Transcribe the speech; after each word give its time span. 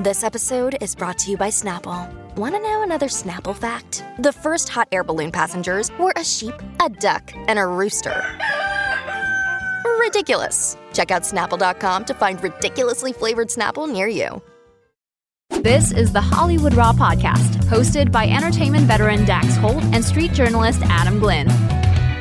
This 0.00 0.24
episode 0.24 0.76
is 0.80 0.96
brought 0.96 1.18
to 1.18 1.30
you 1.30 1.36
by 1.36 1.50
Snapple. 1.50 2.12
Want 2.34 2.56
to 2.56 2.60
know 2.60 2.82
another 2.82 3.06
Snapple 3.06 3.54
fact? 3.54 4.04
The 4.18 4.32
first 4.32 4.68
hot 4.68 4.88
air 4.90 5.04
balloon 5.04 5.30
passengers 5.30 5.96
were 6.00 6.12
a 6.16 6.24
sheep, 6.24 6.54
a 6.84 6.88
duck, 6.88 7.32
and 7.46 7.60
a 7.60 7.64
rooster. 7.64 8.24
Ridiculous. 10.00 10.76
Check 10.92 11.12
out 11.12 11.22
snapple.com 11.22 12.06
to 12.06 12.14
find 12.14 12.42
ridiculously 12.42 13.12
flavored 13.12 13.50
Snapple 13.50 13.88
near 13.88 14.08
you. 14.08 14.42
This 15.62 15.92
is 15.92 16.12
the 16.12 16.20
Hollywood 16.20 16.74
Raw 16.74 16.92
Podcast, 16.92 17.62
hosted 17.66 18.10
by 18.10 18.26
entertainment 18.26 18.86
veteran 18.86 19.24
Dax 19.24 19.54
Holt 19.54 19.84
and 19.92 20.04
street 20.04 20.32
journalist 20.32 20.80
Adam 20.86 21.20
Glenn. 21.20 21.46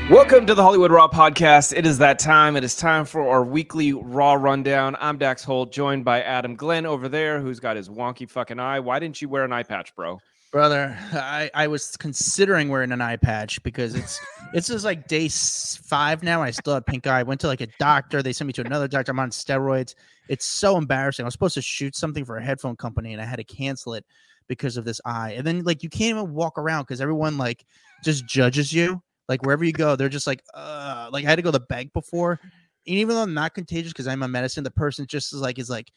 Welcome 0.10 0.46
to 0.48 0.54
the 0.54 0.62
Hollywood 0.62 0.92
Raw 0.92 1.08
Podcast. 1.08 1.74
It 1.74 1.86
is 1.86 1.98
that 2.00 2.20
time. 2.20 2.58
It 2.58 2.64
is 2.66 2.76
time 2.76 3.06
for 3.06 3.26
our 3.26 3.42
weekly 3.42 3.94
Raw 3.94 4.34
Rundown. 4.34 4.98
I'm 5.00 5.18
Dax 5.18 5.46
Holt, 5.46 5.72
joined 5.72 6.04
by 6.04 6.22
Adam 6.22 6.56
Glenn 6.56 6.86
over 6.86 7.08
there, 7.08 7.40
who's 7.40 7.62
got 7.62 7.78
his 7.78 7.88
wonky 7.88 8.30
fucking 8.30 8.60
eye. 8.60 8.82
Why 8.82 9.00
didn't 9.00 9.22
you 9.22 9.30
wear 9.30 9.46
an 9.46 9.54
eye 9.54 9.64
patch, 9.64 9.96
bro? 9.96 10.20
Brother, 10.52 10.96
I, 11.14 11.50
I 11.54 11.68
was 11.68 11.96
considering 11.96 12.68
wearing 12.68 12.92
an 12.92 13.00
eye 13.00 13.16
patch 13.16 13.64
because 13.64 13.96
it's 13.96 14.20
it's 14.54 14.68
just 14.68 14.84
like 14.84 15.08
day 15.08 15.30
five 15.30 16.22
now. 16.22 16.44
I 16.44 16.52
still 16.52 16.74
have 16.74 16.86
pink 16.86 17.08
eye. 17.08 17.22
I 17.22 17.24
went 17.24 17.40
to 17.42 17.48
like 17.48 17.62
a 17.62 17.68
doctor. 17.80 18.22
They 18.22 18.34
sent 18.34 18.48
me 18.48 18.54
to 18.54 18.62
another 18.62 18.90
doctor. 18.90 19.14
I'm 19.14 19.20
on 19.20 19.30
steroids. 19.30 19.96
It's 20.28 20.46
so 20.46 20.78
embarrassing. 20.78 21.24
I 21.24 21.28
was 21.28 21.34
supposed 21.34 21.56
to 21.56 21.62
shoot 21.62 21.96
something 21.96 22.26
for 22.26 22.36
a 22.36 22.44
headphone 22.44 22.76
company 22.76 23.14
and 23.14 23.22
I 23.22 23.26
had 23.26 23.38
to 23.38 23.46
cancel 23.46 23.94
it 23.94 24.06
because 24.50 24.76
of 24.76 24.84
this 24.84 25.00
eye. 25.06 25.36
And 25.38 25.48
then 25.48 25.64
like 25.64 25.82
you 25.82 25.90
can't 25.90 26.18
even 26.18 26.34
walk 26.34 26.58
around 26.58 26.84
because 26.84 27.00
everyone 27.00 27.38
like 27.38 27.66
just 28.04 28.28
judges 28.28 28.74
you. 28.74 29.02
Like 29.30 29.44
wherever 29.44 29.64
you 29.64 29.72
go, 29.72 29.96
they're 29.96 30.10
just 30.10 30.28
like, 30.28 30.44
uh, 30.54 31.10
like 31.12 31.26
I 31.26 31.30
had 31.30 31.38
to 31.38 31.42
go 31.42 31.52
to 31.52 31.60
the 31.60 31.66
bank 31.66 31.94
before. 31.94 32.40
And 32.42 32.98
even 32.98 33.16
though 33.16 33.22
I'm 33.22 33.34
not 33.34 33.54
contagious 33.54 33.94
because 33.94 34.08
I'm 34.08 34.24
on 34.24 34.32
medicine, 34.32 34.64
the 34.64 34.72
person 34.72 35.06
just 35.08 35.34
is 35.34 35.40
like 35.40 35.60
is 35.60 35.70
like 35.70 35.92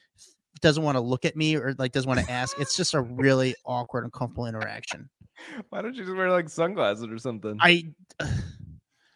doesn't 0.60 0.82
want 0.82 0.96
to 0.96 1.00
look 1.00 1.24
at 1.24 1.36
me 1.36 1.56
or 1.56 1.74
like 1.78 1.92
doesn't 1.92 2.08
want 2.08 2.20
to 2.20 2.30
ask. 2.30 2.58
It's 2.60 2.76
just 2.76 2.94
a 2.94 3.00
really 3.00 3.54
awkward, 3.64 4.04
and 4.04 4.12
uncomfortable 4.12 4.46
interaction. 4.46 5.08
Why 5.68 5.82
don't 5.82 5.94
you 5.94 6.04
just 6.04 6.16
wear 6.16 6.30
like 6.30 6.48
sunglasses 6.48 7.06
or 7.08 7.18
something? 7.18 7.58
I 7.60 7.84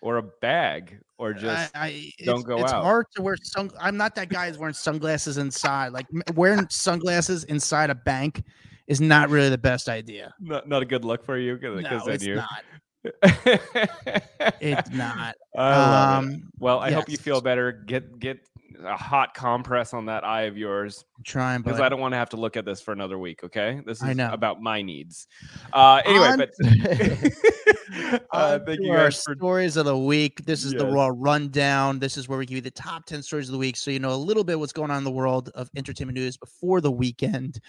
or 0.02 0.16
a 0.16 0.22
bag? 0.22 0.98
Or 1.18 1.34
just 1.34 1.70
I, 1.76 1.86
I 1.86 2.12
don't 2.24 2.38
it's, 2.38 2.44
go 2.44 2.58
it's 2.62 2.72
out. 2.72 2.82
hard 2.82 3.06
to 3.14 3.22
wear 3.22 3.36
sun. 3.42 3.70
I'm 3.78 3.96
not 3.96 4.14
that 4.14 4.30
guy 4.30 4.48
who's 4.48 4.58
wearing 4.58 4.74
sunglasses 4.74 5.36
inside. 5.38 5.92
Like 5.92 6.06
wearing 6.34 6.66
sunglasses 6.70 7.44
inside 7.44 7.90
a 7.90 7.94
bank 7.94 8.42
is 8.86 9.00
not 9.00 9.28
really 9.28 9.50
the 9.50 9.58
best 9.58 9.88
idea. 9.88 10.34
not, 10.40 10.66
not 10.66 10.82
a 10.82 10.86
good 10.86 11.04
look 11.04 11.24
for 11.24 11.36
you? 11.38 11.54
Because 11.56 11.82
No, 11.82 12.00
then 12.04 12.14
it's 12.14 12.24
you. 12.24 12.36
not. 12.36 12.64
It's 14.60 14.90
not. 14.90 15.36
I 15.68 15.78
love 15.78 16.10
it. 16.10 16.24
Um, 16.24 16.52
Well, 16.58 16.78
I 16.80 16.90
hope 16.90 17.08
you 17.08 17.16
feel 17.16 17.40
better. 17.40 17.72
Get 17.72 18.18
get 18.18 18.38
a 18.84 18.96
hot 18.96 19.34
compress 19.34 19.94
on 19.94 20.06
that 20.06 20.24
eye 20.24 20.42
of 20.42 20.56
yours 20.56 21.04
I'm 21.16 21.24
trying, 21.24 21.62
because 21.62 21.80
I 21.80 21.88
don't 21.88 22.00
want 22.00 22.12
to 22.12 22.18
have 22.18 22.30
to 22.30 22.36
look 22.36 22.56
at 22.56 22.64
this 22.64 22.80
for 22.80 22.92
another 22.92 23.18
week. 23.18 23.44
Okay, 23.44 23.80
this 23.86 24.02
is 24.02 24.18
about 24.18 24.60
my 24.60 24.82
needs. 24.82 25.26
Uh, 25.72 26.02
anyway, 26.04 26.26
On- 26.26 26.38
but 26.38 26.50
uh, 28.32 28.58
thank 28.60 28.80
you 28.80 28.90
our 28.90 29.04
guys 29.04 29.22
for 29.22 29.34
stories 29.34 29.76
of 29.76 29.86
the 29.86 29.96
week. 29.96 30.44
This 30.44 30.64
is 30.64 30.72
the 30.72 30.86
Raw 30.86 31.10
Rundown. 31.12 31.98
This 31.98 32.16
is 32.16 32.28
where 32.28 32.38
we 32.38 32.46
give 32.46 32.56
you 32.56 32.62
the 32.62 32.70
top 32.70 33.06
10 33.06 33.22
stories 33.22 33.48
of 33.48 33.52
the 33.52 33.58
week 33.58 33.76
so 33.76 33.90
you 33.90 33.98
know 33.98 34.12
a 34.12 34.16
little 34.16 34.44
bit 34.44 34.58
what's 34.58 34.72
going 34.72 34.90
on 34.90 34.98
in 34.98 35.04
the 35.04 35.10
world 35.10 35.50
of 35.54 35.70
entertainment 35.76 36.16
news 36.16 36.36
before 36.36 36.80
the 36.80 36.90
weekend. 36.90 37.60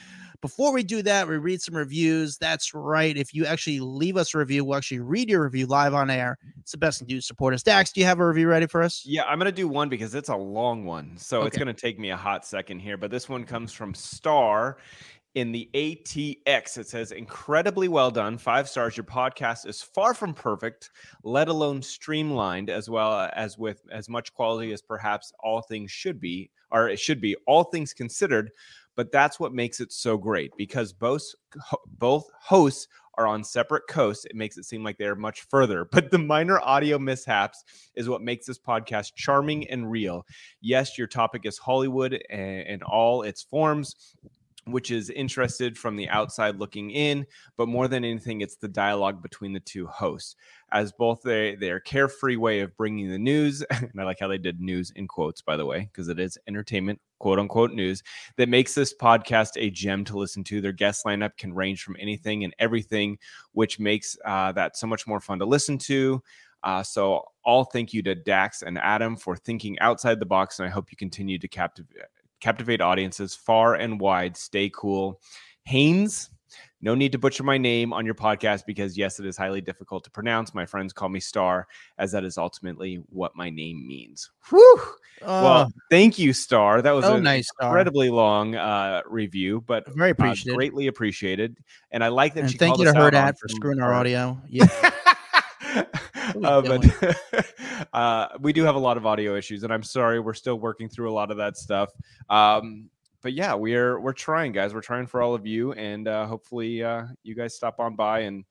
Before 0.41 0.73
we 0.73 0.83
do 0.83 1.01
that, 1.03 1.27
we 1.27 1.37
read 1.37 1.61
some 1.61 1.75
reviews. 1.75 2.37
That's 2.37 2.73
right. 2.73 3.15
If 3.15 3.33
you 3.33 3.45
actually 3.45 3.79
leave 3.79 4.17
us 4.17 4.33
a 4.33 4.39
review, 4.39 4.65
we'll 4.65 4.77
actually 4.77 4.99
read 4.99 5.29
your 5.29 5.43
review 5.43 5.67
live 5.67 5.93
on 5.93 6.09
air. 6.09 6.37
It's 6.59 6.71
the 6.71 6.77
best 6.77 6.99
thing 6.99 7.07
to 7.07 7.13
do 7.13 7.19
to 7.19 7.25
support 7.25 7.53
us. 7.53 7.63
Dax, 7.63 7.91
do 7.91 7.99
you 7.99 8.05
have 8.05 8.19
a 8.19 8.27
review 8.27 8.47
ready 8.47 8.65
for 8.65 8.81
us? 8.81 9.03
Yeah, 9.05 9.23
I'm 9.23 9.37
gonna 9.37 9.51
do 9.51 9.67
one 9.67 9.89
because 9.89 10.15
it's 10.15 10.29
a 10.29 10.35
long 10.35 10.85
one, 10.85 11.00
so 11.15 11.43
it's 11.43 11.57
gonna 11.57 11.73
take 11.73 11.99
me 11.99 12.11
a 12.11 12.17
hot 12.17 12.45
second 12.45 12.79
here. 12.79 12.97
But 12.97 13.11
this 13.11 13.29
one 13.29 13.43
comes 13.43 13.71
mm-hmm. 13.71 13.77
from 13.77 13.93
Star 13.93 14.77
in 15.35 15.51
the 15.51 15.69
ATX. 15.73 16.77
It 16.77 16.87
says, 16.87 17.11
"Incredibly 17.11 17.87
well 17.87 18.11
done, 18.11 18.37
five 18.37 18.67
stars. 18.67 18.97
Your 18.97 19.05
podcast 19.05 19.65
is 19.65 19.81
far 19.81 20.13
from 20.13 20.33
perfect, 20.33 20.89
let 21.23 21.47
alone 21.47 21.81
streamlined, 21.81 22.69
as 22.69 22.89
well 22.89 23.11
uh, 23.11 23.29
as 23.33 23.57
with 23.57 23.81
as 23.91 24.09
much 24.09 24.33
quality 24.33 24.73
as 24.73 24.81
perhaps 24.81 25.31
all 25.39 25.61
things 25.61 25.91
should 25.91 26.19
be, 26.19 26.49
or 26.71 26.89
it 26.89 26.99
should 26.99 27.21
be. 27.21 27.35
All 27.47 27.63
things 27.63 27.93
considered." 27.93 28.51
But 28.95 29.11
that's 29.11 29.39
what 29.39 29.53
makes 29.53 29.79
it 29.79 29.93
so 29.93 30.17
great 30.17 30.51
because 30.57 30.91
both 30.91 31.23
both 31.97 32.29
hosts 32.39 32.87
are 33.15 33.27
on 33.27 33.43
separate 33.43 33.83
coasts. 33.87 34.25
It 34.25 34.35
makes 34.35 34.57
it 34.57 34.65
seem 34.65 34.83
like 34.83 34.97
they're 34.97 35.15
much 35.15 35.41
further. 35.49 35.85
But 35.91 36.09
the 36.09 36.19
minor 36.19 36.59
audio 36.59 36.97
mishaps 36.97 37.63
is 37.95 38.09
what 38.09 38.21
makes 38.21 38.45
this 38.45 38.57
podcast 38.57 39.13
charming 39.15 39.69
and 39.69 39.89
real. 39.89 40.25
Yes, 40.61 40.97
your 40.97 41.07
topic 41.07 41.45
is 41.45 41.57
Hollywood 41.57 42.21
and, 42.29 42.67
in 42.67 42.83
all 42.83 43.21
its 43.23 43.43
forms, 43.43 44.15
which 44.71 44.91
is 44.91 45.09
interested 45.09 45.77
from 45.77 45.95
the 45.95 46.09
outside 46.09 46.57
looking 46.57 46.91
in, 46.91 47.25
but 47.57 47.67
more 47.67 47.87
than 47.87 48.03
anything, 48.03 48.41
it's 48.41 48.55
the 48.55 48.67
dialogue 48.67 49.21
between 49.21 49.53
the 49.53 49.59
two 49.59 49.87
hosts. 49.87 50.35
As 50.71 50.91
both 50.91 51.21
they 51.21 51.55
their 51.55 51.79
carefree 51.79 52.37
way 52.37 52.61
of 52.61 52.75
bringing 52.77 53.09
the 53.09 53.17
news, 53.17 53.61
and 53.71 53.91
I 53.99 54.03
like 54.03 54.19
how 54.19 54.27
they 54.27 54.37
did 54.37 54.61
news 54.61 54.91
in 54.95 55.07
quotes, 55.07 55.41
by 55.41 55.57
the 55.57 55.65
way, 55.65 55.89
because 55.91 56.07
it 56.07 56.19
is 56.19 56.37
entertainment, 56.47 56.99
quote 57.19 57.39
unquote 57.39 57.71
news, 57.71 58.03
that 58.37 58.49
makes 58.49 58.73
this 58.73 58.93
podcast 58.93 59.51
a 59.57 59.69
gem 59.69 60.05
to 60.05 60.17
listen 60.17 60.43
to. 60.45 60.61
Their 60.61 60.71
guest 60.71 61.05
lineup 61.05 61.37
can 61.37 61.53
range 61.53 61.83
from 61.83 61.97
anything 61.99 62.43
and 62.43 62.53
everything, 62.59 63.17
which 63.51 63.79
makes 63.79 64.17
uh, 64.25 64.51
that 64.53 64.77
so 64.77 64.87
much 64.87 65.07
more 65.07 65.19
fun 65.19 65.39
to 65.39 65.45
listen 65.45 65.77
to. 65.79 66.21
Uh, 66.63 66.83
so, 66.83 67.23
all 67.43 67.65
thank 67.65 67.91
you 67.91 68.03
to 68.03 68.13
Dax 68.13 68.61
and 68.61 68.77
Adam 68.77 69.17
for 69.17 69.35
thinking 69.35 69.79
outside 69.79 70.19
the 70.19 70.25
box, 70.25 70.59
and 70.59 70.67
I 70.67 70.71
hope 70.71 70.91
you 70.91 70.97
continue 70.97 71.39
to 71.39 71.47
captivate 71.47 72.20
captivate 72.41 72.81
audiences 72.81 73.33
far 73.35 73.75
and 73.75 73.99
wide. 73.99 74.35
Stay 74.35 74.69
cool, 74.73 75.21
Haynes. 75.63 76.29
No 76.83 76.95
need 76.95 77.11
to 77.11 77.19
butcher 77.19 77.43
my 77.43 77.59
name 77.59 77.93
on 77.93 78.05
your 78.07 78.15
podcast 78.15 78.65
because 78.65 78.97
yes, 78.97 79.19
it 79.19 79.25
is 79.27 79.37
highly 79.37 79.61
difficult 79.61 80.03
to 80.03 80.09
pronounce. 80.11 80.55
My 80.55 80.65
friends 80.65 80.91
call 80.93 81.09
me 81.09 81.19
Star, 81.19 81.67
as 81.99 82.11
that 82.11 82.23
is 82.23 82.39
ultimately 82.39 82.95
what 83.09 83.35
my 83.35 83.51
name 83.51 83.87
means. 83.87 84.31
Whew. 84.49 84.81
Oh, 85.23 85.43
well, 85.43 85.71
thank 85.91 86.17
you, 86.17 86.33
Star. 86.33 86.81
That 86.81 86.93
was 86.95 87.05
so 87.05 87.17
an 87.17 87.23
nice, 87.23 87.49
Star. 87.49 87.67
incredibly 87.69 88.09
long 88.09 88.55
uh, 88.55 89.03
review, 89.05 89.61
but 89.67 89.87
Very 89.93 90.09
uh, 90.09 90.13
appreciated. 90.13 90.55
greatly 90.55 90.87
appreciated. 90.87 91.57
And 91.91 92.03
I 92.03 92.07
like 92.07 92.33
that 92.33 92.41
and 92.41 92.51
she 92.51 92.57
thank 92.57 92.71
called 92.71 92.79
you 92.87 92.91
to 92.93 92.99
on 92.99 93.13
Herd 93.13 93.37
for 93.37 93.47
screwing 93.47 93.79
our- 93.79 93.93
audio. 93.93 94.41
Yeah. 94.49 94.67
uh, 95.75 96.61
we 96.63 96.69
but 96.69 97.45
uh, 97.93 98.27
we 98.39 98.53
do 98.53 98.63
have 98.63 98.75
a 98.75 98.79
lot 98.79 98.97
of 98.97 99.05
audio 99.05 99.35
issues, 99.35 99.63
and 99.63 99.73
I'm 99.73 99.83
sorry, 99.83 100.19
we're 100.19 100.33
still 100.33 100.59
working 100.59 100.89
through 100.89 101.11
a 101.11 101.13
lot 101.13 101.31
of 101.31 101.37
that 101.37 101.57
stuff. 101.57 101.89
Um, 102.29 102.89
but 103.21 103.33
yeah, 103.33 103.53
we're 103.53 103.99
we're 103.99 104.13
trying, 104.13 104.51
guys. 104.51 104.73
We're 104.73 104.81
trying 104.81 105.07
for 105.07 105.21
all 105.21 105.33
of 105.33 105.45
you, 105.45 105.73
and 105.73 106.07
uh, 106.07 106.25
hopefully, 106.25 106.83
uh, 106.83 107.05
you 107.23 107.35
guys 107.35 107.55
stop 107.55 107.79
on 107.79 107.95
by 107.95 108.21
and 108.21 108.43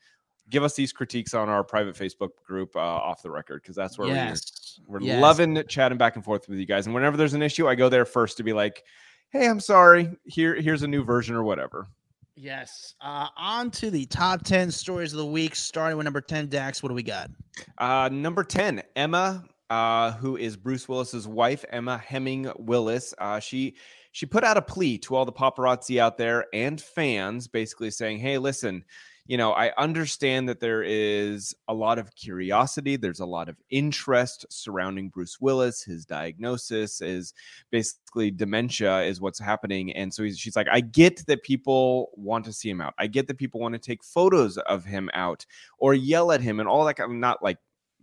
give 0.49 0.63
us 0.65 0.75
these 0.75 0.93
critiques 0.93 1.33
on 1.35 1.49
our 1.49 1.63
private 1.63 1.95
Facebook 1.95 2.31
group 2.45 2.75
uh, 2.77 2.81
off 2.81 3.23
the 3.23 3.31
record 3.31 3.63
because 3.63 3.77
that's 3.77 3.99
where 3.99 4.09
yes. 4.09 4.81
we're 4.87 4.99
we're 5.01 5.07
Yes. 5.07 5.23
loving 5.23 5.63
chatting 5.69 5.99
back 5.99 6.17
and 6.17 6.25
forth 6.25 6.49
with 6.49 6.59
you 6.59 6.67
guys. 6.67 6.87
And 6.87 6.95
whenever 6.95 7.17
there's 7.17 7.35
an 7.35 7.43
issue, 7.43 7.69
I 7.69 7.75
go 7.75 7.89
there 7.89 8.05
first 8.05 8.37
to 8.39 8.43
be 8.43 8.53
like, 8.53 8.85
"Hey, 9.31 9.49
I'm 9.49 9.61
sorry. 9.61 10.17
Here 10.25 10.55
here's 10.55 10.83
a 10.83 10.89
new 10.89 11.05
version 11.05 11.35
or 11.35 11.43
whatever." 11.43 11.89
Yes. 12.37 12.95
Uh, 13.01 13.29
on 13.37 13.71
to 13.73 13.91
the 13.91 14.07
top 14.07 14.43
10 14.45 14.71
stories 14.71 15.13
of 15.13 15.19
the 15.19 15.27
week, 15.27 15.55
starting 15.55 15.97
with 15.97 16.05
number 16.05 16.21
10. 16.21 16.49
Dax, 16.49 16.83
what 16.83 16.89
do 16.89 16.95
we 16.95 17.03
got? 17.03 17.31
Uh, 17.79 18.09
number 18.11 18.45
10, 18.45 18.83
Emma, 18.97 19.45
uh, 19.69 20.13
who 20.13 20.37
is 20.37 20.57
Bruce 20.57 20.89
Willis's 20.89 21.29
wife, 21.29 21.65
Emma 21.71 21.99
Hemming 21.99 22.51
Willis. 22.57 23.15
Uh, 23.19 23.41
she 23.41 23.77
she 24.13 24.27
put 24.27 24.43
out 24.43 24.57
a 24.57 24.63
plea 24.63 24.99
to 24.99 25.15
all 25.15 25.25
the 25.25 25.33
paparazzi 25.33 25.99
out 25.99 26.19
there 26.19 26.47
and 26.53 26.81
fans, 26.81 27.47
basically 27.47 27.91
saying, 27.93 28.19
"Hey, 28.19 28.39
listen, 28.39 28.85
you 29.27 29.37
know, 29.37 29.53
I 29.53 29.73
understand 29.77 30.49
that 30.49 30.61
there 30.61 30.83
is 30.83 31.55
a 31.69 31.75
lot 31.75 31.99
of 31.99 32.15
curiosity, 32.15 32.97
there's 32.97 33.21
a 33.21 33.27
lot 33.27 33.49
of 33.49 33.57
interest 33.71 34.47
surrounding 34.51 35.09
Bruce 35.09 35.41
Willis, 35.41 35.83
his 35.83 36.05
diagnosis 36.05 37.01
is 37.01 37.35
basically 37.71 38.31
dementia 38.31 39.03
is 39.03 39.21
what's 39.21 39.39
happening, 39.39 39.93
and 39.93 40.13
so 40.13 40.23
he's, 40.23 40.39
she's 40.39 40.57
like, 40.57 40.69
I 40.71 40.81
get 40.81 41.27
that 41.27 41.43
people 41.43 42.11
want 42.15 42.45
to 42.47 42.53
see 42.53 42.71
him 42.71 42.81
out, 42.81 42.95
I 42.99 43.07
get 43.07 43.29
that 43.29 43.39
people 43.39 43.61
want 43.61 43.75
to 43.75 43.79
take 43.79 44.03
photos 44.03 44.59
of 44.59 44.85
him 44.85 45.11
out 45.15 45.47
or 45.79 45.95
yell 45.95 46.33
at 46.33 46.41
him 46.41 46.61
and 46.61 46.69
all 46.69 46.85
that 46.85 46.95
kind 46.95 47.13
of 47.13 47.19
not 47.19 47.43
like 47.43 47.59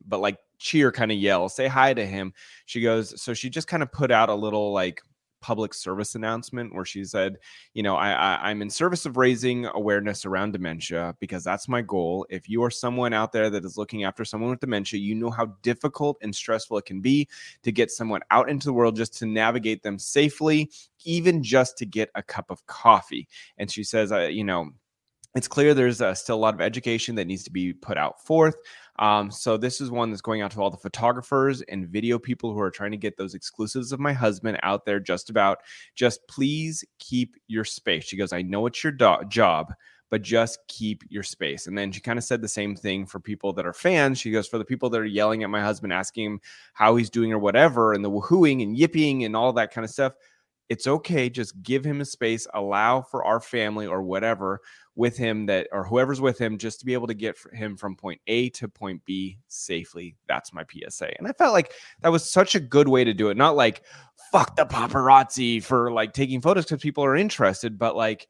but 0.08 0.20
like 0.20 0.38
cheer 0.60 0.92
kind 0.92 1.12
of 1.12 1.18
yell 1.18 1.50
say 1.50 1.68
hi 1.68 1.94
to 1.94 2.06
him. 2.06 2.34
She 2.66 2.82
goes 2.82 3.20
so 3.22 3.34
she 3.34 3.50
just 3.50 3.68
kind 3.68 3.84
of 3.84 3.92
put 3.92 4.12
out 4.12 4.30
a 4.30 4.36
little 4.36 4.72
like 4.72 5.02
public 5.40 5.74
service 5.74 6.16
announcement 6.16 6.74
where 6.74 6.86
she 6.86 7.04
said 7.04 7.38
you 7.74 7.84
know 7.84 7.96
I, 7.96 8.12
I 8.12 8.50
i'm 8.50 8.62
in 8.62 8.70
service 8.70 9.06
of 9.06 9.18
raising 9.18 9.66
awareness 9.66 10.26
around 10.26 10.54
dementia 10.54 11.16
because 11.20 11.44
that's 11.44 11.68
my 11.68 11.82
goal 11.82 12.26
if 12.30 12.50
you 12.50 12.64
are 12.64 12.72
someone 12.72 13.14
out 13.14 13.32
there 13.32 13.50
that 13.50 13.66
is 13.66 13.78
looking 13.78 14.04
after 14.04 14.26
someone 14.26 14.50
with 14.50 14.60
dementia 14.60 15.00
you 15.00 15.16
know 15.16 15.30
how 15.30 15.48
difficult 15.62 16.18
and 16.22 16.36
stressful 16.36 16.78
it 16.78 16.86
can 16.86 17.02
be 17.02 17.28
to 17.64 17.72
get 17.72 17.92
someone 17.92 18.22
out 18.32 18.50
into 18.50 18.66
the 18.66 18.74
world 18.74 18.96
just 18.96 19.18
to 19.18 19.26
navigate 19.26 19.84
them 19.84 20.00
safely 20.00 20.72
even 21.06 21.44
just 21.44 21.78
to 21.78 21.86
get 21.86 22.10
a 22.16 22.24
cup 22.24 22.50
of 22.50 22.66
coffee 22.66 23.28
and 23.58 23.70
she 23.70 23.84
says 23.84 24.12
uh, 24.12 24.22
you 24.22 24.44
know 24.44 24.72
it's 25.38 25.48
clear 25.48 25.74
there's 25.74 26.02
uh, 26.02 26.16
still 26.16 26.36
a 26.36 26.40
lot 26.40 26.56
of 26.56 26.62
education 26.62 27.16
that 27.16 27.28
needs 27.28 27.44
to 27.44 27.52
be 27.52 27.72
put 27.72 27.96
out 27.96 28.26
forth. 28.26 28.56
Um, 29.00 29.30
so 29.30 29.58
this 29.58 29.80
is 29.80 29.92
one 29.92 30.10
that's 30.10 30.22
going 30.22 30.42
out 30.42 30.52
to 30.52 30.62
all 30.62 30.70
the 30.70 30.78
photographers 30.78 31.62
and 31.64 31.88
video 31.88 32.18
people 32.18 32.54
who 32.54 32.60
are 32.60 32.72
trying 32.72 32.92
to 32.92 32.98
get 32.98 33.18
those 33.18 33.36
exclusives 33.36 33.92
of 33.92 34.00
my 34.00 34.14
husband 34.14 34.60
out 34.64 34.86
there. 34.86 35.00
Just 35.00 35.30
about, 35.30 35.60
just 35.96 36.28
please 36.28 36.84
keep 37.00 37.36
your 37.48 37.64
space. 37.64 38.06
She 38.06 38.18
goes, 38.18 38.34
I 38.34 38.42
know 38.42 38.66
it's 38.66 38.84
your 38.84 38.94
do- 38.94 39.24
job, 39.28 39.74
but 40.10 40.22
just 40.22 40.60
keep 40.68 41.04
your 41.10 41.24
space. 41.24 41.68
And 41.68 41.78
then 41.78 41.92
she 41.92 42.00
kind 42.00 42.18
of 42.18 42.24
said 42.24 42.42
the 42.42 42.48
same 42.48 42.76
thing 42.76 43.06
for 43.06 43.20
people 43.20 43.54
that 43.54 43.66
are 43.66 43.74
fans. 43.74 44.20
She 44.20 44.32
goes, 44.32 44.48
for 44.48 44.58
the 44.58 44.66
people 44.66 44.90
that 44.90 45.02
are 45.02 45.06
yelling 45.06 45.44
at 45.44 45.50
my 45.50 45.62
husband, 45.62 45.94
asking 45.94 46.26
him 46.26 46.42
how 46.74 46.96
he's 46.96 47.10
doing 47.10 47.34
or 47.34 47.40
whatever, 47.40 47.94
and 47.94 48.04
the 48.04 48.10
woohooing 48.10 48.64
and 48.64 48.78
yipping 48.78 49.26
and 49.26 49.36
all 49.36 49.54
that 49.54 49.74
kind 49.74 49.84
of 49.84 49.92
stuff. 49.92 50.14
It's 50.70 50.88
okay. 50.88 51.30
Just 51.30 51.62
give 51.64 51.86
him 51.86 52.02
a 52.02 52.06
space, 52.06 52.46
allow 52.54 53.02
for 53.02 53.24
our 53.24 53.40
family 53.40 53.88
or 53.88 54.02
whatever 54.02 54.62
with 54.96 55.16
him 55.16 55.46
that, 55.46 55.68
or 55.72 55.86
whoever's 55.86 56.20
with 56.20 56.38
him, 56.38 56.58
just 56.58 56.80
to 56.80 56.86
be 56.86 56.94
able 56.94 57.08
to 57.08 57.14
get 57.14 57.38
him 57.54 57.78
from 57.78 57.96
point 57.96 58.20
A 58.28 58.50
to 58.50 58.68
point 58.68 59.04
B 59.06 59.38
safely. 59.48 60.16
That's 60.28 60.54
my 60.54 60.66
PSA. 60.70 61.18
And 61.18 61.28
I 61.28 61.32
felt 61.34 61.54
like 61.54 61.72
that 62.02 62.12
was 62.12 62.30
such 62.30 62.56
a 62.56 62.60
good 62.60 62.88
way 62.88 63.04
to 63.04 63.14
do 63.14 63.30
it. 63.30 63.38
Not 63.38 63.56
like, 63.56 63.84
fuck 64.32 64.56
the 64.56 64.66
paparazzi 64.66 65.64
for 65.64 65.92
like 65.92 66.14
taking 66.14 66.42
photos 66.42 66.66
because 66.66 66.82
people 66.82 67.06
are 67.06 67.16
interested, 67.16 67.78
but 67.78 67.96
like, 67.96 68.28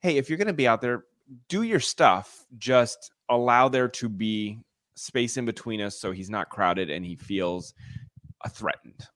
hey, 0.00 0.16
if 0.16 0.28
you're 0.28 0.38
going 0.38 0.46
to 0.46 0.52
be 0.52 0.68
out 0.68 0.80
there, 0.80 1.04
do 1.48 1.62
your 1.62 1.80
stuff. 1.80 2.44
Just 2.58 3.10
allow 3.28 3.68
there 3.68 3.88
to 3.88 4.08
be 4.08 4.58
space 4.94 5.36
in 5.36 5.44
between 5.44 5.80
us 5.80 5.98
so 5.98 6.12
he's 6.12 6.30
not 6.30 6.50
crowded 6.50 6.90
and 6.90 7.04
he 7.04 7.16
feels 7.16 7.74
uh, 8.44 8.48
threatened. 8.48 9.06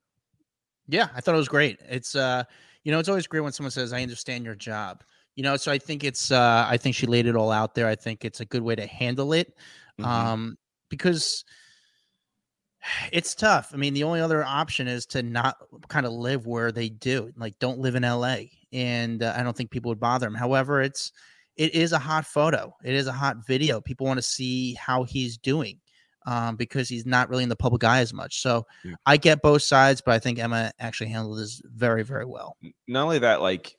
Yeah, 0.88 1.08
I 1.14 1.20
thought 1.20 1.34
it 1.34 1.38
was 1.38 1.48
great. 1.48 1.81
It's 1.88 2.14
uh, 2.14 2.44
you 2.82 2.92
know, 2.92 2.98
it's 2.98 3.08
always 3.08 3.26
great 3.26 3.40
when 3.40 3.52
someone 3.52 3.70
says, 3.70 3.92
"I 3.92 4.02
understand 4.02 4.44
your 4.44 4.54
job." 4.54 5.02
You 5.36 5.42
know, 5.42 5.56
so 5.56 5.72
I 5.72 5.78
think 5.78 6.04
it's 6.04 6.31
uh, 6.31 6.66
I 6.69 6.76
think 6.76 6.94
she 6.94 7.06
laid 7.06 7.26
it 7.26 7.36
all 7.36 7.50
out 7.50 7.75
there. 7.75 7.88
I 7.88 7.94
think 7.94 8.25
it's 8.25 8.40
a 8.40 8.44
good 8.44 8.62
way 8.62 8.75
to 8.75 8.86
handle 8.86 9.32
it, 9.32 9.56
mm-hmm. 9.98 10.04
um, 10.04 10.58
because 10.90 11.44
it's 13.10 13.34
tough. 13.34 13.70
I 13.72 13.76
mean, 13.76 13.94
the 13.94 14.04
only 14.04 14.20
other 14.20 14.44
option 14.44 14.86
is 14.86 15.06
to 15.06 15.22
not 15.22 15.56
kind 15.88 16.06
of 16.06 16.12
live 16.12 16.46
where 16.46 16.70
they 16.70 16.90
do. 16.90 17.32
Like, 17.36 17.58
don't 17.58 17.78
live 17.78 17.94
in 17.94 18.02
LA, 18.02 18.36
and 18.72 19.22
uh, 19.22 19.34
I 19.36 19.42
don't 19.42 19.56
think 19.56 19.70
people 19.70 19.88
would 19.88 20.00
bother 20.00 20.26
him. 20.26 20.34
However, 20.34 20.82
it's 20.82 21.12
it 21.56 21.75
is 21.75 21.92
a 21.92 21.98
hot 21.98 22.26
photo. 22.26 22.75
It 22.84 22.94
is 22.94 23.06
a 23.06 23.12
hot 23.12 23.46
video. 23.46 23.81
People 23.81 24.06
want 24.06 24.19
to 24.19 24.22
see 24.22 24.75
how 24.75 25.04
he's 25.04 25.38
doing 25.38 25.81
um, 26.26 26.56
because 26.56 26.88
he's 26.88 27.06
not 27.06 27.29
really 27.29 27.43
in 27.43 27.49
the 27.49 27.56
public 27.56 27.85
eye 27.85 28.00
as 28.00 28.12
much. 28.12 28.41
So 28.41 28.67
yeah. 28.85 28.94
I 29.06 29.17
get 29.17 29.43
both 29.43 29.62
sides, 29.62 30.00
but 30.00 30.15
I 30.15 30.19
think 30.19 30.38
Emma 30.38 30.73
actually 30.79 31.11
handled 31.11 31.38
this 31.38 31.61
very, 31.65 32.03
very 32.03 32.25
well. 32.25 32.56
Not 32.88 33.05
only 33.05 33.19
that, 33.21 33.43
like 33.43 33.76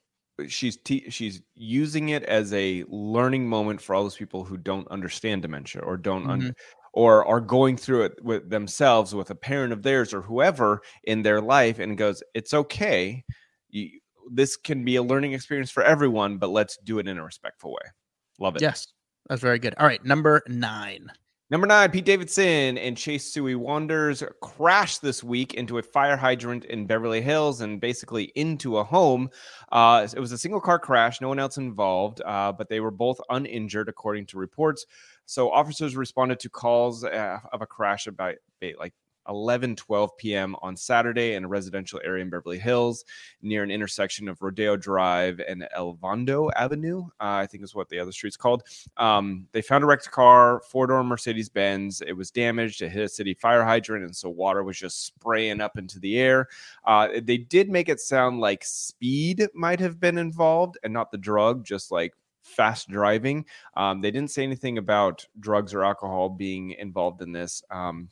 she's 0.47 0.77
te- 0.77 1.09
she's 1.09 1.41
using 1.55 2.09
it 2.09 2.23
as 2.23 2.53
a 2.53 2.83
learning 2.87 3.47
moment 3.47 3.81
for 3.81 3.95
all 3.95 4.03
those 4.03 4.15
people 4.15 4.43
who 4.43 4.57
don't 4.57 4.87
understand 4.89 5.41
dementia 5.41 5.81
or 5.81 5.97
don't 5.97 6.23
mm-hmm. 6.23 6.31
un- 6.31 6.55
or 6.93 7.25
are 7.25 7.41
going 7.41 7.75
through 7.77 8.03
it 8.03 8.23
with 8.23 8.49
themselves 8.49 9.13
with 9.13 9.29
a 9.29 9.35
parent 9.35 9.73
of 9.73 9.83
theirs 9.83 10.13
or 10.13 10.21
whoever 10.21 10.81
in 11.03 11.21
their 11.23 11.41
life 11.41 11.79
and 11.79 11.97
goes, 11.97 12.23
it's 12.33 12.53
okay. 12.53 13.23
You, 13.69 13.89
this 14.31 14.55
can 14.55 14.85
be 14.85 14.95
a 14.95 15.03
learning 15.03 15.33
experience 15.33 15.69
for 15.69 15.83
everyone, 15.83 16.37
but 16.37 16.49
let's 16.49 16.77
do 16.77 16.99
it 16.99 17.07
in 17.07 17.17
a 17.17 17.23
respectful 17.23 17.71
way. 17.71 17.91
Love 18.39 18.55
it. 18.55 18.61
Yes, 18.61 18.87
that's 19.27 19.41
very 19.41 19.59
good. 19.59 19.75
All 19.77 19.85
right, 19.85 20.03
number 20.03 20.41
nine. 20.47 21.11
Number 21.51 21.67
nine, 21.67 21.91
Pete 21.91 22.05
Davidson 22.05 22.79
and 22.79 22.97
Chase 22.97 23.31
Sui 23.31 23.53
Wonders 23.53 24.23
crashed 24.41 25.03
this 25.03 25.23
week 25.23 25.53
into 25.53 25.77
a 25.77 25.83
fire 25.83 26.17
hydrant 26.17 26.65
in 26.65 26.87
Beverly 26.87 27.21
Hills 27.21 27.61
and 27.61 27.79
basically 27.79 28.31
into 28.33 28.79
a 28.79 28.83
home. 28.83 29.29
Uh, 29.71 30.07
it 30.11 30.19
was 30.19 30.31
a 30.31 30.39
single 30.39 30.59
car 30.59 30.79
crash, 30.79 31.21
no 31.21 31.27
one 31.27 31.37
else 31.37 31.57
involved, 31.57 32.19
uh, 32.25 32.51
but 32.51 32.67
they 32.67 32.79
were 32.79 32.89
both 32.89 33.21
uninjured, 33.29 33.89
according 33.89 34.25
to 34.25 34.39
reports. 34.39 34.87
So 35.27 35.51
officers 35.51 35.95
responded 35.95 36.39
to 36.39 36.49
calls 36.49 37.03
uh, 37.03 37.37
of 37.53 37.61
a 37.61 37.67
crash 37.67 38.07
about 38.07 38.33
like 38.79 38.95
11 39.27 39.75
12 39.75 40.17
p.m. 40.17 40.55
on 40.61 40.75
Saturday 40.75 41.33
in 41.33 41.45
a 41.45 41.47
residential 41.47 41.99
area 42.03 42.23
in 42.23 42.29
Beverly 42.29 42.59
Hills 42.59 43.05
near 43.41 43.63
an 43.63 43.71
intersection 43.71 44.27
of 44.27 44.41
Rodeo 44.41 44.75
Drive 44.77 45.39
and 45.47 45.67
Elevado 45.75 46.49
Avenue, 46.55 47.05
uh, 47.19 47.39
I 47.41 47.45
think 47.45 47.63
is 47.63 47.75
what 47.75 47.89
the 47.89 47.99
other 47.99 48.11
street's 48.11 48.37
called. 48.37 48.63
Um, 48.97 49.47
they 49.51 49.61
found 49.61 49.83
a 49.83 49.87
wrecked 49.87 50.11
car, 50.11 50.61
four 50.69 50.87
door 50.87 51.03
Mercedes 51.03 51.49
Benz. 51.49 52.01
It 52.01 52.13
was 52.13 52.31
damaged. 52.31 52.81
It 52.81 52.89
hit 52.89 53.03
a 53.03 53.09
city 53.09 53.33
fire 53.33 53.63
hydrant, 53.63 54.05
and 54.05 54.15
so 54.15 54.29
water 54.29 54.63
was 54.63 54.77
just 54.77 55.05
spraying 55.05 55.61
up 55.61 55.77
into 55.77 55.99
the 55.99 56.19
air. 56.19 56.47
Uh, 56.85 57.09
they 57.21 57.37
did 57.37 57.69
make 57.69 57.89
it 57.89 57.99
sound 57.99 58.39
like 58.39 58.63
speed 58.63 59.47
might 59.53 59.79
have 59.79 59.99
been 59.99 60.17
involved 60.17 60.77
and 60.83 60.93
not 60.93 61.11
the 61.11 61.17
drug, 61.17 61.65
just 61.65 61.91
like 61.91 62.13
fast 62.45 62.89
driving. 62.89 63.45
Um, 63.75 64.01
they 64.01 64.11
didn't 64.11 64.31
say 64.31 64.43
anything 64.43 64.77
about 64.77 65.25
drugs 65.39 65.73
or 65.73 65.83
alcohol 65.83 66.29
being 66.29 66.71
involved 66.71 67.21
in 67.21 67.31
this. 67.31 67.63
Um, 67.71 68.09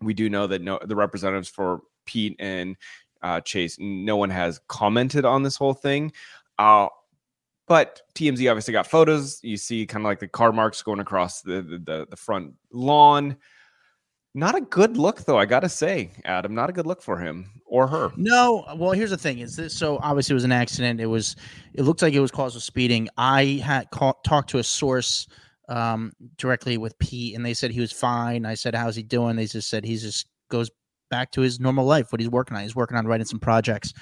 we 0.00 0.14
do 0.14 0.30
know 0.30 0.46
that 0.46 0.62
no, 0.62 0.78
the 0.84 0.96
representatives 0.96 1.48
for 1.48 1.80
Pete 2.06 2.36
and 2.38 2.76
uh, 3.22 3.40
Chase, 3.40 3.76
no 3.78 4.16
one 4.16 4.30
has 4.30 4.60
commented 4.68 5.24
on 5.24 5.42
this 5.42 5.56
whole 5.56 5.74
thing. 5.74 6.12
Uh, 6.58 6.88
but 7.68 8.02
TMZ 8.14 8.50
obviously 8.50 8.72
got 8.72 8.86
photos. 8.86 9.40
You 9.42 9.56
see 9.56 9.86
kind 9.86 10.04
of 10.04 10.08
like 10.08 10.20
the 10.20 10.28
car 10.28 10.52
marks 10.52 10.82
going 10.82 11.00
across 11.00 11.42
the, 11.42 11.62
the, 11.62 12.06
the 12.10 12.16
front 12.16 12.54
lawn. 12.72 13.36
Not 14.34 14.54
a 14.54 14.62
good 14.62 14.96
look, 14.96 15.24
though. 15.24 15.38
I 15.38 15.44
gotta 15.44 15.68
say, 15.68 16.10
Adam, 16.24 16.54
not 16.54 16.70
a 16.70 16.72
good 16.72 16.86
look 16.86 17.02
for 17.02 17.18
him 17.18 17.50
or 17.66 17.86
her. 17.86 18.10
No, 18.16 18.64
well, 18.76 18.92
here's 18.92 19.10
the 19.10 19.18
thing: 19.18 19.40
is 19.40 19.56
this 19.56 19.76
so? 19.76 19.98
Obviously, 19.98 20.32
it 20.32 20.34
was 20.34 20.44
an 20.44 20.52
accident. 20.52 21.00
It 21.00 21.06
was. 21.06 21.36
It 21.74 21.82
looked 21.82 22.00
like 22.00 22.14
it 22.14 22.20
was 22.20 22.30
caused 22.30 22.54
with 22.54 22.64
speeding. 22.64 23.10
I 23.18 23.62
had 23.62 23.90
call, 23.90 24.14
talked 24.24 24.48
to 24.50 24.58
a 24.58 24.64
source 24.64 25.26
um, 25.68 26.12
directly 26.36 26.78
with 26.78 26.98
Pete, 26.98 27.34
and 27.34 27.44
they 27.44 27.54
said 27.54 27.70
he 27.70 27.80
was 27.80 27.92
fine. 27.92 28.46
I 28.46 28.54
said, 28.54 28.74
"How's 28.74 28.96
he 28.96 29.02
doing?" 29.02 29.36
They 29.36 29.46
just 29.46 29.68
said 29.68 29.84
he 29.84 29.96
just 29.96 30.26
goes 30.48 30.70
back 31.10 31.30
to 31.32 31.40
his 31.40 31.60
normal 31.60 31.84
life. 31.84 32.12
What 32.12 32.20
he's 32.20 32.30
working 32.30 32.56
on, 32.56 32.62
he's 32.62 32.76
working 32.76 32.96
on 32.96 33.06
writing 33.06 33.26
some 33.26 33.40
projects. 33.40 33.92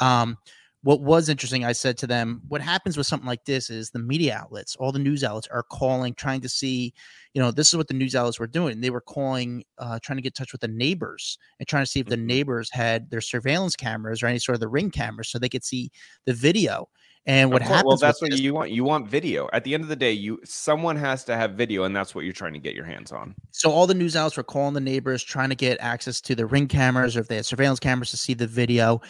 Um, 0.00 0.36
what 0.82 1.02
was 1.02 1.28
interesting, 1.28 1.64
I 1.64 1.72
said 1.72 1.98
to 1.98 2.06
them, 2.06 2.40
what 2.48 2.62
happens 2.62 2.96
with 2.96 3.06
something 3.06 3.26
like 3.26 3.44
this 3.44 3.68
is 3.68 3.90
the 3.90 3.98
media 3.98 4.38
outlets, 4.40 4.76
all 4.76 4.92
the 4.92 4.98
news 4.98 5.22
outlets 5.22 5.48
are 5.48 5.62
calling, 5.62 6.14
trying 6.14 6.40
to 6.40 6.48
see, 6.48 6.94
you 7.34 7.42
know, 7.42 7.50
this 7.50 7.68
is 7.68 7.76
what 7.76 7.88
the 7.88 7.94
news 7.94 8.14
outlets 8.14 8.40
were 8.40 8.46
doing. 8.46 8.80
They 8.80 8.88
were 8.88 9.02
calling, 9.02 9.62
uh, 9.76 9.98
trying 10.02 10.16
to 10.16 10.22
get 10.22 10.30
in 10.30 10.42
touch 10.42 10.52
with 10.52 10.62
the 10.62 10.68
neighbors 10.68 11.38
and 11.58 11.68
trying 11.68 11.84
to 11.84 11.90
see 11.90 12.00
if 12.00 12.06
the 12.06 12.16
mm-hmm. 12.16 12.26
neighbors 12.26 12.70
had 12.72 13.10
their 13.10 13.20
surveillance 13.20 13.76
cameras 13.76 14.22
or 14.22 14.26
any 14.26 14.38
sort 14.38 14.54
of 14.54 14.60
the 14.60 14.68
ring 14.68 14.90
cameras 14.90 15.28
so 15.28 15.38
they 15.38 15.50
could 15.50 15.64
see 15.64 15.90
the 16.24 16.32
video. 16.32 16.88
And 17.26 17.52
what 17.52 17.60
happens? 17.60 17.84
Well, 17.84 17.96
that's 17.98 18.22
what 18.22 18.32
you 18.38 18.54
want. 18.54 18.70
You 18.70 18.82
want 18.82 19.06
video. 19.06 19.48
At 19.52 19.64
the 19.64 19.74
end 19.74 19.82
of 19.82 19.88
the 19.88 19.96
day, 19.96 20.12
you 20.12 20.40
someone 20.44 20.96
has 20.96 21.22
to 21.24 21.36
have 21.36 21.52
video, 21.52 21.84
and 21.84 21.94
that's 21.94 22.14
what 22.14 22.24
you're 22.24 22.32
trying 22.32 22.54
to 22.54 22.58
get 22.58 22.74
your 22.74 22.84
hands 22.84 23.12
on. 23.12 23.34
So 23.50 23.70
all 23.70 23.86
the 23.86 23.94
news 23.94 24.16
outlets 24.16 24.36
were 24.36 24.42
calling 24.42 24.74
the 24.74 24.80
neighbors, 24.80 25.22
trying 25.22 25.50
to 25.50 25.54
get 25.54 25.76
access 25.80 26.20
to 26.22 26.34
the 26.34 26.46
ring 26.46 26.66
cameras, 26.66 27.16
or 27.16 27.20
if 27.20 27.28
they 27.28 27.36
had 27.36 27.46
surveillance 27.46 27.78
cameras 27.78 28.10
to 28.12 28.16
see 28.16 28.34
the 28.34 28.46
video. 28.46 29.00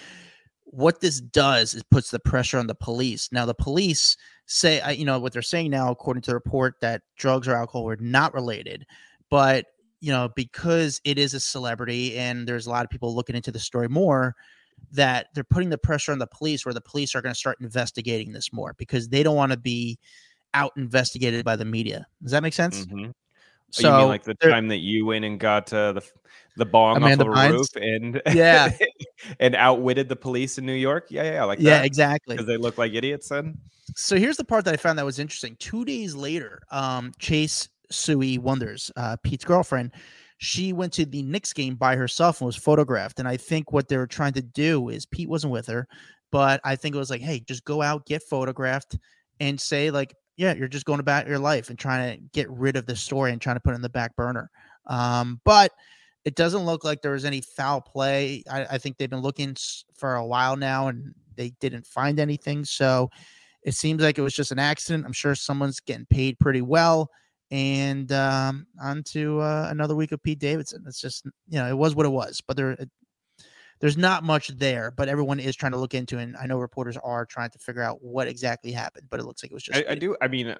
What 0.64 1.00
this 1.00 1.20
does 1.20 1.74
is 1.74 1.82
puts 1.84 2.10
the 2.10 2.20
pressure 2.20 2.58
on 2.58 2.66
the 2.66 2.74
police. 2.74 3.28
Now 3.32 3.44
the 3.44 3.54
police 3.54 4.16
say, 4.46 4.80
uh, 4.80 4.90
you 4.90 5.04
know, 5.04 5.18
what 5.18 5.32
they're 5.32 5.42
saying 5.42 5.70
now, 5.70 5.90
according 5.90 6.22
to 6.22 6.30
the 6.30 6.36
report, 6.36 6.74
that 6.80 7.02
drugs 7.16 7.48
or 7.48 7.54
alcohol 7.54 7.84
were 7.84 7.96
not 7.96 8.34
related, 8.34 8.86
but 9.30 9.66
you 10.00 10.12
know, 10.12 10.30
because 10.34 11.00
it 11.04 11.18
is 11.18 11.34
a 11.34 11.40
celebrity 11.40 12.16
and 12.16 12.46
there's 12.46 12.66
a 12.66 12.70
lot 12.70 12.84
of 12.84 12.90
people 12.90 13.14
looking 13.14 13.36
into 13.36 13.52
the 13.52 13.58
story 13.58 13.88
more 13.88 14.34
that 14.92 15.28
they're 15.34 15.44
putting 15.44 15.70
the 15.70 15.78
pressure 15.78 16.12
on 16.12 16.18
the 16.18 16.26
police 16.26 16.64
where 16.64 16.74
the 16.74 16.80
police 16.80 17.14
are 17.14 17.22
going 17.22 17.32
to 17.32 17.38
start 17.38 17.58
investigating 17.60 18.32
this 18.32 18.52
more 18.52 18.74
because 18.78 19.08
they 19.08 19.22
don't 19.22 19.36
want 19.36 19.52
to 19.52 19.58
be 19.58 19.98
out 20.54 20.72
investigated 20.76 21.44
by 21.44 21.56
the 21.56 21.64
media. 21.64 22.06
Does 22.22 22.32
that 22.32 22.42
make 22.42 22.54
sense? 22.54 22.86
Mm-hmm. 22.86 23.10
So 23.70 23.88
you 23.88 23.98
mean 23.98 24.08
like 24.08 24.24
the 24.24 24.34
time 24.34 24.68
that 24.68 24.78
you 24.78 25.06
went 25.06 25.24
and 25.24 25.38
got 25.38 25.72
uh, 25.72 25.92
the 25.92 26.10
the 26.56 26.66
bong 26.66 26.96
Amanda 26.96 27.24
off 27.24 27.34
the 27.34 27.40
Bynes? 27.40 27.52
roof 27.52 27.76
and 27.76 28.22
yeah, 28.34 28.70
and 29.40 29.54
outwitted 29.54 30.08
the 30.08 30.16
police 30.16 30.58
in 30.58 30.66
New 30.66 30.72
York? 30.72 31.06
Yeah, 31.08 31.22
yeah, 31.24 31.44
like 31.44 31.60
yeah, 31.60 31.82
exactly. 31.82 32.34
Because 32.34 32.46
they 32.46 32.56
look 32.56 32.78
like 32.78 32.94
idiots. 32.94 33.28
Then. 33.28 33.58
So 33.94 34.16
here's 34.16 34.36
the 34.36 34.44
part 34.44 34.64
that 34.64 34.74
I 34.74 34.76
found 34.76 34.98
that 34.98 35.04
was 35.04 35.18
interesting. 35.18 35.56
Two 35.58 35.84
days 35.84 36.14
later, 36.14 36.62
um, 36.70 37.12
Chase 37.18 37.68
Sui 37.90 38.38
Wonders, 38.38 38.90
uh, 38.96 39.16
Pete's 39.22 39.44
girlfriend, 39.44 39.92
she 40.42 40.72
went 40.72 40.90
to 40.94 41.04
the 41.04 41.22
Knicks 41.22 41.52
game 41.52 41.74
by 41.74 41.96
herself 41.96 42.40
and 42.40 42.46
was 42.46 42.56
photographed. 42.56 43.18
And 43.18 43.28
I 43.28 43.36
think 43.36 43.72
what 43.72 43.88
they 43.88 43.98
were 43.98 44.06
trying 44.06 44.32
to 44.32 44.42
do 44.42 44.88
is 44.88 45.04
Pete 45.04 45.28
wasn't 45.28 45.52
with 45.52 45.66
her, 45.66 45.86
but 46.32 46.62
I 46.64 46.76
think 46.76 46.94
it 46.94 46.98
was 46.98 47.10
like, 47.10 47.20
hey, 47.20 47.40
just 47.40 47.62
go 47.66 47.82
out, 47.82 48.06
get 48.06 48.22
photographed, 48.22 48.96
and 49.38 49.60
say 49.60 49.90
like, 49.90 50.14
yeah, 50.38 50.54
you're 50.54 50.66
just 50.66 50.86
going 50.86 50.98
about 50.98 51.28
your 51.28 51.38
life 51.38 51.68
and 51.68 51.78
trying 51.78 52.16
to 52.16 52.24
get 52.32 52.48
rid 52.50 52.76
of 52.76 52.86
the 52.86 52.96
story 52.96 53.32
and 53.32 53.40
trying 53.40 53.56
to 53.56 53.60
put 53.60 53.72
it 53.72 53.76
in 53.76 53.82
the 53.82 53.90
back 53.90 54.16
burner. 54.16 54.50
Um, 54.86 55.42
but 55.44 55.72
it 56.24 56.36
doesn't 56.36 56.64
look 56.64 56.84
like 56.84 57.02
there 57.02 57.12
was 57.12 57.26
any 57.26 57.42
foul 57.42 57.82
play. 57.82 58.42
I, 58.50 58.64
I 58.64 58.78
think 58.78 58.96
they've 58.96 59.10
been 59.10 59.20
looking 59.20 59.54
for 59.94 60.14
a 60.14 60.24
while 60.24 60.56
now 60.56 60.88
and 60.88 61.14
they 61.36 61.50
didn't 61.60 61.86
find 61.86 62.18
anything. 62.18 62.64
So 62.64 63.10
it 63.62 63.74
seems 63.74 64.02
like 64.02 64.16
it 64.16 64.22
was 64.22 64.32
just 64.32 64.52
an 64.52 64.58
accident. 64.58 65.04
I'm 65.04 65.12
sure 65.12 65.34
someone's 65.34 65.80
getting 65.80 66.06
paid 66.06 66.38
pretty 66.38 66.62
well 66.62 67.10
and 67.50 68.10
um, 68.12 68.66
on 68.82 69.02
to 69.04 69.40
uh, 69.40 69.68
another 69.70 69.94
week 69.94 70.12
of 70.12 70.22
Pete 70.22 70.38
Davidson. 70.38 70.84
It's 70.86 71.00
just 71.00 71.26
you 71.48 71.58
know 71.58 71.68
it 71.68 71.76
was 71.76 71.94
what 71.94 72.06
it 72.06 72.10
was, 72.10 72.40
but 72.46 72.56
there 72.56 72.76
there's 73.80 73.96
not 73.96 74.24
much 74.24 74.48
there. 74.48 74.90
But 74.90 75.08
everyone 75.08 75.40
is 75.40 75.56
trying 75.56 75.72
to 75.72 75.78
look 75.78 75.94
into, 75.94 76.18
it, 76.18 76.22
and 76.24 76.36
I 76.36 76.46
know 76.46 76.58
reporters 76.58 76.96
are 77.02 77.26
trying 77.26 77.50
to 77.50 77.58
figure 77.58 77.82
out 77.82 78.02
what 78.02 78.28
exactly 78.28 78.72
happened. 78.72 79.06
But 79.10 79.20
it 79.20 79.24
looks 79.24 79.42
like 79.42 79.50
it 79.50 79.54
was 79.54 79.62
just. 79.62 79.78
I, 79.78 79.92
I 79.92 79.94
do. 79.94 80.16
I 80.20 80.28
mean, 80.28 80.54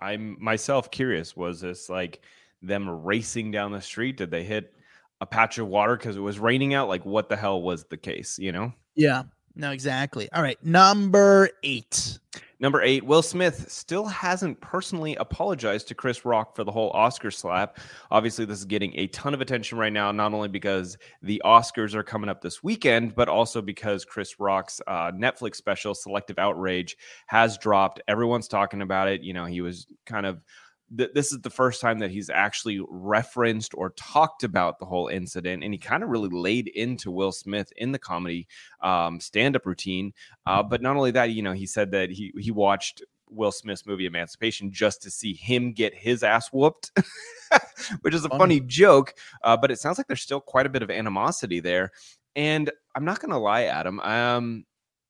I'm 0.00 0.36
myself 0.40 0.90
curious. 0.90 1.36
Was 1.36 1.60
this 1.60 1.88
like? 1.88 2.20
them 2.66 2.88
racing 2.88 3.50
down 3.50 3.72
the 3.72 3.80
street? 3.80 4.16
Did 4.16 4.30
they 4.30 4.42
hit 4.42 4.74
a 5.20 5.26
patch 5.26 5.58
of 5.58 5.68
water 5.68 5.96
because 5.96 6.16
it 6.16 6.20
was 6.20 6.38
raining 6.38 6.74
out? 6.74 6.88
Like, 6.88 7.04
what 7.04 7.28
the 7.28 7.36
hell 7.36 7.62
was 7.62 7.84
the 7.84 7.96
case? 7.96 8.38
You 8.38 8.52
know? 8.52 8.72
Yeah. 8.94 9.24
No, 9.54 9.70
exactly. 9.70 10.28
All 10.32 10.42
right. 10.42 10.62
Number 10.64 11.50
eight. 11.62 12.18
Number 12.64 12.80
eight, 12.80 13.04
Will 13.04 13.20
Smith 13.20 13.70
still 13.70 14.06
hasn't 14.06 14.58
personally 14.62 15.16
apologized 15.16 15.86
to 15.88 15.94
Chris 15.94 16.24
Rock 16.24 16.56
for 16.56 16.64
the 16.64 16.72
whole 16.72 16.88
Oscar 16.92 17.30
slap. 17.30 17.78
Obviously, 18.10 18.46
this 18.46 18.58
is 18.58 18.64
getting 18.64 18.98
a 18.98 19.06
ton 19.08 19.34
of 19.34 19.42
attention 19.42 19.76
right 19.76 19.92
now, 19.92 20.10
not 20.12 20.32
only 20.32 20.48
because 20.48 20.96
the 21.20 21.42
Oscars 21.44 21.92
are 21.92 22.02
coming 22.02 22.30
up 22.30 22.40
this 22.40 22.62
weekend, 22.62 23.14
but 23.14 23.28
also 23.28 23.60
because 23.60 24.06
Chris 24.06 24.40
Rock's 24.40 24.80
uh, 24.86 25.12
Netflix 25.12 25.56
special, 25.56 25.94
Selective 25.94 26.38
Outrage, 26.38 26.96
has 27.26 27.58
dropped. 27.58 28.00
Everyone's 28.08 28.48
talking 28.48 28.80
about 28.80 29.08
it. 29.08 29.20
You 29.20 29.34
know, 29.34 29.44
he 29.44 29.60
was 29.60 29.86
kind 30.06 30.24
of 30.24 30.40
th- 30.96 31.10
this 31.14 31.32
is 31.32 31.40
the 31.40 31.50
first 31.50 31.80
time 31.80 31.98
that 31.98 32.10
he's 32.10 32.30
actually 32.30 32.80
referenced 32.88 33.74
or 33.74 33.90
talked 33.90 34.44
about 34.44 34.78
the 34.78 34.84
whole 34.84 35.08
incident, 35.08 35.64
and 35.64 35.72
he 35.72 35.78
kind 35.78 36.02
of 36.02 36.08
really 36.08 36.28
laid 36.30 36.68
into 36.68 37.10
Will 37.10 37.32
Smith 37.32 37.72
in 37.76 37.92
the 37.92 37.98
comedy 37.98 38.46
um, 38.80 39.20
stand-up 39.20 39.66
routine. 39.66 40.12
Uh, 40.46 40.62
but 40.62 40.82
not 40.82 40.96
only 40.96 41.10
that, 41.12 41.30
you 41.30 41.42
know, 41.42 41.52
he 41.52 41.66
said 41.66 41.90
that 41.92 42.10
he 42.10 42.32
he 42.38 42.50
watched 42.50 43.02
Will 43.28 43.52
Smith's 43.52 43.86
movie 43.86 44.06
Emancipation 44.06 44.70
just 44.70 45.02
to 45.02 45.10
see 45.10 45.34
him 45.34 45.72
get 45.72 45.94
his 45.94 46.22
ass 46.22 46.48
whooped, 46.52 46.92
which 48.02 48.14
is 48.14 48.24
a 48.24 48.28
funny, 48.28 48.38
funny 48.38 48.60
joke. 48.60 49.14
Uh, 49.42 49.56
but 49.56 49.70
it 49.70 49.78
sounds 49.78 49.98
like 49.98 50.06
there's 50.06 50.22
still 50.22 50.40
quite 50.40 50.66
a 50.66 50.70
bit 50.70 50.82
of 50.82 50.90
animosity 50.90 51.60
there. 51.60 51.90
And 52.36 52.70
I'm 52.94 53.04
not 53.04 53.20
gonna 53.20 53.38
lie, 53.38 53.64
Adam. 53.64 54.00
Um, 54.00 54.64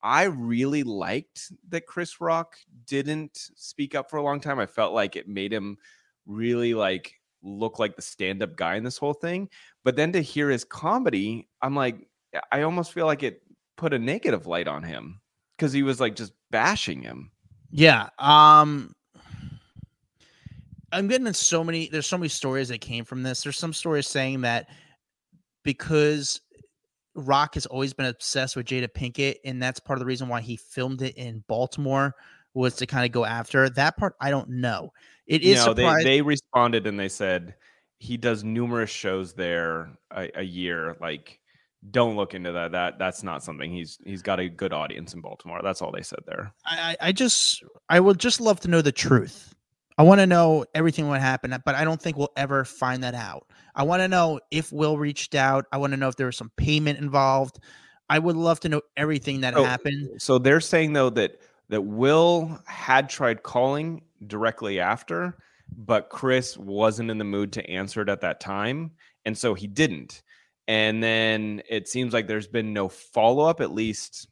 I 0.04 0.24
really 0.24 0.82
liked 0.82 1.50
that 1.70 1.86
Chris 1.86 2.20
Rock 2.20 2.56
didn't 2.86 3.48
speak 3.56 3.94
up 3.94 4.10
for 4.10 4.18
a 4.18 4.22
long 4.22 4.38
time. 4.38 4.58
I 4.58 4.66
felt 4.66 4.92
like 4.92 5.16
it 5.16 5.26
made 5.26 5.50
him 5.50 5.78
really 6.26 6.74
like 6.74 7.14
look 7.42 7.78
like 7.78 7.96
the 7.96 8.02
stand-up 8.02 8.54
guy 8.54 8.76
in 8.76 8.84
this 8.84 8.98
whole 8.98 9.14
thing. 9.14 9.48
But 9.82 9.96
then 9.96 10.12
to 10.12 10.20
hear 10.20 10.50
his 10.50 10.62
comedy, 10.62 11.48
I'm 11.62 11.74
like, 11.74 12.06
I 12.52 12.62
almost 12.62 12.92
feel 12.92 13.06
like 13.06 13.22
it 13.22 13.42
put 13.76 13.94
a 13.94 13.98
negative 13.98 14.46
light 14.46 14.68
on 14.68 14.82
him 14.82 15.22
because 15.56 15.72
he 15.72 15.82
was 15.82 16.00
like 16.00 16.16
just 16.16 16.32
bashing 16.50 17.00
him. 17.00 17.30
Yeah. 17.70 18.10
Um 18.18 18.94
I'm 20.92 21.08
getting 21.08 21.32
so 21.32 21.64
many 21.64 21.88
there's 21.88 22.06
so 22.06 22.18
many 22.18 22.28
stories 22.28 22.68
that 22.68 22.82
came 22.82 23.06
from 23.06 23.22
this. 23.22 23.42
There's 23.42 23.58
some 23.58 23.72
stories 23.72 24.06
saying 24.06 24.42
that 24.42 24.68
because 25.62 26.42
Rock 27.14 27.54
has 27.54 27.66
always 27.66 27.92
been 27.92 28.06
obsessed 28.06 28.56
with 28.56 28.66
Jada 28.66 28.88
Pinkett, 28.88 29.36
and 29.44 29.62
that's 29.62 29.80
part 29.80 29.96
of 29.96 30.00
the 30.00 30.06
reason 30.06 30.28
why 30.28 30.40
he 30.40 30.56
filmed 30.56 31.02
it 31.02 31.16
in 31.16 31.44
Baltimore 31.46 32.14
was 32.54 32.76
to 32.76 32.86
kind 32.86 33.04
of 33.04 33.12
go 33.12 33.24
after 33.24 33.68
that 33.68 33.96
part. 33.96 34.14
I 34.20 34.30
don't 34.30 34.48
know. 34.48 34.92
It 35.26 35.42
is. 35.42 35.64
No, 35.64 35.74
they 35.74 36.04
they 36.04 36.22
responded 36.22 36.86
and 36.86 36.98
they 36.98 37.08
said 37.08 37.54
he 37.98 38.16
does 38.16 38.44
numerous 38.44 38.90
shows 38.90 39.34
there 39.34 39.90
a, 40.10 40.30
a, 40.34 40.42
year. 40.42 40.96
Like, 41.00 41.40
don't 41.90 42.16
look 42.16 42.34
into 42.34 42.52
that. 42.52 42.72
That 42.72 42.98
that's 42.98 43.22
not 43.22 43.42
something 43.42 43.72
he's 43.72 43.98
he's 44.04 44.22
got 44.22 44.40
a 44.40 44.48
good 44.48 44.72
audience 44.72 45.14
in 45.14 45.20
Baltimore. 45.20 45.60
That's 45.62 45.82
all 45.82 45.92
they 45.92 46.02
said 46.02 46.20
there. 46.26 46.52
I 46.64 46.96
I 47.00 47.12
just 47.12 47.64
I 47.88 48.00
would 48.00 48.18
just 48.18 48.40
love 48.40 48.60
to 48.60 48.68
know 48.68 48.82
the 48.82 48.92
truth. 48.92 49.54
I 49.96 50.02
want 50.02 50.20
to 50.20 50.26
know 50.26 50.64
everything 50.74 51.08
what 51.08 51.20
happened, 51.20 51.56
but 51.64 51.74
I 51.74 51.84
don't 51.84 52.00
think 52.00 52.16
we'll 52.16 52.32
ever 52.36 52.64
find 52.64 53.04
that 53.04 53.14
out. 53.14 53.46
I 53.74 53.84
want 53.84 54.00
to 54.02 54.08
know 54.08 54.40
if 54.50 54.72
Will 54.72 54.98
reached 54.98 55.34
out. 55.34 55.66
I 55.72 55.78
want 55.78 55.92
to 55.92 55.96
know 55.96 56.08
if 56.08 56.16
there 56.16 56.26
was 56.26 56.36
some 56.36 56.50
payment 56.56 56.98
involved. 56.98 57.60
I 58.10 58.18
would 58.18 58.36
love 58.36 58.60
to 58.60 58.68
know 58.68 58.82
everything 58.96 59.40
that 59.42 59.56
oh, 59.56 59.64
happened. 59.64 60.20
So 60.20 60.38
they're 60.38 60.60
saying 60.60 60.92
though 60.92 61.10
that 61.10 61.40
that 61.68 61.80
Will 61.80 62.60
had 62.66 63.08
tried 63.08 63.42
calling 63.42 64.02
directly 64.26 64.80
after, 64.80 65.38
but 65.76 66.10
Chris 66.10 66.58
wasn't 66.58 67.10
in 67.10 67.18
the 67.18 67.24
mood 67.24 67.52
to 67.52 67.70
answer 67.70 68.02
it 68.02 68.08
at 68.08 68.20
that 68.20 68.40
time, 68.40 68.90
and 69.24 69.36
so 69.36 69.54
he 69.54 69.66
didn't. 69.66 70.22
And 70.66 71.02
then 71.02 71.62
it 71.68 71.88
seems 71.88 72.12
like 72.12 72.26
there's 72.26 72.46
been 72.46 72.72
no 72.72 72.88
follow 72.88 73.44
up, 73.44 73.60
at 73.60 73.72
least 73.72 74.28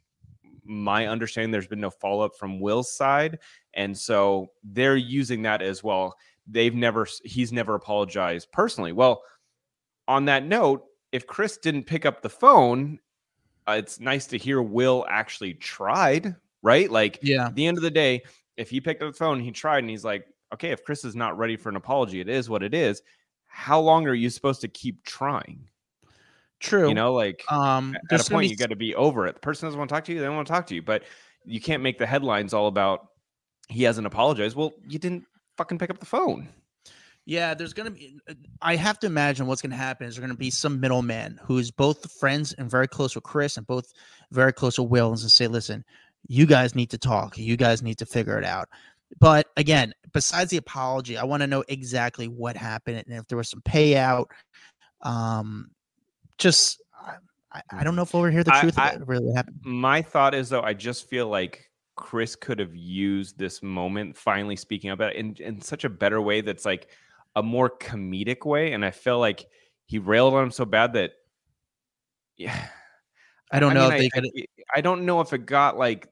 my 0.64 1.06
understanding 1.06 1.50
there's 1.50 1.66
been 1.66 1.80
no 1.80 1.90
follow 1.90 2.24
up 2.24 2.36
from 2.36 2.60
Will's 2.60 2.94
side. 2.94 3.38
And 3.74 3.96
so 3.96 4.50
they're 4.62 4.96
using 4.96 5.42
that 5.42 5.62
as 5.62 5.82
well. 5.82 6.16
They've 6.46 6.74
never, 6.74 7.06
he's 7.24 7.52
never 7.52 7.74
apologized 7.74 8.52
personally. 8.52 8.92
Well, 8.92 9.22
on 10.08 10.24
that 10.26 10.44
note, 10.44 10.84
if 11.12 11.26
Chris 11.26 11.56
didn't 11.56 11.84
pick 11.84 12.04
up 12.04 12.22
the 12.22 12.28
phone, 12.28 12.98
uh, 13.68 13.76
it's 13.78 14.00
nice 14.00 14.26
to 14.26 14.38
hear 14.38 14.60
Will 14.60 15.06
actually 15.08 15.54
tried, 15.54 16.34
right? 16.62 16.90
Like, 16.90 17.18
yeah, 17.22 17.46
at 17.46 17.54
the 17.54 17.66
end 17.66 17.76
of 17.78 17.82
the 17.82 17.90
day, 17.90 18.22
if 18.56 18.70
he 18.70 18.80
picked 18.80 19.02
up 19.02 19.12
the 19.12 19.16
phone, 19.16 19.40
he 19.40 19.52
tried 19.52 19.78
and 19.78 19.90
he's 19.90 20.04
like, 20.04 20.26
okay, 20.52 20.70
if 20.70 20.84
Chris 20.84 21.04
is 21.04 21.14
not 21.14 21.38
ready 21.38 21.56
for 21.56 21.68
an 21.68 21.76
apology, 21.76 22.20
it 22.20 22.28
is 22.28 22.50
what 22.50 22.62
it 22.62 22.74
is. 22.74 23.02
How 23.46 23.80
long 23.80 24.06
are 24.06 24.14
you 24.14 24.30
supposed 24.30 24.60
to 24.62 24.68
keep 24.68 25.04
trying? 25.04 25.68
True. 26.58 26.88
You 26.88 26.94
know, 26.94 27.12
like 27.12 27.44
um, 27.52 27.96
at 28.10 28.26
a 28.26 28.30
point, 28.30 28.46
be... 28.46 28.48
you 28.48 28.56
got 28.56 28.70
to 28.70 28.76
be 28.76 28.94
over 28.94 29.26
it. 29.26 29.34
The 29.34 29.40
person 29.40 29.66
doesn't 29.66 29.78
want 29.78 29.88
to 29.90 29.94
talk 29.94 30.04
to 30.06 30.12
you, 30.12 30.18
they 30.18 30.26
don't 30.26 30.36
want 30.36 30.46
to 30.46 30.52
talk 30.52 30.66
to 30.68 30.74
you. 30.74 30.82
But 30.82 31.04
you 31.44 31.60
can't 31.60 31.82
make 31.82 31.98
the 31.98 32.06
headlines 32.06 32.54
all 32.54 32.68
about 32.68 33.08
he 33.72 33.82
hasn't 33.84 34.06
apologized. 34.06 34.56
Well, 34.56 34.72
you 34.86 34.98
didn't 34.98 35.24
fucking 35.56 35.78
pick 35.78 35.90
up 35.90 35.98
the 35.98 36.06
phone. 36.06 36.48
Yeah, 37.24 37.54
there's 37.54 37.72
gonna 37.72 37.92
be. 37.92 38.18
I 38.60 38.74
have 38.76 38.98
to 39.00 39.06
imagine 39.06 39.46
what's 39.46 39.62
gonna 39.62 39.76
happen 39.76 40.06
is 40.06 40.16
there's 40.16 40.26
gonna 40.26 40.36
be 40.36 40.50
some 40.50 40.80
middleman 40.80 41.38
who's 41.44 41.70
both 41.70 42.10
friends 42.12 42.52
and 42.54 42.68
very 42.68 42.88
close 42.88 43.14
with 43.14 43.22
Chris 43.22 43.56
and 43.56 43.66
both 43.66 43.92
very 44.32 44.52
close 44.52 44.78
with 44.78 44.88
Will, 44.88 45.08
and 45.08 45.18
say, 45.18 45.46
"Listen, 45.46 45.84
you 46.26 46.46
guys 46.46 46.74
need 46.74 46.90
to 46.90 46.98
talk. 46.98 47.38
You 47.38 47.56
guys 47.56 47.80
need 47.80 47.98
to 47.98 48.06
figure 48.06 48.38
it 48.38 48.44
out." 48.44 48.68
But 49.20 49.48
again, 49.56 49.92
besides 50.12 50.50
the 50.50 50.56
apology, 50.56 51.16
I 51.16 51.24
want 51.24 51.42
to 51.42 51.46
know 51.46 51.62
exactly 51.68 52.26
what 52.26 52.56
happened 52.56 53.04
and 53.06 53.16
if 53.16 53.28
there 53.28 53.38
was 53.38 53.50
some 53.50 53.62
payout. 53.62 54.26
Um, 55.02 55.70
just 56.38 56.82
I, 57.52 57.62
I 57.70 57.84
don't 57.84 57.94
know 57.94 58.02
if 58.02 58.14
we'll 58.14 58.22
ever 58.22 58.30
hear 58.30 58.44
the 58.44 58.50
truth 58.60 58.78
I, 58.78 58.90
of 58.90 59.02
it 59.02 59.08
really 59.08 59.32
happened. 59.32 59.60
My 59.62 60.02
thought 60.02 60.34
is 60.34 60.48
though, 60.48 60.62
I 60.62 60.74
just 60.74 61.08
feel 61.08 61.28
like 61.28 61.70
Chris 61.96 62.36
could 62.36 62.58
have 62.58 62.74
used 62.74 63.38
this 63.38 63.62
moment 63.62 64.16
finally 64.16 64.56
speaking 64.56 64.90
about 64.90 65.12
it 65.12 65.16
in, 65.16 65.36
in 65.38 65.60
such 65.60 65.84
a 65.84 65.90
better 65.90 66.20
way 66.20 66.40
that's 66.40 66.64
like 66.64 66.88
a 67.36 67.42
more 67.42 67.70
comedic 67.70 68.46
way. 68.46 68.72
And 68.72 68.84
I 68.84 68.90
feel 68.90 69.18
like 69.18 69.46
he 69.86 69.98
railed 69.98 70.34
on 70.34 70.44
him 70.44 70.50
so 70.50 70.64
bad 70.64 70.94
that 70.94 71.12
yeah. 72.36 72.68
I 73.50 73.60
don't 73.60 73.74
know 73.74 73.90
mean, 73.90 74.04
if 74.04 74.10
I, 74.14 74.18
I, 74.18 74.44
I 74.76 74.80
don't 74.80 75.04
know 75.04 75.20
if 75.20 75.32
it 75.34 75.44
got 75.44 75.76
like 75.76 76.08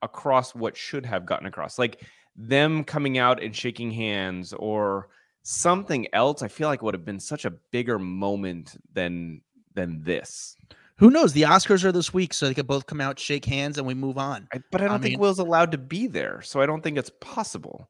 across 0.00 0.54
what 0.54 0.76
should 0.76 1.04
have 1.04 1.26
gotten 1.26 1.46
across. 1.46 1.78
Like 1.78 2.02
them 2.38 2.84
coming 2.84 3.18
out 3.18 3.42
and 3.42 3.54
shaking 3.54 3.90
hands 3.90 4.52
or 4.52 5.08
something 5.42 6.06
else 6.12 6.42
i 6.42 6.48
feel 6.48 6.68
like 6.68 6.82
would 6.82 6.94
have 6.94 7.04
been 7.04 7.18
such 7.18 7.44
a 7.44 7.50
bigger 7.50 7.98
moment 7.98 8.76
than 8.92 9.40
than 9.74 10.02
this 10.02 10.56
who 10.98 11.10
knows? 11.10 11.32
The 11.32 11.42
oscars 11.42 11.84
are 11.84 11.92
this 11.92 12.12
week 12.12 12.34
so 12.34 12.46
they 12.46 12.54
could 12.54 12.66
both 12.66 12.86
come 12.86 13.00
out 13.00 13.18
shake 13.18 13.44
hands 13.44 13.78
and 13.78 13.86
we 13.86 13.94
move 13.94 14.18
on. 14.18 14.48
I, 14.52 14.60
but 14.70 14.80
i 14.80 14.84
don't 14.84 14.94
I 14.94 14.98
think 14.98 15.12
mean, 15.14 15.20
will's 15.20 15.38
allowed 15.38 15.72
to 15.72 15.78
be 15.78 16.06
there 16.06 16.42
so 16.42 16.60
i 16.60 16.66
don't 16.66 16.82
think 16.82 16.98
it's 16.98 17.10
possible 17.20 17.88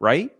right? 0.00 0.30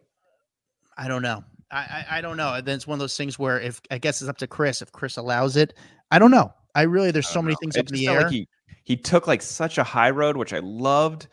I 0.97 1.09
don't 1.09 1.23
know. 1.23 1.43
I, 1.71 1.79
I, 1.79 2.19
I 2.19 2.21
don't 2.21 2.37
know. 2.37 2.61
Then 2.61 2.77
it's 2.77 2.87
one 2.87 2.97
of 2.97 3.01
those 3.01 3.17
things 3.17 3.39
where 3.39 3.59
if 3.59 3.81
i 3.91 3.99
guess 3.99 4.21
it's 4.21 4.29
up 4.29 4.37
to 4.39 4.47
chris 4.47 4.83
if 4.83 4.93
chris 4.93 5.17
allows 5.17 5.57
it. 5.57 5.75
I 6.11 6.19
don't 6.19 6.31
know. 6.31 6.53
I 6.75 6.83
really 6.83 7.11
there's 7.11 7.29
so 7.29 7.43
many 7.43 7.57
things 7.61 7.77
up 7.77 7.89
in 7.89 7.95
the 7.95 8.09
air 8.09 8.23
like 8.23 8.33
he, 8.33 8.49
he 8.85 8.97
took 8.97 9.27
like 9.27 9.43
such 9.43 9.79
a 9.79 9.85
high 9.85 10.11
road 10.11 10.37
which 10.37 10.53
i 10.53 10.59
loved 10.59 11.29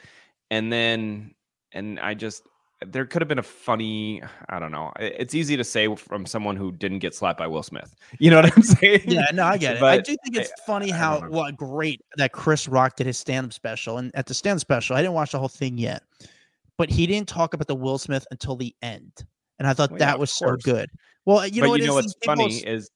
and 0.52 0.72
then 0.72 1.34
and 1.72 2.00
i 2.00 2.14
just 2.14 2.44
there 2.86 3.06
could 3.06 3.22
have 3.22 3.30
been 3.30 3.40
a 3.40 3.44
funny 3.44 4.22
i 4.50 4.60
don't 4.60 4.72
know 4.72 4.92
it's 5.00 5.36
easy 5.36 5.56
to 5.56 5.64
say 5.64 5.94
from 5.96 6.26
someone 6.26 6.56
who 6.56 6.72
didn't 6.72 7.00
get 7.00 7.14
slapped 7.14 7.40
by 7.40 7.48
will 7.48 7.64
smith. 7.64 7.96
You 8.20 8.32
know 8.32 8.42
what 8.42 8.56
i'm 8.56 8.64
saying? 8.64 9.04
Yeah 9.06 9.26
no 9.34 9.46
i 9.46 9.58
get 9.58 9.78
it. 9.78 9.84
I 9.84 9.98
do 9.98 10.16
think 10.24 10.36
it's 10.36 10.52
funny 10.66 10.90
how 10.90 11.28
well 11.30 11.52
great 11.52 12.02
that 12.18 12.32
chris 12.32 12.68
rock 12.68 12.96
did 12.96 13.08
his 13.08 13.18
stand-up 13.18 13.54
special 13.54 13.98
and 13.98 14.14
at 14.16 14.26
the 14.26 14.34
stand-up 14.34 14.62
special 14.62 14.96
i 14.96 15.02
didn't 15.02 15.14
watch 15.14 15.32
the 15.32 15.40
whole 15.40 15.48
thing 15.48 15.78
yet 15.78 16.04
but 16.78 16.90
he 16.90 17.06
didn't 17.06 17.28
talk 17.28 17.54
about 17.54 17.68
the 17.68 17.76
will 17.76 17.98
smith 17.98 18.26
until 18.32 18.56
the 18.56 18.76
end 18.82 19.26
and 19.60 19.68
i 19.68 19.74
thought 19.74 19.92
well, 19.92 20.00
that 20.00 20.16
yeah, 20.16 20.20
was 20.20 20.32
so 20.34 20.56
good. 20.58 20.90
Well 21.26 21.46
you 21.48 21.62
know, 21.62 21.70
but 21.70 21.82
you 21.82 21.88
know 21.88 21.94
what's 21.96 22.16
funny 22.26 22.58
is 22.66 22.90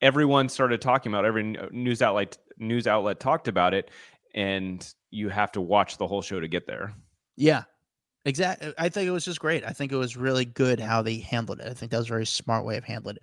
everyone 0.00 0.48
started 0.48 0.80
talking 0.80 1.12
about 1.12 1.26
every 1.26 1.58
uh, 1.58 1.66
news 1.70 2.00
outlet 2.00 2.38
news 2.58 2.86
outlet 2.86 3.20
talked 3.20 3.48
about 3.48 3.74
it 3.74 3.90
and 4.34 4.94
you 5.10 5.28
have 5.28 5.52
to 5.52 5.60
watch 5.60 5.98
the 5.98 6.06
whole 6.06 6.20
show 6.22 6.40
to 6.40 6.48
get 6.48 6.66
there. 6.66 6.94
Yeah 7.36 7.64
Exactly. 8.26 8.74
I 8.76 8.88
think 8.90 9.08
it 9.08 9.12
was 9.12 9.24
just 9.24 9.40
great. 9.40 9.64
I 9.64 9.70
think 9.70 9.92
it 9.92 9.96
was 9.96 10.16
really 10.16 10.44
good 10.44 10.80
how 10.80 11.00
they 11.02 11.18
handled 11.18 11.60
it. 11.60 11.68
I 11.68 11.74
think 11.74 11.92
that 11.92 11.98
was 11.98 12.08
a 12.08 12.10
very 12.10 12.26
smart 12.26 12.66
way 12.66 12.76
of 12.76 12.84
handling 12.84 13.16
it. 13.16 13.22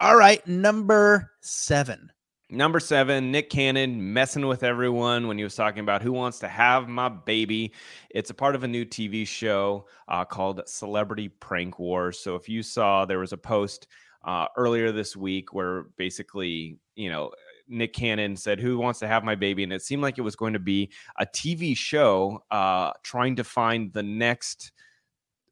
All 0.00 0.16
right, 0.16 0.46
number 0.46 1.32
seven. 1.40 2.10
Number 2.48 2.78
seven, 2.78 3.32
Nick 3.32 3.50
Cannon 3.50 4.12
messing 4.12 4.46
with 4.46 4.62
everyone 4.62 5.26
when 5.26 5.36
he 5.36 5.42
was 5.42 5.56
talking 5.56 5.80
about 5.80 6.00
who 6.00 6.12
wants 6.12 6.38
to 6.38 6.48
have 6.48 6.88
my 6.88 7.08
baby. 7.08 7.72
It's 8.10 8.30
a 8.30 8.34
part 8.34 8.54
of 8.54 8.62
a 8.62 8.68
new 8.68 8.84
TV 8.84 9.26
show 9.26 9.88
uh, 10.06 10.24
called 10.24 10.62
Celebrity 10.66 11.28
Prank 11.28 11.80
Wars. 11.80 12.20
So 12.20 12.36
if 12.36 12.48
you 12.48 12.62
saw, 12.62 13.04
there 13.04 13.18
was 13.18 13.32
a 13.32 13.36
post 13.36 13.88
uh, 14.24 14.46
earlier 14.56 14.92
this 14.92 15.16
week 15.16 15.52
where 15.52 15.86
basically, 15.96 16.78
you 16.94 17.10
know, 17.10 17.32
Nick 17.68 17.92
Cannon 17.92 18.36
said, 18.36 18.60
Who 18.60 18.78
wants 18.78 19.00
to 19.00 19.08
have 19.08 19.24
my 19.24 19.34
baby? 19.34 19.64
And 19.64 19.72
it 19.72 19.82
seemed 19.82 20.02
like 20.02 20.18
it 20.18 20.22
was 20.22 20.36
going 20.36 20.52
to 20.52 20.60
be 20.60 20.92
a 21.18 21.26
TV 21.26 21.76
show 21.76 22.44
uh, 22.52 22.92
trying 23.02 23.34
to 23.36 23.44
find 23.44 23.92
the 23.92 24.04
next 24.04 24.70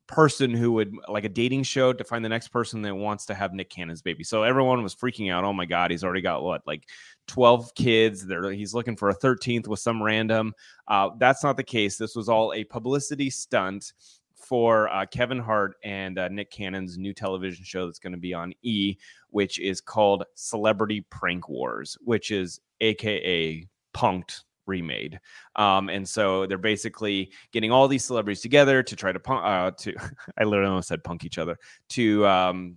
person 0.07 0.53
who 0.53 0.73
would 0.73 0.95
like 1.09 1.25
a 1.25 1.29
dating 1.29 1.63
show 1.63 1.93
to 1.93 2.05
find 2.05 2.25
the 2.25 2.29
next 2.29 2.49
person 2.49 2.83
that 2.83 2.95
wants 2.95 3.27
to 3.27 3.35
have 3.35 3.53
Nick 3.53 3.71
Cannon's 3.71 4.03
baby. 4.03 4.25
So 4.25 4.43
everyone 4.43 4.83
was 4.83 4.95
freaking 4.95 5.33
out. 5.33 5.45
Oh 5.45 5.53
my 5.53 5.65
God, 5.65 5.91
he's 5.91 6.05
already 6.05 6.21
got 6.21 6.43
what, 6.43 6.63
like 6.67 6.89
12 7.29 7.75
kids. 7.75 8.27
There, 8.27 8.51
he's 8.53 8.75
looking 8.75 8.97
for 8.97 9.09
a 9.09 9.15
13th 9.15 9.67
with 9.67 9.81
some 9.81 10.03
random. 10.03 10.53
Uh, 10.89 11.11
that's 11.19 11.43
not 11.43 11.57
the 11.57 11.63
case. 11.63 11.97
This 11.97 12.15
was 12.15 12.29
all 12.29 12.53
a 12.53 12.65
publicity 12.65 13.31
stunt 13.31 13.93
for 14.37 14.89
uh, 14.91 15.07
Kevin 15.07 15.39
Hart 15.39 15.77
and 15.85 16.19
uh, 16.19 16.29
Nick 16.29 16.51
Cannon's 16.51 16.99
new 16.99 17.15
television 17.15 17.65
show 17.65 17.87
that's 17.87 17.99
going 17.99 18.13
to 18.13 18.19
be 18.19 18.35
on 18.35 18.53
E, 18.63 18.97
which 19.31 19.59
is 19.59 19.81
called 19.81 20.25
Celebrity 20.35 21.07
Prank 21.11 21.49
Wars, 21.49 21.97
which 22.03 22.31
is 22.31 22.61
AKA 22.81 23.67
Punked 23.95 24.43
remade. 24.67 25.19
Um, 25.57 25.89
and 25.89 26.09
so 26.09 26.47
they're 26.47 26.59
basically 26.59 27.33
getting 27.53 27.71
all 27.73 27.89
these 27.89 28.05
celebrities 28.05 28.41
together 28.41 28.83
to 28.83 28.97
try 28.97 29.13
to 29.13 29.21
punk, 29.21 29.43
uh, 29.45 29.71
to, 29.79 29.95
I 30.39 30.45
literally 30.45 30.69
almost 30.71 30.89
said 30.89 31.05
punk 31.05 31.25
each 31.25 31.39
other, 31.39 31.59
to, 31.91 32.27
um, 32.27 32.77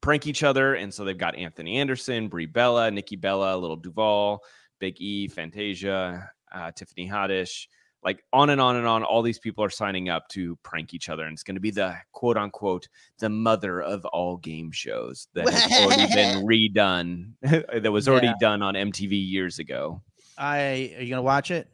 prank 0.00 0.26
each 0.26 0.42
other. 0.42 0.74
And 0.74 0.92
so 0.92 1.04
they've 1.04 1.18
got 1.18 1.36
Anthony 1.36 1.76
Anderson, 1.78 2.28
Brie 2.28 2.46
Bella, 2.46 2.90
Nikki 2.90 3.16
Bella, 3.16 3.56
Lil 3.56 3.76
Duval, 3.76 4.42
Big 4.78 5.00
E, 5.00 5.28
Fantasia, 5.28 6.30
uh, 6.52 6.70
Tiffany 6.72 7.08
Haddish, 7.08 7.66
like 8.02 8.24
on 8.32 8.50
and 8.50 8.60
on 8.60 8.76
and 8.76 8.86
on. 8.86 9.04
All 9.04 9.22
these 9.22 9.38
people 9.38 9.62
are 9.62 9.70
signing 9.70 10.08
up 10.08 10.26
to 10.30 10.56
prank 10.64 10.92
each 10.94 11.08
other. 11.08 11.24
And 11.24 11.32
it's 11.34 11.42
going 11.42 11.54
to 11.54 11.60
be 11.60 11.70
the 11.70 11.94
quote 12.12 12.36
unquote, 12.36 12.88
the 13.18 13.28
mother 13.28 13.80
of 13.82 14.04
all 14.06 14.38
game 14.38 14.72
shows 14.72 15.28
that 15.34 15.48
has 15.48 15.80
already 15.84 16.12
been 16.14 16.44
redone, 16.44 17.32
that 17.82 17.92
was 17.92 18.08
already 18.08 18.26
Yeah. 18.28 18.34
done 18.40 18.62
on 18.62 18.74
MTV 18.74 19.10
years 19.30 19.58
ago. 19.58 20.02
I 20.38 20.94
are 20.96 21.02
you 21.02 21.10
gonna 21.10 21.22
watch 21.22 21.50
it? 21.50 21.68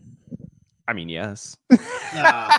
I 0.87 0.93
mean, 0.93 1.09
yes. 1.09 1.57
Uh, 2.11 2.57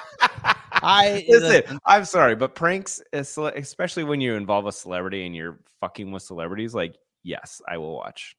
I 0.84 1.26
Listen, 1.28 1.80
I'm 1.86 2.06
sorry, 2.06 2.36
but 2.36 2.54
pranks, 2.54 3.02
especially 3.12 4.04
when 4.04 4.22
you 4.22 4.36
involve 4.36 4.68
a 4.68 4.72
celebrity 4.72 5.26
and 5.26 5.36
you're 5.36 5.58
fucking 5.82 6.12
with 6.12 6.22
celebrities, 6.22 6.76
like, 6.76 6.98
yes, 7.24 7.60
I 7.68 7.80
will 7.80 7.96
watch. 7.96 8.38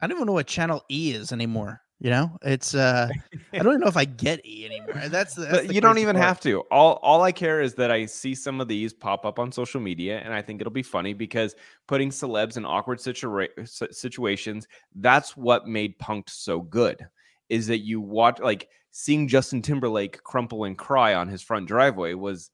I 0.00 0.08
don't 0.08 0.16
even 0.16 0.26
know 0.26 0.32
what 0.32 0.48
channel 0.48 0.84
E 0.90 1.12
is 1.12 1.30
anymore. 1.30 1.80
You 2.00 2.10
know, 2.10 2.36
it's 2.42 2.74
uh, 2.74 3.08
I 3.52 3.58
don't 3.58 3.68
even 3.68 3.80
know 3.80 3.86
if 3.86 3.96
I 3.96 4.04
get 4.04 4.44
E 4.44 4.66
anymore. 4.66 5.08
That's, 5.08 5.34
that's 5.34 5.66
the 5.66 5.72
you 5.72 5.80
don't 5.80 5.98
even 5.98 6.16
part. 6.16 6.26
have 6.26 6.40
to. 6.40 6.60
All 6.70 6.94
all 7.02 7.22
I 7.22 7.32
care 7.32 7.60
is 7.60 7.74
that 7.74 7.90
I 7.90 8.04
see 8.04 8.34
some 8.34 8.60
of 8.60 8.68
these 8.68 8.92
pop 8.92 9.24
up 9.24 9.38
on 9.38 9.52
social 9.52 9.80
media, 9.80 10.18
and 10.18 10.34
I 10.34 10.42
think 10.42 10.60
it'll 10.60 10.72
be 10.72 10.82
funny 10.82 11.14
because 11.14 11.54
putting 11.86 12.10
celebs 12.10 12.56
in 12.56 12.64
awkward 12.66 12.98
situa- 12.98 13.94
situations, 13.94 14.66
that's 14.96 15.36
what 15.36 15.66
made 15.66 15.98
Punked 15.98 16.30
so 16.30 16.60
good. 16.60 17.06
Is 17.48 17.68
that 17.68 17.78
you 17.78 18.00
watch 18.00 18.40
like 18.40 18.68
seeing 18.90 19.26
Justin 19.28 19.62
Timberlake 19.62 20.22
crumple 20.22 20.64
and 20.64 20.76
cry 20.76 21.14
on 21.14 21.28
his 21.28 21.42
front 21.42 21.66
driveway 21.66 22.14
was 22.14 22.50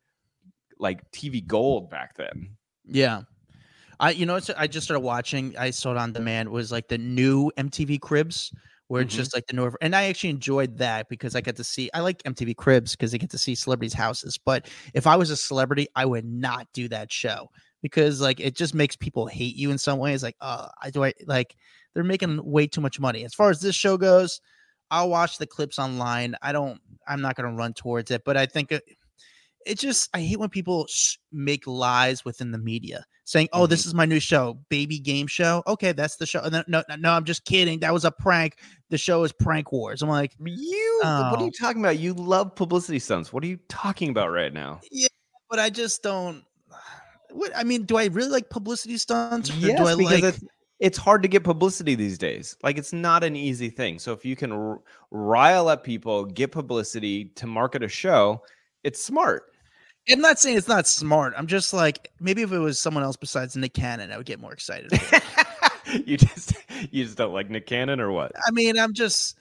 like 0.78 1.10
TV 1.12 1.46
gold 1.46 1.90
back 1.90 2.16
then. 2.16 2.56
Yeah. 2.86 3.22
I 4.00 4.10
you 4.12 4.26
know 4.26 4.36
it's 4.36 4.50
I 4.50 4.66
just 4.66 4.84
started 4.84 5.00
watching. 5.00 5.54
I 5.58 5.70
saw 5.70 5.90
it 5.90 5.98
on 5.98 6.12
demand. 6.12 6.48
Was 6.48 6.72
like 6.72 6.88
the 6.88 6.98
new 6.98 7.50
MTV 7.58 8.00
Cribs, 8.00 8.52
where 8.90 9.02
it's 9.02 9.14
Mhm. 9.14 9.18
just 9.18 9.34
like 9.34 9.46
the 9.46 9.54
new. 9.54 9.72
And 9.80 9.94
I 9.96 10.04
actually 10.06 10.30
enjoyed 10.30 10.78
that 10.78 11.08
because 11.08 11.36
I 11.36 11.40
get 11.40 11.56
to 11.56 11.64
see. 11.64 11.90
I 11.94 12.00
like 12.00 12.22
MTV 12.26 12.54
Cribs 12.54 12.92
because 12.96 13.14
I 13.14 13.18
get 13.18 13.30
to 13.30 13.38
see 13.38 13.54
celebrities' 13.54 13.94
houses. 13.94 14.38
But 14.44 14.68
if 14.94 15.06
I 15.06 15.16
was 15.16 15.30
a 15.30 15.36
celebrity, 15.36 15.88
I 15.96 16.06
would 16.06 16.24
not 16.24 16.66
do 16.74 16.88
that 16.88 17.12
show 17.12 17.50
because 17.82 18.20
like 18.20 18.40
it 18.40 18.56
just 18.56 18.74
makes 18.74 18.96
people 18.96 19.26
hate 19.26 19.56
you 19.56 19.70
in 19.70 19.78
some 19.78 19.98
ways. 20.00 20.22
Like, 20.24 20.36
uh, 20.40 20.68
I 20.82 20.90
do 20.90 21.04
I 21.04 21.14
like 21.26 21.56
they're 21.94 22.04
making 22.04 22.40
way 22.44 22.66
too 22.66 22.80
much 22.80 23.00
money. 23.00 23.24
As 23.24 23.34
far 23.34 23.50
as 23.50 23.60
this 23.60 23.76
show 23.76 23.96
goes, 23.96 24.40
I'll 24.90 25.10
watch 25.10 25.38
the 25.38 25.46
clips 25.46 25.78
online. 25.78 26.34
I 26.42 26.52
don't. 26.52 26.80
I'm 27.08 27.20
not 27.20 27.36
going 27.36 27.48
to 27.50 27.56
run 27.56 27.74
towards 27.74 28.10
it, 28.10 28.22
but 28.24 28.36
I 28.36 28.46
think 28.46 28.72
it, 28.72 28.82
it 29.66 29.78
just 29.78 30.08
I 30.14 30.20
hate 30.22 30.38
when 30.38 30.48
people 30.50 30.86
sh- 30.88 31.16
make 31.32 31.66
lies 31.66 32.24
within 32.24 32.50
the 32.50 32.58
media 32.58 33.04
saying, 33.30 33.48
"Oh, 33.52 33.66
this 33.66 33.82
mm-hmm. 33.82 33.88
is 33.90 33.94
my 33.94 34.06
new 34.06 34.18
show, 34.18 34.58
baby 34.68 34.98
game 34.98 35.28
show." 35.28 35.62
Okay, 35.66 35.92
that's 35.92 36.16
the 36.16 36.26
show. 36.26 36.40
And 36.40 36.52
then, 36.52 36.64
no, 36.66 36.82
no, 36.88 36.96
no, 36.96 37.12
I'm 37.12 37.24
just 37.24 37.44
kidding. 37.44 37.78
That 37.80 37.92
was 37.92 38.04
a 38.04 38.10
prank. 38.10 38.56
The 38.88 38.98
show 38.98 39.22
is 39.22 39.30
Prank 39.32 39.70
Wars. 39.70 40.02
I'm 40.02 40.08
like, 40.08 40.32
You, 40.44 41.00
what 41.02 41.06
are 41.08 41.36
Oh. 41.36 41.38
you 41.38 41.44
um 41.46 41.50
talking 41.52 41.80
about? 41.80 41.98
You 41.98 42.12
love 42.12 42.54
publicity 42.56 42.98
stunts. 42.98 43.32
What 43.32 43.44
are 43.44 43.46
you 43.46 43.58
talking 43.68 44.10
about 44.10 44.32
right 44.32 44.52
now? 44.52 44.80
Yeah, 44.90 45.06
but 45.48 45.60
I 45.60 45.70
just 45.70 46.02
don't. 46.02 46.42
What 47.30 47.52
I 47.56 47.62
mean, 47.62 47.84
do 47.84 47.96
I 47.96 48.06
really 48.06 48.30
like 48.30 48.50
publicity 48.50 48.98
stunts? 48.98 49.50
Or 49.50 49.54
Yes, 49.54 49.78
do 49.78 49.86
I 49.86 49.94
because 49.94 50.22
like? 50.22 50.34
it's, 50.34 50.44
it's 50.80 50.98
hard 50.98 51.22
to 51.22 51.28
get 51.28 51.44
publicity 51.44 51.94
these 51.94 52.18
days. 52.18 52.56
Like 52.64 52.78
it's 52.78 52.92
not 52.92 53.22
an 53.22 53.36
easy 53.36 53.70
thing. 53.70 54.00
So 54.00 54.12
if 54.12 54.24
you 54.24 54.34
can 54.34 54.50
r- 54.50 54.80
rile 55.12 55.68
up 55.68 55.84
people, 55.84 56.24
get 56.24 56.50
publicity 56.50 57.26
to 57.36 57.46
market 57.46 57.84
a 57.84 57.88
show, 57.88 58.42
it's 58.82 59.00
smart. 59.00 59.49
I'm 60.10 60.20
not 60.20 60.38
saying 60.38 60.56
it's 60.56 60.68
not 60.68 60.86
smart. 60.86 61.34
I'm 61.36 61.46
just 61.46 61.72
like 61.72 62.10
maybe 62.20 62.42
if 62.42 62.52
it 62.52 62.58
was 62.58 62.78
someone 62.78 63.02
else 63.04 63.16
besides 63.16 63.56
Nick 63.56 63.74
Cannon, 63.74 64.12
I 64.12 64.16
would 64.16 64.26
get 64.26 64.40
more 64.40 64.52
excited. 64.52 64.92
you 66.06 66.16
just 66.16 66.54
you 66.90 67.04
just 67.04 67.16
don't 67.16 67.32
like 67.32 67.50
Nick 67.50 67.66
Cannon 67.66 68.00
or 68.00 68.10
what? 68.10 68.32
I 68.46 68.50
mean, 68.50 68.78
I'm 68.78 68.94
just 68.94 69.36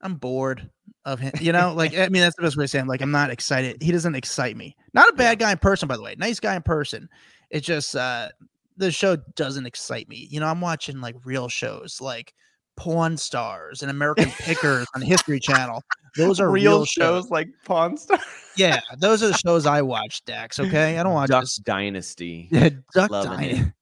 I'm 0.00 0.14
bored 0.16 0.68
of 1.04 1.20
him. 1.20 1.32
You 1.40 1.52
know, 1.52 1.74
like 1.74 1.96
I 1.96 2.08
mean, 2.08 2.22
that's 2.22 2.36
the 2.36 2.42
best 2.42 2.56
way 2.56 2.64
to 2.64 2.68
say. 2.68 2.78
It. 2.78 2.82
I'm 2.82 2.88
like 2.88 3.00
I'm 3.00 3.10
not 3.10 3.30
excited. 3.30 3.82
He 3.82 3.92
doesn't 3.92 4.14
excite 4.14 4.56
me. 4.56 4.76
Not 4.94 5.08
a 5.08 5.14
bad 5.14 5.38
guy 5.38 5.52
in 5.52 5.58
person, 5.58 5.88
by 5.88 5.96
the 5.96 6.02
way. 6.02 6.14
Nice 6.18 6.40
guy 6.40 6.54
in 6.54 6.62
person. 6.62 7.08
It's 7.50 7.66
just 7.66 7.96
uh 7.96 8.28
the 8.76 8.90
show 8.90 9.16
doesn't 9.16 9.66
excite 9.66 10.08
me. 10.08 10.28
You 10.30 10.40
know, 10.40 10.46
I'm 10.46 10.60
watching 10.60 11.00
like 11.00 11.16
real 11.24 11.48
shows 11.48 12.00
like 12.00 12.34
Pawn 12.76 13.16
Stars 13.16 13.82
and 13.82 13.90
American 13.90 14.30
Pickers 14.30 14.86
on 14.94 15.02
History 15.02 15.40
Channel. 15.40 15.82
Those 16.16 16.40
are 16.40 16.50
real, 16.50 16.84
shows. 16.84 17.30
like 17.30 17.48
Pawn 17.64 17.96
Stars. 17.96 18.20
Yeah, 18.56 18.80
those 18.98 19.22
are 19.22 19.28
the 19.28 19.38
shows 19.46 19.66
I 19.66 19.82
watch, 19.82 20.24
Dax. 20.24 20.60
Okay, 20.60 20.98
I 20.98 21.02
don't 21.02 21.14
watch 21.14 21.30
Duck 21.30 21.42
this. 21.44 21.56
Dynasty. 21.56 22.48
Duck 22.94 23.10
Loving 23.10 23.40
it. 23.40 23.52
Dynasty. 23.54 23.72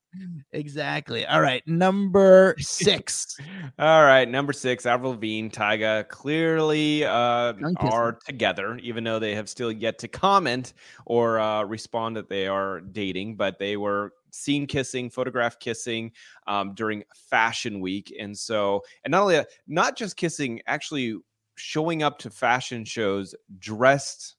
Exactly. 0.52 1.24
All 1.24 1.40
right, 1.40 1.66
number 1.68 2.56
six. 2.58 3.36
All 3.78 4.02
right, 4.02 4.28
number 4.28 4.52
six, 4.52 4.84
Avril 4.84 5.12
Lavigne, 5.12 5.48
Tyga 5.48 6.08
clearly 6.08 7.04
uh, 7.04 7.52
are 7.76 8.18
together, 8.26 8.76
even 8.78 9.04
though 9.04 9.20
they 9.20 9.36
have 9.36 9.48
still 9.48 9.70
yet 9.70 10.00
to 10.00 10.08
comment 10.08 10.72
or 11.06 11.38
uh, 11.38 11.62
respond 11.62 12.16
that 12.16 12.28
they 12.28 12.48
are 12.48 12.80
dating. 12.80 13.36
But 13.36 13.60
they 13.60 13.76
were 13.76 14.12
seen 14.32 14.66
kissing, 14.66 15.10
photographed 15.10 15.60
kissing 15.60 16.12
um, 16.46 16.74
during 16.74 17.04
Fashion 17.14 17.80
Week, 17.80 18.14
and 18.18 18.36
so, 18.36 18.82
and 19.04 19.12
not 19.12 19.22
only 19.22 19.36
that, 19.36 19.48
not 19.66 19.96
just 19.96 20.16
kissing, 20.16 20.60
actually 20.66 21.16
showing 21.56 22.02
up 22.02 22.18
to 22.18 22.30
fashion 22.30 22.84
shows 22.84 23.34
dressed 23.58 24.36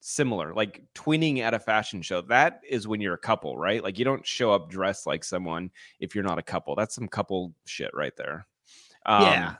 similar, 0.00 0.54
like 0.54 0.82
twinning 0.94 1.38
at 1.38 1.54
a 1.54 1.58
fashion 1.58 2.02
show. 2.02 2.20
That 2.22 2.60
is 2.68 2.86
when 2.86 3.00
you're 3.00 3.14
a 3.14 3.18
couple, 3.18 3.56
right? 3.56 3.82
Like 3.82 3.98
you 3.98 4.04
don't 4.04 4.26
show 4.26 4.52
up 4.52 4.70
dressed 4.70 5.06
like 5.06 5.24
someone 5.24 5.70
if 6.00 6.14
you're 6.14 6.24
not 6.24 6.38
a 6.38 6.42
couple. 6.42 6.74
That's 6.74 6.94
some 6.94 7.08
couple 7.08 7.54
shit 7.66 7.90
right 7.94 8.16
there. 8.16 8.46
Yeah. 9.06 9.54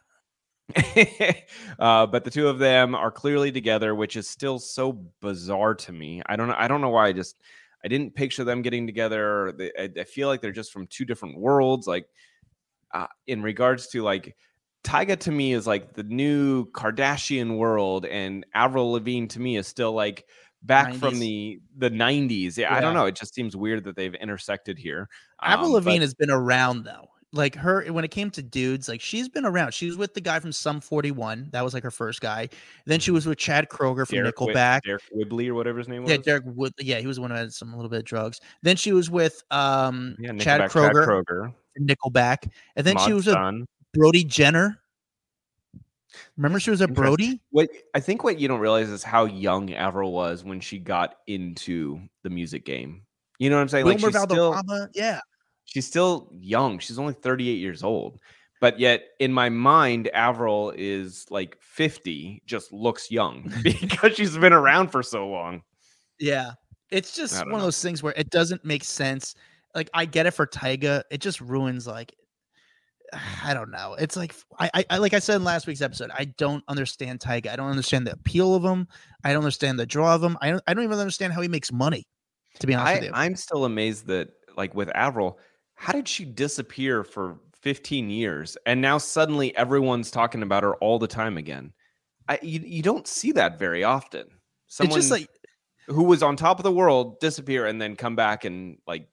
uh, 1.79 2.07
but 2.07 2.25
the 2.25 2.31
two 2.31 2.49
of 2.49 2.59
them 2.59 2.95
are 2.95 3.11
clearly 3.11 3.53
together, 3.53 3.95
which 3.95 4.17
is 4.17 4.29
still 4.29 4.59
so 4.59 4.93
bizarre 5.21 5.75
to 5.75 5.93
me. 5.93 6.23
I 6.27 6.37
don't 6.37 6.49
know. 6.49 6.57
I 6.57 6.69
don't 6.69 6.81
know 6.81 6.89
why. 6.89 7.09
I 7.09 7.13
just 7.13 7.37
I 7.85 7.89
didn't 7.89 8.15
picture 8.15 8.45
them 8.45 8.63
getting 8.63 8.87
together. 8.87 9.53
They, 9.57 9.73
I, 9.79 9.91
I 10.01 10.05
feel 10.05 10.29
like 10.29 10.41
they're 10.41 10.53
just 10.53 10.73
from 10.73 10.87
two 10.87 11.05
different 11.05 11.39
worlds. 11.39 11.87
Like 11.87 12.07
uh, 12.95 13.07
in 13.27 13.43
regards 13.43 13.89
to 13.89 14.03
like 14.03 14.37
Tyga 14.85 15.19
to 15.21 15.31
me 15.31 15.53
is 15.53 15.67
like 15.67 15.95
the 15.95 16.03
new 16.03 16.67
Kardashian 16.73 17.57
world, 17.57 18.05
and 18.07 18.45
Avril 18.55 18.93
Lavigne 18.93 19.27
to 19.29 19.41
me 19.41 19.57
is 19.57 19.67
still 19.67 19.93
like 19.93 20.25
back 20.63 20.95
from 20.95 21.19
the 21.19 21.61
the 21.77 21.91
90s. 21.91 22.57
Yeah, 22.57 22.75
I 22.75 22.81
don't 22.81 22.95
know. 22.95 23.07
It 23.07 23.17
just 23.17 23.35
seems 23.35 23.57
weird 23.57 23.85
that 23.85 23.97
they've 23.97 24.15
intersected 24.15 24.79
here. 24.79 25.09
Avril 25.41 25.69
Um, 25.69 25.73
Lavigne 25.75 25.99
but- 25.99 26.03
has 26.03 26.15
been 26.15 26.31
around 26.31 26.85
though. 26.85 27.09
Like 27.35 27.55
her, 27.57 27.85
when 27.91 28.05
it 28.05 28.11
came 28.11 28.31
to 28.33 28.43
dudes, 28.43 28.89
like 28.89 29.01
she's 29.01 29.27
been 29.29 29.47
around. 29.47 29.73
She 29.73 29.87
was 29.87 29.97
with 29.97 30.13
the 30.13 30.21
guy 30.21 30.39
from 30.39 30.53
Sum 30.53 30.83
41. 30.83 31.49
That 31.53 31.65
was 31.65 31.73
like 31.73 31.83
her 31.83 31.91
first 31.91 32.21
guy. 32.21 32.51
Then 32.85 33.01
she 33.01 33.11
was 33.11 33.27
with 33.27 33.39
Chad 33.39 33.71
Kroeger 33.71 34.07
from 34.07 34.17
Derek 34.17 34.39
Whit- 34.39 34.55
Nickelback. 34.55 34.81
Deryck 34.87 35.01
Whibley 35.13 35.49
or 35.49 35.55
whatever 35.55 35.79
his 35.79 35.89
name 35.89 36.03
was. 36.03 36.11
Yeah, 36.11 36.19
Derek 36.19 36.45
Wood. 36.47 36.75
Yeah, 36.79 36.99
he 36.99 37.07
was 37.07 37.17
the 37.17 37.23
one 37.23 37.31
who 37.31 37.37
had 37.39 37.53
some 37.53 37.73
a 37.73 37.77
little 37.77 37.89
bit 37.89 38.01
of 38.01 38.05
drugs. 38.05 38.41
Then 38.63 38.77
she 38.77 38.93
was 38.93 39.11
with 39.11 39.43
um 39.51 40.15
Yeah, 40.19 40.33
Chad 40.35 40.61
Kroeger, 40.71 41.07
Kroeger. 41.07 41.55
from 41.75 41.87
Nickelback, 41.87 42.51
and 42.77 42.87
then 42.87 42.99
she 42.99 43.15
was 43.15 43.27
with. 43.27 43.37
Brody 43.95 44.25
Jenner. 44.25 44.79
Remember, 46.37 46.61
she 46.61 46.71
was 46.71 46.81
Interesting. 46.81 47.05
Brody. 47.05 47.41
What 47.51 47.71
I 47.95 48.01
think 48.01 48.25
what 48.25 48.39
you 48.39 48.49
don't 48.49 48.61
realize 48.61 48.89
is 48.89 49.03
how 49.03 49.25
young 49.25 49.73
Avril 49.73 50.13
was 50.13 50.45
when 50.45 50.61
she 50.61 50.79
got 50.79 51.17
into 51.27 52.01
the 52.23 52.31
music 52.31 52.65
game. 52.65 53.03
You 53.39 53.51
know 53.51 53.57
what 53.57 53.63
I'm 53.63 53.69
saying? 53.69 53.85
Wilmer 53.87 54.11
like 54.11 54.15
she's 54.15 54.23
still, 54.23 54.89
yeah. 54.95 55.21
She's 55.65 55.87
still 55.87 56.31
young. 56.33 56.79
She's 56.79 56.99
only 56.99 57.15
38 57.15 57.55
years 57.55 57.83
old. 57.83 58.19
But 58.61 58.79
yet 58.79 59.09
in 59.19 59.33
my 59.33 59.49
mind, 59.49 60.09
Avril 60.15 60.73
is 60.77 61.27
like 61.31 61.57
50, 61.61 62.43
just 62.47 62.73
looks 62.73 63.11
young 63.11 63.53
because 63.63 64.13
she's 64.17 64.37
been 64.39 64.53
around 64.53 64.89
for 64.89 65.03
so 65.03 65.29
long. 65.29 65.63
Yeah. 66.21 66.53
It's 66.91 67.17
just 67.17 67.45
one 67.47 67.55
of 67.55 67.63
those 67.63 67.83
things 67.83 68.03
where 68.03 68.13
it 68.17 68.31
doesn't 68.31 68.65
make 68.65 68.85
sense. 68.85 69.35
Like 69.75 69.91
I 69.95 70.05
get 70.05 70.27
it 70.27 70.33
for 70.33 70.47
Tyga. 70.47 71.03
It 71.11 71.21
just 71.21 71.41
ruins 71.41 71.87
like 71.87 72.15
I 73.45 73.55
don't 73.55 73.71
know. 73.71 73.95
It's 73.99 74.17
like 74.17 74.35
I, 74.59 74.71
I, 74.75 74.85
I 74.91 74.99
like 74.99 75.15
I 75.15 75.19
said 75.19 75.37
in 75.37 75.45
last 75.45 75.67
week's 75.67 75.83
episode, 75.83 76.11
I 76.15 76.27
don't 76.37 76.63
understand 76.69 77.21
Tyga. 77.21 77.49
I 77.49 77.57
don't 77.57 77.71
understand 77.71 78.07
the 78.07 78.13
appeal 78.13 78.55
of 78.55 78.63
him. 78.63 78.87
I 79.25 79.33
don't 79.33 79.43
understand 79.43 79.79
the 79.79 79.87
draw 79.87 80.15
of 80.15 80.23
him. 80.23 80.37
I 80.41 80.51
don't 80.51 80.63
I 80.67 80.75
don't 80.75 80.85
even 80.85 80.99
understand 80.99 81.33
how 81.33 81.41
he 81.41 81.49
makes 81.49 81.73
money, 81.73 82.05
to 82.61 82.67
be 82.67 82.75
honest 82.75 83.01
with 83.01 83.11
you. 83.11 83.15
I'm 83.15 83.37
still 83.37 83.65
amazed 83.65 84.07
that, 84.07 84.29
like 84.57 84.75
with 84.75 84.91
Avril, 84.95 85.39
how 85.83 85.93
did 85.93 86.07
she 86.07 86.25
disappear 86.25 87.03
for 87.03 87.41
15 87.61 88.09
years 88.09 88.57
and 88.67 88.81
now 88.81 88.99
suddenly 88.99 89.55
everyone's 89.57 90.13
talking 90.13 90.45
about 90.45 90.63
her 90.63 90.77
all 90.77 91.01
the 91.01 91.09
time 91.09 91.37
again? 91.37 91.73
I, 92.29 92.39
you, 92.41 92.61
you 92.61 92.83
don't 92.83 93.09
see 93.09 93.33
that 93.33 93.59
very 93.59 93.83
often. 93.83 94.29
Someone 94.69 94.97
it's 94.97 95.09
just 95.09 95.11
like 95.11 95.29
who 95.89 96.05
was 96.05 96.23
on 96.23 96.37
top 96.37 96.61
of 96.61 96.63
the 96.63 96.71
world 96.71 97.19
disappear 97.19 97.67
and 97.67 97.83
then 97.83 97.97
come 97.97 98.15
back 98.15 98.45
and 98.45 98.79
like 98.87 99.09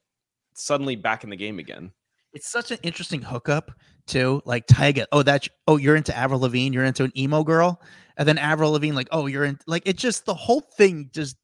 suddenly 0.54 0.94
back 0.94 1.24
in 1.24 1.30
the 1.30 1.36
game 1.36 1.58
again. 1.58 1.90
it's 2.34 2.48
such 2.48 2.70
an 2.70 2.78
interesting 2.84 3.20
hookup 3.20 3.72
too. 4.06 4.40
Like 4.44 4.68
Tyga, 4.68 5.06
oh 5.10 5.24
that's 5.24 5.48
oh 5.66 5.76
you're 5.76 5.96
into 5.96 6.16
Avril 6.16 6.38
Lavigne, 6.38 6.72
you're 6.72 6.84
into 6.84 7.02
an 7.02 7.12
emo 7.18 7.42
girl, 7.42 7.82
and 8.16 8.28
then 8.28 8.38
Avril 8.38 8.70
Lavigne, 8.70 8.94
like 8.94 9.08
oh 9.10 9.26
you're 9.26 9.44
in 9.44 9.58
like 9.66 9.82
it 9.86 9.96
just 9.96 10.24
the 10.24 10.34
whole 10.34 10.60
thing 10.60 11.10
just 11.12 11.36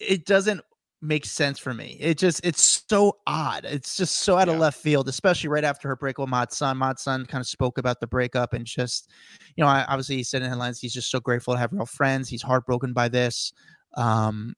it 0.00 0.24
doesn't 0.24 0.62
make 1.00 1.24
sense 1.24 1.58
for 1.58 1.72
me. 1.72 1.96
It 2.00 2.18
just 2.18 2.44
it's 2.44 2.82
so 2.88 3.16
odd. 3.26 3.64
It's 3.64 3.96
just 3.96 4.16
so 4.20 4.36
out 4.36 4.48
of 4.48 4.58
left 4.58 4.80
field, 4.80 5.08
especially 5.08 5.48
right 5.48 5.64
after 5.64 5.88
her 5.88 5.96
break 5.96 6.18
with 6.18 6.28
Mod 6.28 6.52
Sun. 6.52 6.76
Mod 6.76 6.98
Sun 6.98 7.26
kind 7.26 7.40
of 7.40 7.46
spoke 7.46 7.78
about 7.78 8.00
the 8.00 8.06
breakup 8.06 8.52
and 8.52 8.64
just 8.66 9.10
you 9.56 9.62
know 9.62 9.68
I, 9.68 9.84
obviously 9.88 10.16
he 10.16 10.22
said 10.24 10.42
in 10.42 10.48
headlines 10.48 10.80
he's 10.80 10.92
just 10.92 11.10
so 11.10 11.20
grateful 11.20 11.54
to 11.54 11.60
have 11.60 11.72
real 11.72 11.86
friends. 11.86 12.28
He's 12.28 12.42
heartbroken 12.42 12.92
by 12.92 13.08
this. 13.08 13.52
Um, 13.96 14.54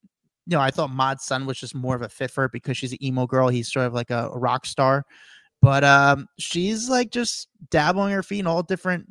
you 0.46 0.56
know, 0.56 0.62
I 0.62 0.70
thought 0.70 0.90
Mod 0.90 1.20
Sun 1.20 1.46
was 1.46 1.58
just 1.60 1.74
more 1.74 1.94
of 1.94 2.02
a 2.02 2.08
fit 2.08 2.30
for 2.30 2.42
her 2.42 2.48
because 2.48 2.76
she's 2.76 2.92
an 2.92 3.04
emo 3.04 3.26
girl. 3.26 3.48
He's 3.48 3.70
sort 3.70 3.86
of 3.86 3.92
like 3.92 4.10
a, 4.10 4.30
a 4.32 4.38
rock 4.38 4.66
star, 4.66 5.04
but 5.60 5.84
um, 5.84 6.26
she's 6.38 6.88
like 6.88 7.10
just 7.10 7.48
dabbling 7.70 8.12
her 8.12 8.22
feet 8.22 8.40
in 8.40 8.46
all 8.46 8.62
different, 8.62 9.06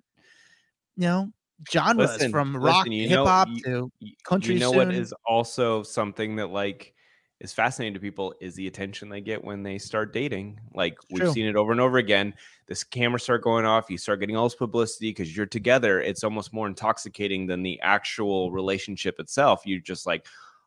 you 0.98 1.04
know, 1.08 1.30
genres 1.72 2.12
Listen, 2.14 2.32
from 2.32 2.58
rock, 2.58 2.86
listen, 2.86 2.92
you 2.92 3.10
know- 3.10 3.24
hip 3.24 3.28
hop 3.28 3.48
to 3.64 3.92
Country 4.26 4.56
You 4.56 4.60
know 4.60 4.72
what 4.72 4.88
soon. 4.88 4.96
is 4.96 5.14
also 5.26 5.84
something 5.84 6.36
that 6.38 6.48
like 6.48 6.94
is 7.40 7.54
fascinating 7.54 7.94
to 7.94 8.00
people 8.00 8.34
is 8.42 8.56
the 8.56 8.68
attention 8.68 9.08
they 9.10 9.22
get 9.22 9.44
when 9.44 9.64
they 9.64 9.78
start 9.78 10.14
dating. 10.14 10.60
Like 10.74 10.98
we've 11.10 11.22
True. 11.22 11.32
seen 11.32 11.46
it 11.46 11.56
over 11.56 11.72
and 11.72 11.80
over 11.80 11.98
again. 11.98 12.34
This 12.68 12.84
camera 12.84 13.20
start 13.20 13.44
going 13.44 13.66
off, 13.66 13.90
you 13.90 13.98
start 13.98 14.20
getting 14.20 14.36
all 14.36 14.46
this 14.46 14.56
publicity 14.56 15.12
because 15.12 15.36
you're 15.36 15.46
together. 15.46 16.02
It's 16.02 16.24
almost 16.24 16.54
more 16.54 16.68
intoxicating 16.68 17.48
than 17.48 17.64
the 17.64 17.80
actual 17.82 18.52
relationship 18.52 19.20
itself. 19.20 19.62
You're 19.66 19.80
just 19.80 20.06
like, 20.06 20.26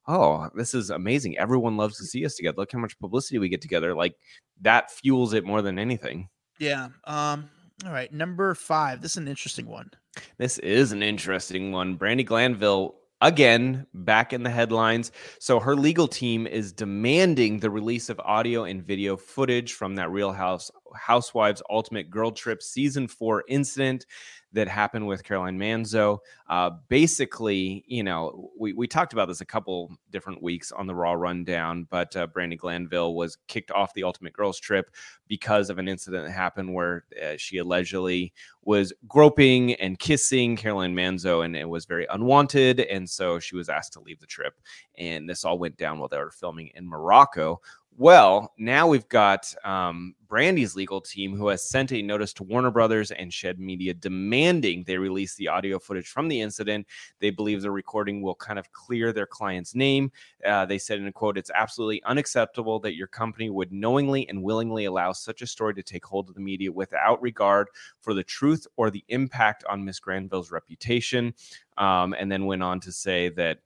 oh, 0.09 0.49
this 0.55 0.75
is 0.75 0.91
amazing. 0.91 1.39
Everyone 1.39 1.77
loves 1.77 1.99
to 1.99 2.05
see 2.05 2.25
us 2.25 2.35
together. 2.37 2.57
Look 2.57 2.73
how 2.73 2.79
much 2.79 2.99
publicity 2.99 3.39
we 3.39 3.49
get 3.49 3.61
together. 3.61 3.95
Like 3.95 4.17
that 4.63 4.91
fuels 4.91 5.35
it 5.35 5.45
more 5.45 5.63
than 5.63 5.79
anything. 5.79 6.29
yeah. 6.59 6.89
Um, 7.05 7.51
all 7.85 7.93
right, 7.93 8.13
number 8.13 8.55
five. 8.55 9.01
This 9.01 9.13
is 9.13 9.17
an 9.17 9.29
interesting 9.29 9.67
one. 9.67 9.91
This 10.39 10.59
is 10.59 10.93
an 10.93 11.03
interesting 11.03 11.73
one. 11.73 11.99
Brandi 11.99 12.25
Glanville 12.25 12.95
again 13.23 13.87
back 13.95 14.33
in 14.33 14.43
the 14.43 14.51
headlines. 14.51 15.13
So 15.39 15.59
her 15.61 15.75
legal 15.75 16.09
team 16.09 16.47
is 16.47 16.73
demanding 16.73 17.61
the 17.61 17.71
release 17.71 18.11
of 18.11 18.21
audio 18.21 18.65
and 18.65 18.85
video 18.85 19.17
footage 19.17 19.73
from 19.73 19.95
that 19.95 20.11
Real 20.11 20.33
House 20.33 20.71
Housewives 20.95 21.63
Ultimate 21.71 22.11
Girl 22.11 22.33
Trip 22.33 22.63
season 22.63 23.09
4 23.09 23.45
incident 23.49 24.05
that 24.53 24.69
happened 24.69 25.07
with 25.07 25.25
Caroline 25.25 25.59
Manzo. 25.59 26.19
Uh, 26.49 26.71
basically, 26.89 27.85
you 27.87 28.03
know, 28.03 28.51
we, 28.59 28.73
we 28.73 28.87
talked 28.87 29.13
about 29.13 29.29
this 29.29 29.41
a 29.41 29.47
couple 29.47 29.91
different 30.11 30.43
weeks 30.43 30.73
on 30.73 30.87
the 30.87 30.95
Raw 30.95 31.13
Rundown, 31.13 31.87
but 31.91 32.15
uh, 32.17 32.27
Brandi 32.27 32.59
Glanville 32.59 33.15
was 33.15 33.39
kicked 33.49 33.71
off 33.71 33.95
the 33.95 34.05
Ultimate 34.05 34.35
Girls 34.35 34.61
Trip 34.61 34.91
because 35.27 35.71
of 35.71 35.79
an 35.79 35.89
incident 35.89 36.27
that 36.27 36.33
happened 36.33 36.75
where 36.75 37.05
uh, 37.23 37.35
she 37.39 37.59
allegedly 37.59 38.33
was 38.65 38.93
groping 39.09 39.75
and 39.75 39.99
kissing 39.99 40.57
Caroline 40.57 40.95
Manzo, 40.95 41.45
and 41.45 41.57
it 41.57 41.69
was 41.69 41.87
very 41.87 42.07
unwanted. 42.11 42.81
And 42.81 43.09
so 43.09 43.39
she 43.39 43.57
was 43.57 43.69
asked 43.69 43.95
to 43.95 44.01
leave 44.01 44.21
the 44.21 44.27
trip. 44.27 44.61
And 44.99 45.29
this 45.29 45.45
all 45.45 45.59
went 45.59 45.79
down 45.79 45.99
while 45.99 46.09
they 46.09 46.19
were 46.19 46.31
filming 46.31 46.71
in 46.75 46.87
Morocco. 46.87 47.61
Well, 47.99 48.53
now 48.57 48.87
we've 48.89 49.09
got 49.09 49.55
um, 49.65 50.15
Brandi's 50.27 50.75
legal 50.75 51.03
team 51.03 51.37
who 51.37 51.49
has 51.49 51.69
sent 51.69 51.93
a 51.93 52.01
notice 52.01 52.33
to 52.35 52.43
Warner 52.43 52.71
Brothers 52.71 53.11
and 53.11 53.33
Shed 53.33 53.59
Media 53.59 53.93
demanding 53.93 54.83
they 54.85 54.97
release 54.97 55.35
the 55.35 55.49
audio 55.49 55.79
footage 55.79 56.09
from 56.09 56.29
the 56.29 56.41
incident. 56.41 56.87
They 57.21 57.29
believe 57.29 57.61
the 57.61 57.71
recording 57.71 58.23
will 58.23 58.35
kind 58.35 58.59
of 58.59 58.73
clear 58.73 59.13
their 59.13 59.27
client's 59.27 59.75
name. 59.75 60.11
Uh, 60.45 60.65
they 60.65 60.79
said 60.79 61.01
in 61.01 61.07
a 61.07 61.13
quote, 61.13 61.37
It's 61.37 61.51
absolutely 61.55 62.03
unacceptable 62.05 62.81
that 62.81 62.97
your 62.97 63.09
company 63.09 63.51
would 63.51 63.73
knowingly 63.73 64.27
and 64.27 64.43
willingly 64.43 64.87
allow 64.87 65.13
such 65.13 65.43
a 65.43 65.47
story 65.47 65.75
to 65.75 65.83
take 65.83 66.07
hold 66.07 66.31
of 66.31 66.35
the 66.35 66.41
media 66.41 66.73
without 66.73 67.21
regard 67.21 67.69
for 68.01 68.15
the 68.15 68.25
truth 68.25 68.67
or 68.77 68.91
the 68.91 69.05
impact 69.09 69.65
on 69.69 69.85
Miss 69.85 70.01
Glanville's 70.01 70.51
reputation. 70.51 71.35
Um, 71.77 72.15
and 72.19 72.33
then 72.33 72.47
went 72.47 72.63
on 72.63 72.81
to 72.81 72.93
say 72.93 73.29
that 73.31 73.59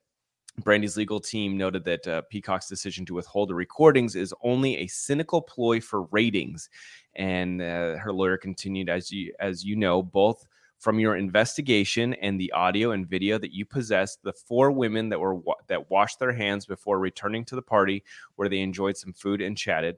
Brandi's 0.63 0.97
legal 0.97 1.21
team 1.21 1.57
noted 1.57 1.85
that 1.85 2.07
uh, 2.07 2.23
Peacock's 2.31 2.69
decision 2.69 3.05
to 3.07 3.15
withhold 3.15 3.51
the 3.51 3.55
recordings 3.55 4.17
is 4.17 4.35
only 4.43 4.79
a 4.79 4.87
cynical 4.87 5.43
ploy 5.43 5.81
for 5.81 6.05
ratings. 6.05 6.71
And 7.15 7.61
uh, 7.61 7.97
her 7.97 8.13
lawyer 8.13 8.37
continued, 8.37 8.89
as 8.89 9.11
you 9.11 9.33
as 9.39 9.65
you 9.65 9.77
know, 9.77 10.03
both 10.03 10.47
from 10.79 10.99
your 10.99 11.17
investigation 11.17 12.15
and 12.15 12.39
the 12.39 12.53
audio 12.53 12.91
and 12.91 13.09
video 13.09 13.39
that 13.39 13.53
you 13.53 13.65
possessed, 13.65 14.23
the 14.23 14.33
four 14.33 14.71
women 14.71 15.09
that 15.09 15.21
were 15.21 15.39
that 15.69 15.91
washed 15.91 16.19
their 16.19 16.33
hands 16.33 16.67
before 16.67 16.99
returning 16.99 17.45
to 17.47 17.55
the 17.55 17.63
party 17.63 18.05
where 18.37 18.49
they 18.49 18.61
enjoyed 18.61 18.97
some 18.97 19.13
food 19.13 19.41
and 19.41 19.57
chatted. 19.57 19.97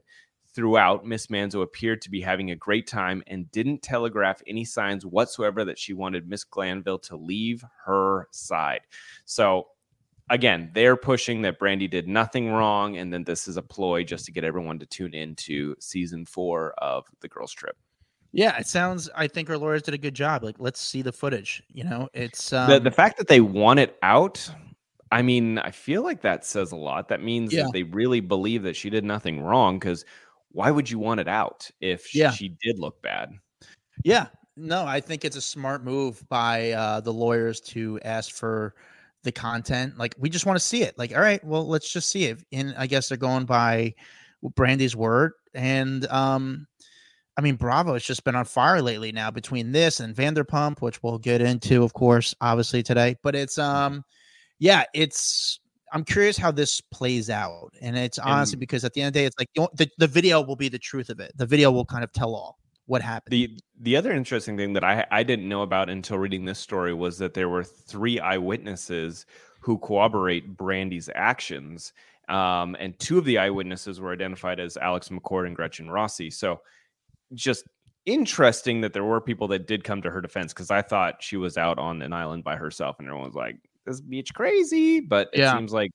Throughout, 0.51 1.05
Miss 1.05 1.27
Manzo 1.27 1.61
appeared 1.61 2.01
to 2.01 2.09
be 2.09 2.21
having 2.21 2.49
a 2.49 2.55
great 2.55 2.87
time 2.87 3.21
and 3.27 3.51
didn't 3.51 3.83
telegraph 3.83 4.41
any 4.47 4.65
signs 4.65 5.05
whatsoever 5.05 5.63
that 5.63 5.77
she 5.77 5.93
wanted 5.93 6.27
Miss 6.27 6.43
Glanville 6.43 6.99
to 6.99 7.15
leave 7.15 7.63
her 7.85 8.27
side. 8.31 8.81
So 9.25 9.67
again, 10.29 10.71
they're 10.73 10.95
pushing 10.95 11.41
that 11.43 11.59
Brandi 11.59 11.89
did 11.89 12.07
nothing 12.07 12.51
wrong, 12.51 12.97
and 12.97 13.11
then 13.11 13.23
this 13.23 13.47
is 13.47 13.57
a 13.57 13.61
ploy 13.61 14.03
just 14.03 14.25
to 14.25 14.31
get 14.31 14.43
everyone 14.43 14.79
to 14.79 14.85
tune 14.85 15.13
into 15.13 15.75
season 15.79 16.25
four 16.25 16.73
of 16.77 17.05
the 17.21 17.27
Girls 17.27 17.51
Trip. 17.53 17.75
Yeah, 18.31 18.57
it 18.57 18.67
sounds. 18.67 19.09
I 19.15 19.27
think 19.27 19.49
our 19.49 19.57
lawyers 19.57 19.81
did 19.81 19.93
a 19.93 19.97
good 19.97 20.13
job. 20.13 20.43
Like, 20.43 20.57
let's 20.59 20.79
see 20.79 21.01
the 21.01 21.11
footage. 21.11 21.63
You 21.69 21.83
know, 21.83 22.09
it's 22.13 22.53
um, 22.53 22.69
the 22.69 22.79
the 22.79 22.91
fact 22.91 23.17
that 23.17 23.27
they 23.27 23.41
want 23.41 23.79
it 23.79 23.97
out, 24.03 24.47
I 25.11 25.21
mean, 25.21 25.57
I 25.57 25.71
feel 25.71 26.03
like 26.03 26.21
that 26.21 26.45
says 26.45 26.71
a 26.71 26.75
lot. 26.75 27.07
That 27.07 27.23
means 27.23 27.53
Yeah. 27.53 27.63
that 27.63 27.73
they 27.73 27.83
really 27.83 28.19
believe 28.19 28.63
that 28.63 28.75
she 28.75 28.89
did 28.89 29.03
nothing 29.03 29.41
wrong. 29.41 29.79
Because 29.79 30.05
why 30.51 30.69
would 30.69 30.89
you 30.89 30.99
want 30.99 31.19
it 31.19 31.27
out 31.27 31.69
if 31.81 32.13
Yeah. 32.13 32.31
she 32.31 32.49
did 32.61 32.77
look 32.77 33.01
bad? 33.01 33.31
Yeah, 34.03 34.27
no, 34.55 34.85
I 34.85 34.99
think 35.01 35.25
it's 35.25 35.35
a 35.35 35.41
smart 35.41 35.83
move 35.83 36.27
by 36.29 36.71
uh, 36.71 36.99
the 37.01 37.13
lawyers 37.13 37.59
to 37.61 37.99
ask 38.03 38.33
for 38.33 38.75
the 39.23 39.31
content. 39.31 39.97
Like, 39.97 40.15
we 40.17 40.29
just 40.29 40.45
want 40.45 40.57
to 40.57 40.65
see 40.65 40.83
it. 40.83 40.97
Like, 40.97 41.13
all 41.13 41.21
right, 41.21 41.43
well, 41.43 41.67
let's 41.67 41.91
just 41.91 42.09
see 42.09 42.25
it. 42.25 42.43
And 42.51 42.73
I 42.77 42.87
guess 42.87 43.09
they're 43.09 43.17
going 43.17 43.45
by 43.45 43.93
Brandi's 44.55 44.95
word. 44.95 45.33
And 45.53 46.05
um, 46.07 46.67
I 47.37 47.41
mean, 47.41 47.55
Bravo 47.55 47.93
has 47.93 48.03
just 48.03 48.23
been 48.23 48.35
on 48.35 48.45
fire 48.45 48.81
lately 48.81 49.11
now 49.11 49.31
between 49.31 49.71
this 49.71 49.99
and 49.99 50.15
Vanderpump, 50.15 50.81
which 50.81 51.01
we'll 51.03 51.17
get 51.17 51.41
into, 51.41 51.83
of 51.83 51.93
course, 51.93 52.35
obviously 52.41 52.83
today. 52.83 53.15
But 53.23 53.35
it's 53.35 53.57
um, 53.57 54.03
yeah, 54.59 54.83
it's. 54.93 55.59
I'm 55.91 56.03
curious 56.03 56.37
how 56.37 56.51
this 56.51 56.81
plays 56.81 57.31
out, 57.31 57.71
and 57.81 57.97
it's 57.97 58.19
honestly 58.19 58.53
And- 58.55 58.59
because 58.59 58.85
at 58.85 58.93
the 58.93 59.01
end 59.01 59.07
of 59.07 59.13
the 59.13 59.19
day, 59.21 59.25
it's 59.25 59.37
like 59.39 59.49
the 59.73 59.89
the 59.97 60.07
video 60.07 60.41
will 60.41 60.55
be 60.55 60.69
the 60.69 60.77
truth 60.77 61.09
of 61.09 61.19
it. 61.19 61.31
The 61.35 61.47
video 61.47 61.71
will 61.71 61.85
kind 61.85 62.03
of 62.03 62.11
tell 62.11 62.35
all 62.35 62.59
what 62.89 63.01
happened. 63.01 63.31
The 63.31 63.57
the 63.79 63.95
other 63.95 64.11
interesting 64.11 64.57
thing 64.57 64.73
that 64.73 64.83
I 64.83 65.05
I 65.11 65.23
didn't 65.23 65.47
know 65.47 65.61
about 65.61 65.89
until 65.89 66.17
reading 66.17 66.45
this 66.45 66.59
story 66.59 66.93
was 66.93 67.17
that 67.19 67.33
there 67.33 67.49
were 67.49 67.63
three 67.63 68.19
eyewitnesses 68.19 69.25
who 69.61 69.77
corroborate 69.77 70.57
Brandi's 70.57 71.09
actions. 71.13 71.93
Um, 72.29 72.75
and 72.79 72.97
two 72.99 73.17
of 73.17 73.25
the 73.25 73.37
eyewitnesses 73.39 73.99
were 73.99 74.13
identified 74.13 74.59
as 74.59 74.77
Alex 74.77 75.09
McCord 75.09 75.47
and 75.47 75.55
Gretchen 75.55 75.89
Rossi. 75.89 76.29
So 76.29 76.61
just 77.33 77.65
interesting 78.05 78.81
that 78.81 78.93
there 78.93 79.03
were 79.03 79.21
people 79.21 79.47
that 79.49 79.67
did 79.67 79.83
come 79.83 80.01
to 80.01 80.11
her 80.11 80.21
defense 80.21 80.53
because 80.53 80.71
I 80.71 80.81
thought 80.81 81.23
she 81.23 81.37
was 81.37 81.57
out 81.57 81.79
on 81.79 82.01
an 82.01 82.13
island 82.13 82.43
by 82.43 82.55
herself 82.55 82.97
and 82.99 83.07
everyone 83.07 83.27
was 83.27 83.35
like, 83.35 83.57
this 83.85 84.01
beach 84.01 84.33
crazy. 84.33 84.99
But 84.99 85.29
it 85.33 85.39
Yeah. 85.39 85.51
seems 85.51 85.73
like 85.73 85.91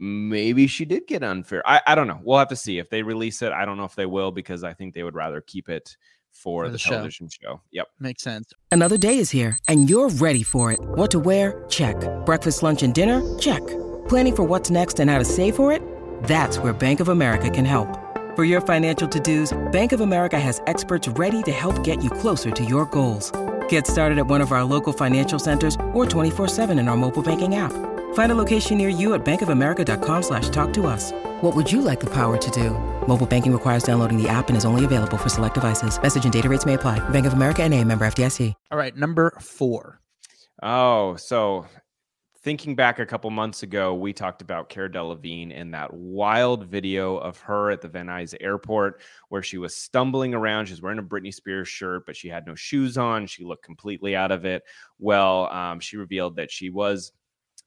maybe 0.00 0.66
she 0.66 0.84
did 0.84 1.06
get 1.06 1.22
unfair. 1.22 1.62
I, 1.66 1.80
I 1.86 1.94
don't 1.94 2.06
know. 2.06 2.20
We'll 2.22 2.38
have 2.38 2.48
to 2.48 2.56
see 2.56 2.78
if 2.78 2.90
they 2.90 3.02
release 3.02 3.42
it. 3.42 3.52
I 3.52 3.64
don't 3.64 3.76
know 3.76 3.84
if 3.84 3.94
they 3.94 4.06
will 4.06 4.30
because 4.32 4.64
I 4.64 4.74
think 4.74 4.94
they 4.94 5.02
would 5.02 5.14
rather 5.14 5.40
keep 5.40 5.68
it 5.68 5.96
for, 6.32 6.64
For 6.64 6.68
the, 6.68 6.72
the 6.72 6.78
show. 6.78 6.90
television 6.90 7.28
show. 7.28 7.60
Yep. 7.70 7.88
Makes 8.00 8.22
sense. 8.22 8.52
Another 8.72 8.96
day 8.96 9.18
is 9.18 9.30
here, 9.30 9.56
and 9.68 9.88
you're 9.88 10.08
ready 10.08 10.42
for 10.42 10.72
it. 10.72 10.80
What 10.82 11.10
to 11.12 11.20
wear? 11.20 11.64
Check. 11.68 11.96
Breakfast, 12.26 12.62
lunch, 12.62 12.82
and 12.82 12.92
dinner? 12.92 13.22
Check. 13.38 13.64
Planning 14.08 14.34
for 14.36 14.42
what's 14.42 14.68
next 14.68 14.98
and 14.98 15.08
how 15.08 15.18
to 15.18 15.24
save 15.24 15.54
for 15.54 15.70
it? 15.70 15.80
That's 16.24 16.58
where 16.58 16.72
Bank 16.72 16.98
of 17.00 17.08
America 17.08 17.48
can 17.50 17.64
help. 17.64 17.88
For 18.34 18.42
your 18.42 18.60
financial 18.60 19.06
to-dos, 19.06 19.56
Bank 19.70 19.92
of 19.92 20.00
America 20.00 20.40
has 20.40 20.60
experts 20.66 21.06
ready 21.06 21.40
to 21.44 21.52
help 21.52 21.84
get 21.84 22.02
you 22.02 22.10
closer 22.10 22.50
to 22.50 22.64
your 22.64 22.84
goals. 22.86 23.30
Get 23.68 23.86
started 23.86 24.18
at 24.18 24.26
one 24.26 24.40
of 24.40 24.50
our 24.50 24.64
local 24.64 24.92
financial 24.92 25.38
centers 25.38 25.76
or 25.92 26.04
24-7 26.04 26.78
in 26.80 26.88
our 26.88 26.96
mobile 26.96 27.22
banking 27.22 27.54
app. 27.54 27.72
Find 28.14 28.32
a 28.32 28.34
location 28.34 28.78
near 28.78 28.88
you 28.88 29.14
at 29.14 29.24
bankofamerica.com 29.24 30.22
slash 30.22 30.48
talk 30.48 30.72
to 30.72 30.86
us. 30.86 31.12
What 31.42 31.54
would 31.54 31.70
you 31.70 31.80
like 31.80 32.00
the 32.00 32.10
power 32.10 32.36
to 32.36 32.50
do? 32.50 32.70
Mobile 33.06 33.26
banking 33.26 33.52
requires 33.52 33.84
downloading 33.84 34.20
the 34.20 34.28
app 34.28 34.48
and 34.48 34.56
is 34.56 34.64
only 34.64 34.84
available 34.84 35.16
for 35.16 35.28
select 35.28 35.54
devices. 35.54 36.00
Message 36.02 36.24
and 36.24 36.32
data 36.32 36.48
rates 36.48 36.66
may 36.66 36.74
apply. 36.74 37.06
Bank 37.10 37.26
of 37.26 37.34
America 37.34 37.62
and 37.62 37.72
a 37.72 37.84
member 37.84 38.04
FDIC. 38.04 38.54
All 38.72 38.78
right, 38.78 38.96
number 38.96 39.36
four. 39.40 40.00
Oh, 40.62 41.16
so 41.16 41.66
thinking 42.44 42.74
back 42.74 42.98
a 42.98 43.06
couple 43.06 43.30
months 43.30 43.62
ago, 43.62 43.94
we 43.94 44.12
talked 44.12 44.42
about 44.42 44.68
Cara 44.68 44.90
Delevingne 44.90 45.58
and 45.58 45.74
that 45.74 45.92
wild 45.92 46.66
video 46.66 47.16
of 47.16 47.38
her 47.40 47.70
at 47.70 47.80
the 47.80 47.88
Van 47.88 48.06
Nuys 48.06 48.34
airport 48.40 49.02
where 49.28 49.42
she 49.42 49.58
was 49.58 49.76
stumbling 49.76 50.34
around. 50.34 50.66
She's 50.66 50.80
wearing 50.80 50.98
a 50.98 51.02
Britney 51.02 51.34
Spears 51.34 51.68
shirt, 51.68 52.04
but 52.06 52.16
she 52.16 52.28
had 52.28 52.46
no 52.46 52.54
shoes 52.54 52.96
on. 52.96 53.26
She 53.26 53.44
looked 53.44 53.64
completely 53.64 54.14
out 54.14 54.30
of 54.30 54.44
it. 54.44 54.62
Well, 54.98 55.46
um, 55.50 55.80
she 55.80 55.96
revealed 55.96 56.36
that 56.36 56.50
she 56.50 56.70
was 56.70 57.12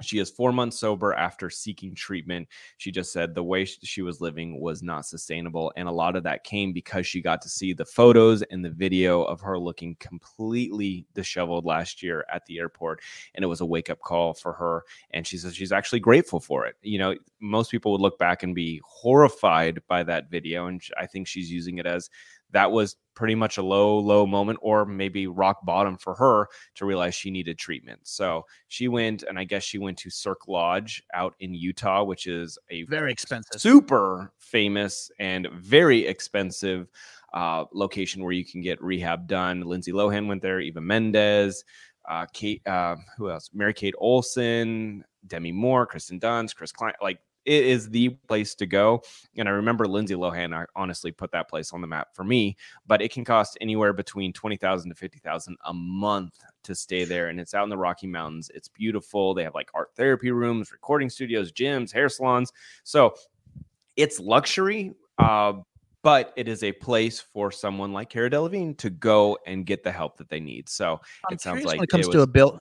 she 0.02 0.20
is 0.20 0.30
four 0.30 0.52
months 0.52 0.80
sober 0.80 1.14
after 1.14 1.50
seeking 1.50 1.96
treatment. 1.96 2.48
She 2.78 2.92
just 2.92 3.12
said 3.12 3.34
the 3.34 3.44
way 3.44 3.66
she 3.66 4.02
was 4.02 4.22
living 4.22 4.60
was 4.60 4.84
not 4.84 5.06
sustainable. 5.06 5.74
And 5.76 5.88
a 5.88 5.92
lot 5.92 6.16
of 6.16 6.24
that 6.24 6.44
came 6.44 6.72
because 6.72 7.08
she 7.08 7.22
got 7.22 7.42
to 7.42 7.50
see 7.50 7.74
the 7.74 7.86
photos 7.86 8.44
and 8.44 8.64
the 8.64 8.70
video 8.70 9.24
of 9.24 9.42
her 9.42 9.58
looking 9.58 9.96
completely 10.00 11.06
disheveled 11.14 11.66
last 11.66 12.04
year 12.04 12.26
at 12.32 12.46
the 12.46 12.60
airport. 12.60 13.02
And 13.34 13.44
it 13.44 13.48
was 13.48 13.62
a 13.62 13.66
wake 13.66 13.90
up 13.90 14.00
call 14.00 14.34
for 14.34 14.54
her. 14.54 14.84
And 15.12 15.26
she 15.26 15.38
says 15.38 15.56
she's 15.56 15.72
actually 15.72 16.00
grateful 16.00 16.40
for 16.40 16.66
it. 16.66 16.76
You 16.84 17.00
know, 17.00 17.16
most 17.40 17.72
people 17.72 17.92
would 17.92 18.02
look 18.02 18.20
back 18.20 18.44
and 18.44 18.54
be 18.54 18.82
horrified 18.86 19.82
by 19.88 20.04
that 20.04 20.30
video. 20.30 20.68
And 20.68 20.82
I 20.98 21.08
think 21.08 21.28
she's 21.28 21.52
using 21.52 21.80
it 21.80 21.88
as 21.88 22.10
that 22.52 22.72
was 22.72 22.96
pretty 23.14 23.36
much 23.36 23.58
a 23.58 23.64
low, 23.64 23.98
low 23.98 24.26
moment, 24.26 24.60
or 24.62 24.86
maybe 24.86 25.26
rock 25.26 25.66
bottom 25.66 25.98
for 25.98 26.14
her 26.14 26.48
to 26.76 26.86
realize 26.86 27.16
she 27.16 27.32
needed 27.32 27.58
treatment. 27.58 28.00
So 28.04 28.46
she 28.68 28.88
went, 28.88 29.24
and 29.24 29.40
I 29.40 29.44
guess 29.44 29.64
she 29.64 29.80
went 29.80 29.98
to 30.00 30.10
Cirque 30.10 30.48
Lodge 30.48 31.02
out 31.14 31.34
in 31.40 31.54
Utah, 31.54 32.04
which 32.04 32.28
is 32.28 32.58
a 32.70 32.84
very 32.84 33.12
expensive, 33.12 33.60
super 33.60 34.32
famous, 34.38 35.10
and 35.20 35.48
very 35.54 36.06
expensive 36.06 36.88
uh, 37.34 37.66
location 37.74 38.24
where 38.24 38.34
you 38.34 38.46
can 38.46 38.62
get 38.62 38.82
rehab 38.82 39.28
done. 39.28 39.62
Lindsay 39.62 39.92
Lohan 39.92 40.28
went 40.28 40.42
there, 40.42 40.60
Eva 40.60 40.82
Mendes. 40.82 41.64
Uh, 42.08 42.26
Kate, 42.32 42.66
uh, 42.66 42.96
who 43.18 43.30
else? 43.30 43.50
Mary 43.54 43.74
Kate 43.74 43.96
Olsen, 43.98 45.04
Demi 45.26 45.52
Moore, 45.52 45.86
Kirsten 45.86 46.20
Dunst, 46.20 46.56
Chris 46.56 46.72
Klein. 46.72 46.94
Like 47.02 47.20
it 47.48 47.64
is 47.64 47.90
the 47.90 48.10
place 48.28 48.54
to 48.56 48.66
go. 48.66 49.02
And 49.38 49.48
I 49.48 49.54
remember 49.54 49.88
Lindsay 49.88 50.16
Lohan 50.16 50.54
I 50.54 50.66
honestly 50.76 51.12
put 51.12 51.32
that 51.32 51.50
place 51.50 51.72
on 51.72 51.80
the 51.80 51.88
map 51.88 52.10
for 52.14 52.26
me, 52.26 52.58
but 52.86 53.02
it 53.02 53.12
can 53.12 53.24
cost 53.24 53.58
anywhere 53.62 53.94
between 53.94 54.34
20,000 54.34 54.90
to 54.90 54.96
50,000 54.96 55.58
a 55.66 55.74
month 55.74 56.44
to 56.64 56.76
stay 56.76 57.06
there. 57.06 57.30
And 57.30 57.40
it's 57.40 57.54
out 57.54 57.64
in 57.64 57.70
the 57.70 57.78
Rocky 57.78 58.06
Mountains. 58.06 58.52
It's 58.54 58.68
beautiful. 58.68 59.34
They 59.34 59.44
have 59.44 59.56
like 59.56 59.70
art 59.74 59.92
therapy 59.96 60.30
rooms, 60.32 60.74
recording 60.74 61.10
studios, 61.10 61.54
gyms, 61.54 61.94
hair 61.94 62.10
salons. 62.10 62.52
So 62.84 63.16
it's 63.96 64.20
luxury. 64.20 64.94
Uh, 65.18 65.54
but 66.04 66.34
it 66.36 66.48
is 66.48 66.64
a 66.64 66.74
place 66.74 67.20
for 67.20 67.50
someone 67.50 67.92
like 67.94 68.10
Cara 68.10 68.30
Delevingne 68.30 68.78
to 68.78 68.90
go 68.90 69.38
and 69.48 69.66
get 69.66 69.84
the 69.84 69.92
help 69.92 70.18
that 70.18 70.30
they 70.30 70.40
need. 70.40 70.70
So 70.70 71.00
I'm 71.30 71.34
it 71.34 71.42
sounds 71.42 71.64
like 71.64 71.78
when 71.78 71.86
it 71.86 71.90
comes 71.90 72.08
it 72.08 72.12
to 72.12 72.22
a 72.22 72.28
bill. 72.28 72.60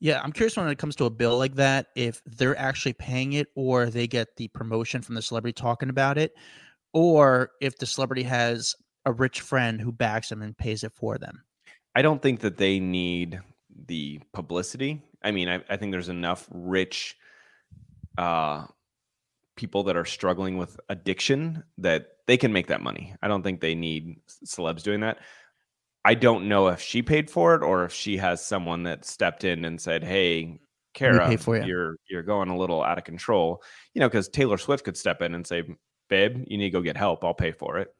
Yeah, 0.00 0.20
I'm 0.22 0.32
curious 0.32 0.56
when 0.56 0.68
it 0.68 0.78
comes 0.78 0.96
to 0.96 1.04
a 1.04 1.10
bill 1.10 1.36
like 1.36 1.56
that, 1.56 1.88
if 1.94 2.22
they're 2.24 2.58
actually 2.58 2.94
paying 2.94 3.34
it 3.34 3.48
or 3.54 3.86
they 3.86 4.06
get 4.06 4.36
the 4.36 4.48
promotion 4.48 5.02
from 5.02 5.14
the 5.14 5.22
celebrity 5.22 5.52
talking 5.52 5.90
about 5.90 6.16
it, 6.16 6.32
or 6.94 7.50
if 7.60 7.76
the 7.76 7.86
celebrity 7.86 8.22
has 8.22 8.74
a 9.04 9.12
rich 9.12 9.40
friend 9.40 9.80
who 9.80 9.92
backs 9.92 10.30
them 10.30 10.42
and 10.42 10.56
pays 10.56 10.84
it 10.84 10.92
for 10.92 11.18
them. 11.18 11.44
I 11.94 12.02
don't 12.02 12.22
think 12.22 12.40
that 12.40 12.56
they 12.56 12.80
need 12.80 13.40
the 13.86 14.20
publicity. 14.32 15.02
I 15.22 15.32
mean, 15.32 15.48
I, 15.48 15.60
I 15.68 15.76
think 15.76 15.92
there's 15.92 16.08
enough 16.08 16.48
rich 16.50 17.16
uh, 18.16 18.66
people 19.56 19.82
that 19.84 19.96
are 19.96 20.04
struggling 20.04 20.56
with 20.56 20.80
addiction 20.88 21.62
that 21.78 22.08
they 22.26 22.36
can 22.36 22.52
make 22.52 22.68
that 22.68 22.80
money. 22.80 23.14
I 23.22 23.28
don't 23.28 23.42
think 23.42 23.60
they 23.60 23.74
need 23.74 24.20
celebs 24.46 24.82
doing 24.82 25.00
that. 25.00 25.18
I 26.04 26.14
don't 26.14 26.48
know 26.48 26.68
if 26.68 26.80
she 26.80 27.02
paid 27.02 27.30
for 27.30 27.54
it 27.54 27.62
or 27.62 27.84
if 27.84 27.92
she 27.92 28.16
has 28.16 28.44
someone 28.44 28.84
that 28.84 29.04
stepped 29.04 29.44
in 29.44 29.64
and 29.64 29.80
said, 29.80 30.02
"Hey, 30.02 30.60
Cara, 30.94 31.30
you." 31.30 31.54
you're 31.64 31.96
you're 32.08 32.22
going 32.22 32.48
a 32.48 32.56
little 32.56 32.82
out 32.82 32.98
of 32.98 33.04
control." 33.04 33.62
You 33.94 34.00
know, 34.00 34.08
because 34.08 34.28
Taylor 34.28 34.56
Swift 34.56 34.84
could 34.84 34.96
step 34.96 35.20
in 35.22 35.34
and 35.34 35.46
say, 35.46 35.62
"Babe, 36.08 36.44
you 36.46 36.56
need 36.56 36.64
to 36.64 36.70
go 36.70 36.80
get 36.80 36.96
help. 36.96 37.24
I'll 37.24 37.34
pay 37.34 37.52
for 37.52 37.78
it." 37.78 37.94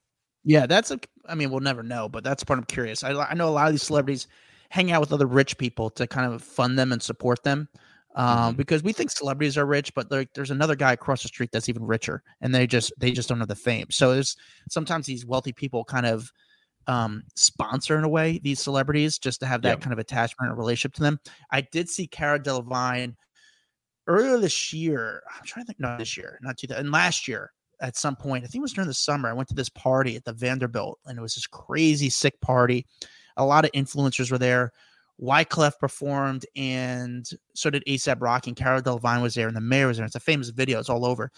Yeah, 0.44 0.66
that's 0.66 0.90
a. 0.90 0.98
I 1.26 1.34
mean, 1.34 1.50
we'll 1.50 1.60
never 1.60 1.82
know, 1.82 2.08
but 2.08 2.24
that's 2.24 2.42
part 2.42 2.58
I'm 2.58 2.64
curious. 2.64 3.04
I, 3.04 3.12
I 3.12 3.34
know 3.34 3.48
a 3.48 3.50
lot 3.50 3.66
of 3.66 3.74
these 3.74 3.82
celebrities 3.82 4.26
hang 4.70 4.92
out 4.92 5.00
with 5.00 5.12
other 5.12 5.26
rich 5.26 5.58
people 5.58 5.90
to 5.90 6.06
kind 6.06 6.32
of 6.32 6.42
fund 6.42 6.78
them 6.78 6.92
and 6.92 7.02
support 7.02 7.42
them. 7.42 7.68
Um, 8.16 8.54
Mhm. 8.54 8.56
because 8.56 8.82
we 8.82 8.92
think 8.92 9.10
celebrities 9.10 9.56
are 9.56 9.66
rich, 9.66 9.94
but 9.94 10.10
like 10.10 10.32
there's 10.34 10.50
another 10.50 10.74
guy 10.74 10.92
across 10.94 11.22
the 11.22 11.28
street 11.28 11.50
that's 11.52 11.68
even 11.68 11.84
richer, 11.84 12.22
and 12.40 12.52
they 12.54 12.66
just 12.66 12.92
they 12.98 13.12
just 13.12 13.28
don't 13.28 13.38
have 13.38 13.48
the 13.48 13.54
fame. 13.54 13.86
So 13.90 14.14
there's 14.14 14.36
sometimes 14.68 15.06
these 15.06 15.24
wealthy 15.26 15.52
people 15.52 15.84
kind 15.84 16.06
of 16.06 16.32
um 16.86 17.22
sponsor 17.36 17.98
in 17.98 18.04
a 18.04 18.08
way 18.08 18.40
these 18.42 18.60
celebrities 18.60 19.18
just 19.18 19.40
to 19.40 19.46
have 19.46 19.62
that 19.62 19.68
Yep. 19.70 19.80
kind 19.82 19.92
of 19.92 19.98
attachment 19.98 20.50
or 20.50 20.54
relationship 20.54 20.94
to 20.94 21.02
them. 21.02 21.20
I 21.50 21.60
did 21.60 21.88
see 21.88 22.06
Cara 22.06 22.40
Delevingne 22.40 23.14
earlier 24.06 24.38
this 24.38 24.72
year. 24.72 25.22
I'm 25.36 25.44
trying 25.44 25.64
to 25.64 25.66
think, 25.68 25.80
not 25.80 25.98
this 25.98 26.16
year, 26.16 26.38
not 26.42 26.56
two 26.56 26.66
thousand, 26.66 26.90
last 26.90 27.28
year 27.28 27.52
at 27.82 27.96
some 27.96 28.16
point. 28.16 28.44
I 28.44 28.46
think 28.46 28.60
it 28.60 28.62
was 28.62 28.72
during 28.72 28.88
the 28.88 28.94
summer. 28.94 29.28
I 29.28 29.32
went 29.32 29.48
to 29.50 29.54
this 29.54 29.68
party 29.68 30.16
at 30.16 30.24
the 30.24 30.32
Vanderbilt, 30.32 30.98
and 31.06 31.18
it 31.18 31.22
was 31.22 31.34
this 31.34 31.46
crazy 31.46 32.10
sick 32.10 32.40
party. 32.40 32.86
A 33.36 33.44
lot 33.44 33.64
of 33.64 33.72
influencers 33.72 34.30
were 34.30 34.38
there. 34.38 34.72
Wyclef 35.20 35.78
performed, 35.78 36.46
and 36.56 37.28
so 37.54 37.68
did 37.68 37.84
ASAP 37.86 38.16
Rocky. 38.20 38.50
And 38.50 38.56
Cara 38.56 38.82
Delevingne 38.82 39.22
was 39.22 39.34
there, 39.34 39.48
and 39.48 39.56
the 39.56 39.60
mayor 39.60 39.86
was 39.86 39.98
there. 39.98 40.06
It's 40.06 40.14
a 40.14 40.20
famous 40.20 40.48
video; 40.48 40.78
it's 40.78 40.88
all 40.88 41.04
over. 41.04 41.30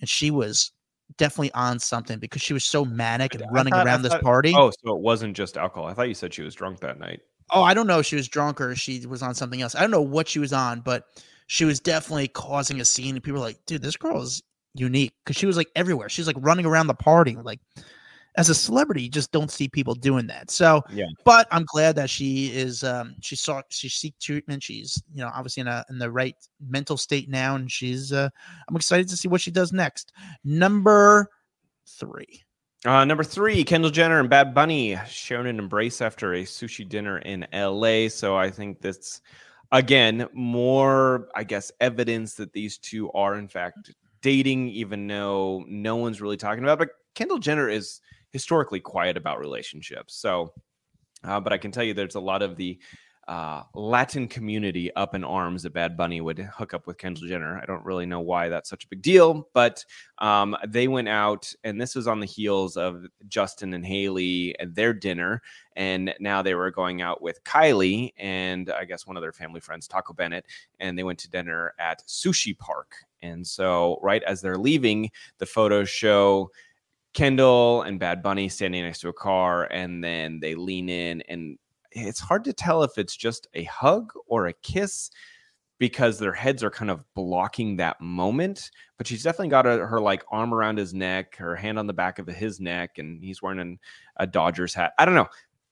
And 0.00 0.08
she 0.08 0.30
was 0.30 0.72
definitely 1.16 1.52
on 1.52 1.78
something 1.78 2.18
because 2.18 2.42
she 2.42 2.52
was 2.52 2.64
so 2.64 2.84
manic 2.84 3.34
and 3.34 3.44
I 3.44 3.46
running 3.50 3.72
thought- 3.72 3.86
I 3.86 3.90
around 3.90 4.02
this 4.02 4.14
party. 4.16 4.54
Oh, 4.56 4.70
so 4.84 4.96
it 4.96 5.00
wasn't 5.02 5.36
just 5.36 5.56
alcohol. 5.56 5.86
I 5.88 5.94
thought 5.94 6.08
you 6.08 6.14
said 6.14 6.32
she 6.34 6.42
was 6.42 6.54
drunk 6.54 6.80
that 6.80 6.98
night. 6.98 7.20
Oh, 7.50 7.62
I 7.62 7.74
don't 7.74 7.86
know 7.86 7.98
if 7.98 8.06
she 8.06 8.16
was 8.16 8.28
drunk 8.28 8.60
or 8.60 8.74
she 8.74 9.06
was 9.06 9.22
on 9.22 9.34
something 9.34 9.60
else. 9.60 9.74
I 9.74 9.80
don't 9.80 9.90
know 9.90 10.00
what 10.00 10.28
she 10.28 10.38
was 10.38 10.52
on, 10.52 10.80
but 10.80 11.04
she 11.48 11.64
was 11.66 11.80
definitely 11.80 12.28
causing 12.28 12.80
a 12.80 12.84
scene. 12.84 13.14
And 13.14 13.22
people 13.22 13.40
were 13.40 13.46
like, 13.46 13.58
dude, 13.66 13.82
this 13.82 13.96
girl 13.96 14.22
is 14.22 14.42
unique 14.74 15.12
because 15.22 15.36
she 15.36 15.44
was 15.46 15.56
like 15.56 15.68
everywhere. 15.76 16.08
She's 16.08 16.26
like 16.26 16.36
running 16.38 16.64
around 16.64 16.86
the 16.86 16.94
party. 16.94 17.36
Like, 17.36 17.60
as 18.36 18.48
a 18.48 18.54
celebrity, 18.54 19.02
you 19.02 19.08
just 19.10 19.30
don't 19.32 19.50
see 19.50 19.68
people 19.68 19.94
doing 19.94 20.26
that. 20.26 20.50
So, 20.50 20.82
Yeah. 20.90 21.06
but 21.24 21.46
I'm 21.50 21.64
glad 21.66 21.96
that 21.96 22.08
she 22.08 22.46
is, 22.46 22.82
um, 22.82 23.14
she 23.20 23.36
saw, 23.36 23.60
she 23.68 23.88
seek 23.88 24.18
treatment. 24.18 24.62
She's, 24.62 25.02
you 25.12 25.20
know, 25.20 25.30
obviously 25.34 25.60
in 25.60 25.68
a, 25.68 25.84
in 25.90 25.98
the 25.98 26.10
right 26.10 26.34
mental 26.66 26.96
state 26.96 27.28
now. 27.28 27.56
And 27.56 27.70
she's, 27.70 28.12
uh, 28.12 28.28
I'm 28.68 28.76
excited 28.76 29.08
to 29.08 29.16
see 29.16 29.28
what 29.28 29.40
she 29.42 29.50
does 29.50 29.72
next. 29.72 30.12
Number 30.44 31.28
three. 31.86 32.42
Uh, 32.84 33.04
number 33.04 33.22
three, 33.22 33.62
Kendall 33.62 33.90
Jenner 33.90 34.18
and 34.18 34.28
Bad 34.30 34.54
Bunny 34.54 34.98
shown 35.06 35.46
an 35.46 35.58
embrace 35.58 36.00
after 36.00 36.32
a 36.34 36.42
sushi 36.42 36.88
dinner 36.88 37.18
in 37.18 37.46
LA. 37.52 38.08
So 38.08 38.36
I 38.36 38.50
think 38.50 38.80
that's 38.80 39.20
again 39.70 40.26
more, 40.32 41.28
I 41.36 41.44
guess, 41.44 41.70
evidence 41.80 42.34
that 42.34 42.52
these 42.52 42.78
two 42.78 43.12
are 43.12 43.36
in 43.36 43.46
fact 43.46 43.92
dating, 44.20 44.68
even 44.70 45.06
though 45.06 45.64
no 45.68 45.96
one's 45.96 46.20
really 46.20 46.36
talking 46.36 46.64
about. 46.64 46.74
it. 46.74 46.88
But 46.88 46.88
Kendall 47.14 47.38
Jenner 47.38 47.68
is 47.68 48.00
historically 48.32 48.80
quiet 48.80 49.16
about 49.16 49.38
relationships. 49.38 50.14
So, 50.14 50.52
uh, 51.24 51.40
but 51.40 51.52
I 51.52 51.58
can 51.58 51.70
tell 51.70 51.84
you, 51.84 51.94
there's 51.94 52.16
a 52.16 52.20
lot 52.20 52.42
of 52.42 52.56
the 52.56 52.78
uh, 53.28 53.62
Latin 53.74 54.26
community 54.26 54.92
up 54.96 55.14
in 55.14 55.22
arms 55.22 55.62
that 55.62 55.72
Bad 55.72 55.96
Bunny 55.96 56.20
would 56.20 56.38
hook 56.38 56.74
up 56.74 56.86
with 56.86 56.98
Kendall 56.98 57.28
Jenner. 57.28 57.60
I 57.62 57.66
don't 57.66 57.84
really 57.84 58.06
know 58.06 58.20
why 58.20 58.48
that's 58.48 58.68
such 58.68 58.84
a 58.84 58.88
big 58.88 59.00
deal, 59.00 59.48
but 59.54 59.84
um, 60.18 60.56
they 60.66 60.88
went 60.88 61.08
out, 61.08 61.52
and 61.62 61.80
this 61.80 61.94
was 61.94 62.08
on 62.08 62.18
the 62.18 62.26
heels 62.26 62.76
of 62.76 63.04
Justin 63.28 63.74
and 63.74 63.86
Hailey 63.86 64.58
and 64.58 64.74
their 64.74 64.92
dinner. 64.92 65.40
And 65.76 66.12
now 66.18 66.42
they 66.42 66.54
were 66.54 66.70
going 66.72 67.00
out 67.00 67.22
with 67.22 67.42
Kylie 67.44 68.12
and 68.18 68.70
I 68.70 68.84
guess 68.84 69.06
one 69.06 69.16
of 69.16 69.22
their 69.22 69.32
family 69.32 69.60
friends, 69.60 69.86
Taco 69.86 70.12
Bennett, 70.12 70.46
and 70.80 70.98
they 70.98 71.04
went 71.04 71.20
to 71.20 71.30
dinner 71.30 71.74
at 71.78 72.02
Sushi 72.06 72.58
Park. 72.58 72.96
And 73.22 73.46
so, 73.46 74.00
right 74.02 74.22
as 74.24 74.40
they're 74.40 74.58
leaving, 74.58 75.10
the 75.38 75.46
photos 75.46 75.88
show 75.88 76.50
Kendall 77.14 77.82
and 77.82 77.98
Bad 77.98 78.22
Bunny 78.22 78.48
standing 78.48 78.84
next 78.84 79.00
to 79.00 79.08
a 79.08 79.12
car, 79.12 79.64
and 79.64 80.02
then 80.02 80.40
they 80.40 80.54
lean 80.54 80.88
in, 80.88 81.22
and 81.28 81.58
it's 81.90 82.20
hard 82.20 82.44
to 82.44 82.52
tell 82.52 82.82
if 82.82 82.96
it's 82.96 83.16
just 83.16 83.46
a 83.54 83.64
hug 83.64 84.12
or 84.26 84.46
a 84.46 84.52
kiss 84.52 85.10
because 85.78 86.18
their 86.18 86.32
heads 86.32 86.62
are 86.62 86.70
kind 86.70 86.90
of 86.90 87.02
blocking 87.14 87.76
that 87.76 88.00
moment. 88.00 88.70
But 88.98 89.06
she's 89.06 89.22
definitely 89.22 89.48
got 89.48 89.66
a, 89.66 89.78
her 89.78 90.00
like 90.00 90.24
arm 90.30 90.54
around 90.54 90.78
his 90.78 90.94
neck, 90.94 91.36
her 91.36 91.56
hand 91.56 91.78
on 91.78 91.86
the 91.86 91.92
back 91.92 92.18
of 92.18 92.26
his 92.28 92.60
neck, 92.60 92.98
and 92.98 93.22
he's 93.22 93.42
wearing 93.42 93.58
an, 93.58 93.78
a 94.16 94.26
Dodgers 94.26 94.74
hat. 94.74 94.92
I 94.98 95.04
don't 95.04 95.16
know. 95.16 95.28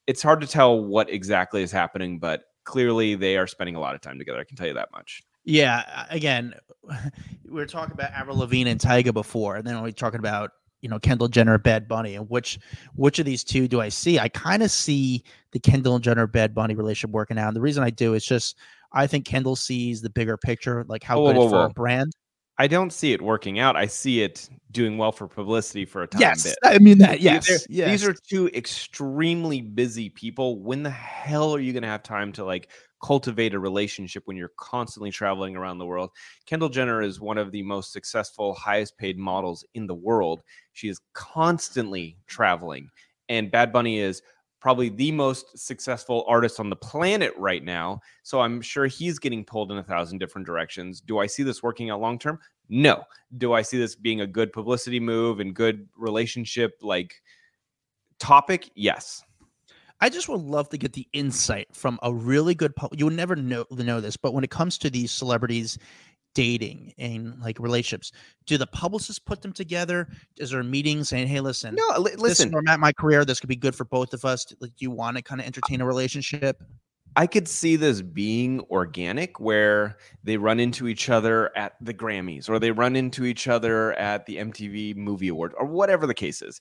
It's 0.06 0.22
hard 0.22 0.40
to 0.40 0.46
tell 0.46 0.84
what 0.84 1.08
exactly 1.08 1.62
is 1.62 1.70
happening, 1.70 2.18
but 2.18 2.42
clearly 2.64 3.14
they 3.14 3.36
are 3.36 3.46
spending 3.46 3.76
a 3.76 3.80
lot 3.80 3.94
of 3.94 4.00
time 4.00 4.18
together. 4.18 4.40
I 4.40 4.44
can 4.44 4.56
tell 4.56 4.66
you 4.66 4.74
that 4.74 4.90
much. 4.92 5.22
Yeah, 5.44 6.06
again, 6.10 6.54
we 7.44 7.52
were 7.52 7.66
talking 7.66 7.92
about 7.92 8.10
Avril 8.10 8.38
Lavigne 8.38 8.70
and 8.70 8.80
Tyga 8.80 9.14
before, 9.14 9.56
and 9.56 9.66
then 9.66 9.80
we 9.82 9.90
are 9.90 9.92
talking 9.92 10.18
about 10.18 10.50
you 10.80 10.88
know 10.88 10.98
Kendall 10.98 11.28
Jenner, 11.28 11.58
Bad 11.58 11.88
Bunny, 11.88 12.14
and 12.14 12.28
which 12.28 12.58
which 12.94 13.18
of 13.18 13.26
these 13.26 13.44
two 13.44 13.68
do 13.68 13.80
I 13.80 13.88
see? 13.88 14.18
I 14.18 14.28
kind 14.28 14.62
of 14.62 14.70
see 14.70 15.24
the 15.52 15.60
Kendall 15.60 15.98
Jenner 15.98 16.26
Bad 16.26 16.54
Bunny 16.54 16.74
relationship 16.74 17.12
working 17.12 17.38
out. 17.38 17.48
And 17.48 17.56
the 17.56 17.60
reason 17.60 17.82
I 17.82 17.90
do 17.90 18.14
is 18.14 18.24
just 18.24 18.56
I 18.92 19.06
think 19.06 19.24
Kendall 19.24 19.56
sees 19.56 20.02
the 20.02 20.10
bigger 20.10 20.36
picture, 20.36 20.84
like 20.88 21.02
how 21.02 21.20
whoa, 21.20 21.28
good 21.28 21.36
whoa, 21.36 21.44
it's 21.44 21.52
for 21.52 21.58
whoa. 21.58 21.66
a 21.66 21.70
brand. 21.70 22.12
I 22.60 22.66
don't 22.66 22.92
see 22.92 23.14
it 23.14 23.22
working 23.22 23.58
out. 23.58 23.74
I 23.74 23.86
see 23.86 24.20
it 24.20 24.46
doing 24.70 24.98
well 24.98 25.12
for 25.12 25.26
publicity 25.26 25.86
for 25.86 26.02
a 26.02 26.06
time. 26.06 26.20
Yes, 26.20 26.42
bit. 26.42 26.58
I 26.62 26.78
mean 26.78 26.98
that. 26.98 27.20
Yes, 27.22 27.66
yes. 27.70 27.90
These 27.90 28.06
are 28.06 28.12
two 28.12 28.48
extremely 28.48 29.62
busy 29.62 30.10
people. 30.10 30.60
When 30.60 30.82
the 30.82 30.90
hell 30.90 31.54
are 31.54 31.58
you 31.58 31.72
going 31.72 31.84
to 31.84 31.88
have 31.88 32.02
time 32.02 32.32
to 32.32 32.44
like 32.44 32.68
cultivate 33.02 33.54
a 33.54 33.58
relationship 33.58 34.24
when 34.26 34.36
you're 34.36 34.52
constantly 34.58 35.10
traveling 35.10 35.56
around 35.56 35.78
the 35.78 35.86
world? 35.86 36.10
Kendall 36.44 36.68
Jenner 36.68 37.00
is 37.00 37.18
one 37.18 37.38
of 37.38 37.50
the 37.50 37.62
most 37.62 37.94
successful, 37.94 38.52
highest 38.52 38.98
paid 38.98 39.16
models 39.16 39.64
in 39.72 39.86
the 39.86 39.94
world. 39.94 40.42
She 40.74 40.90
is 40.90 41.00
constantly 41.14 42.18
traveling, 42.26 42.90
and 43.30 43.50
Bad 43.50 43.72
Bunny 43.72 44.00
is 44.00 44.20
probably 44.60 44.90
the 44.90 45.10
most 45.10 45.58
successful 45.58 46.24
artist 46.28 46.60
on 46.60 46.70
the 46.70 46.76
planet 46.76 47.32
right 47.36 47.64
now. 47.64 48.00
So 48.22 48.40
I'm 48.40 48.60
sure 48.60 48.86
he's 48.86 49.18
getting 49.18 49.44
pulled 49.44 49.72
in 49.72 49.78
a 49.78 49.82
thousand 49.82 50.18
different 50.18 50.46
directions. 50.46 51.00
Do 51.00 51.18
I 51.18 51.26
see 51.26 51.42
this 51.42 51.62
working 51.62 51.90
out 51.90 52.00
long 52.00 52.18
term? 52.18 52.38
No. 52.68 53.02
Do 53.38 53.52
I 53.52 53.62
see 53.62 53.78
this 53.78 53.94
being 53.94 54.20
a 54.20 54.26
good 54.26 54.52
publicity 54.52 55.00
move 55.00 55.40
and 55.40 55.54
good 55.54 55.88
relationship 55.96 56.78
like 56.82 57.22
topic? 58.18 58.70
Yes. 58.74 59.24
I 60.02 60.08
just 60.08 60.28
would 60.28 60.40
love 60.40 60.68
to 60.70 60.78
get 60.78 60.94
the 60.94 61.06
insight 61.12 61.68
from 61.72 61.98
a 62.02 62.12
really 62.12 62.54
good. 62.54 62.72
you 62.92 63.04
would 63.06 63.14
never 63.14 63.36
know 63.36 63.66
know 63.70 64.00
this, 64.00 64.16
but 64.16 64.32
when 64.32 64.44
it 64.44 64.50
comes 64.50 64.78
to 64.78 64.88
these 64.88 65.10
celebrities 65.12 65.78
dating 66.34 66.92
and 66.98 67.38
like 67.40 67.58
relationships 67.58 68.12
do 68.46 68.56
the 68.56 68.66
publicists 68.68 69.18
put 69.18 69.42
them 69.42 69.52
together 69.52 70.08
is 70.38 70.50
there 70.50 70.60
a 70.60 70.64
meeting 70.64 71.02
saying 71.02 71.26
hey 71.26 71.40
listen 71.40 71.74
no 71.74 71.98
li- 71.98 72.14
listen 72.16 72.54
i'm 72.54 72.68
at 72.68 72.78
my 72.78 72.92
career 72.92 73.24
this 73.24 73.40
could 73.40 73.48
be 73.48 73.56
good 73.56 73.74
for 73.74 73.84
both 73.84 74.14
of 74.14 74.24
us 74.24 74.46
like 74.60 74.70
do 74.70 74.84
you 74.84 74.90
want 74.90 75.16
to 75.16 75.22
kind 75.22 75.40
of 75.40 75.46
entertain 75.46 75.80
a 75.80 75.86
relationship 75.86 76.62
I 77.16 77.26
could 77.26 77.48
see 77.48 77.76
this 77.76 78.02
being 78.02 78.60
organic 78.70 79.40
where 79.40 79.98
they 80.22 80.36
run 80.36 80.60
into 80.60 80.86
each 80.86 81.08
other 81.08 81.56
at 81.56 81.72
the 81.80 81.92
Grammys 81.92 82.48
or 82.48 82.58
they 82.58 82.70
run 82.70 82.94
into 82.94 83.24
each 83.24 83.48
other 83.48 83.92
at 83.94 84.26
the 84.26 84.36
MTV 84.36 84.96
Movie 84.96 85.28
Award 85.28 85.52
or 85.58 85.66
whatever 85.66 86.06
the 86.06 86.14
case 86.14 86.40
is. 86.40 86.60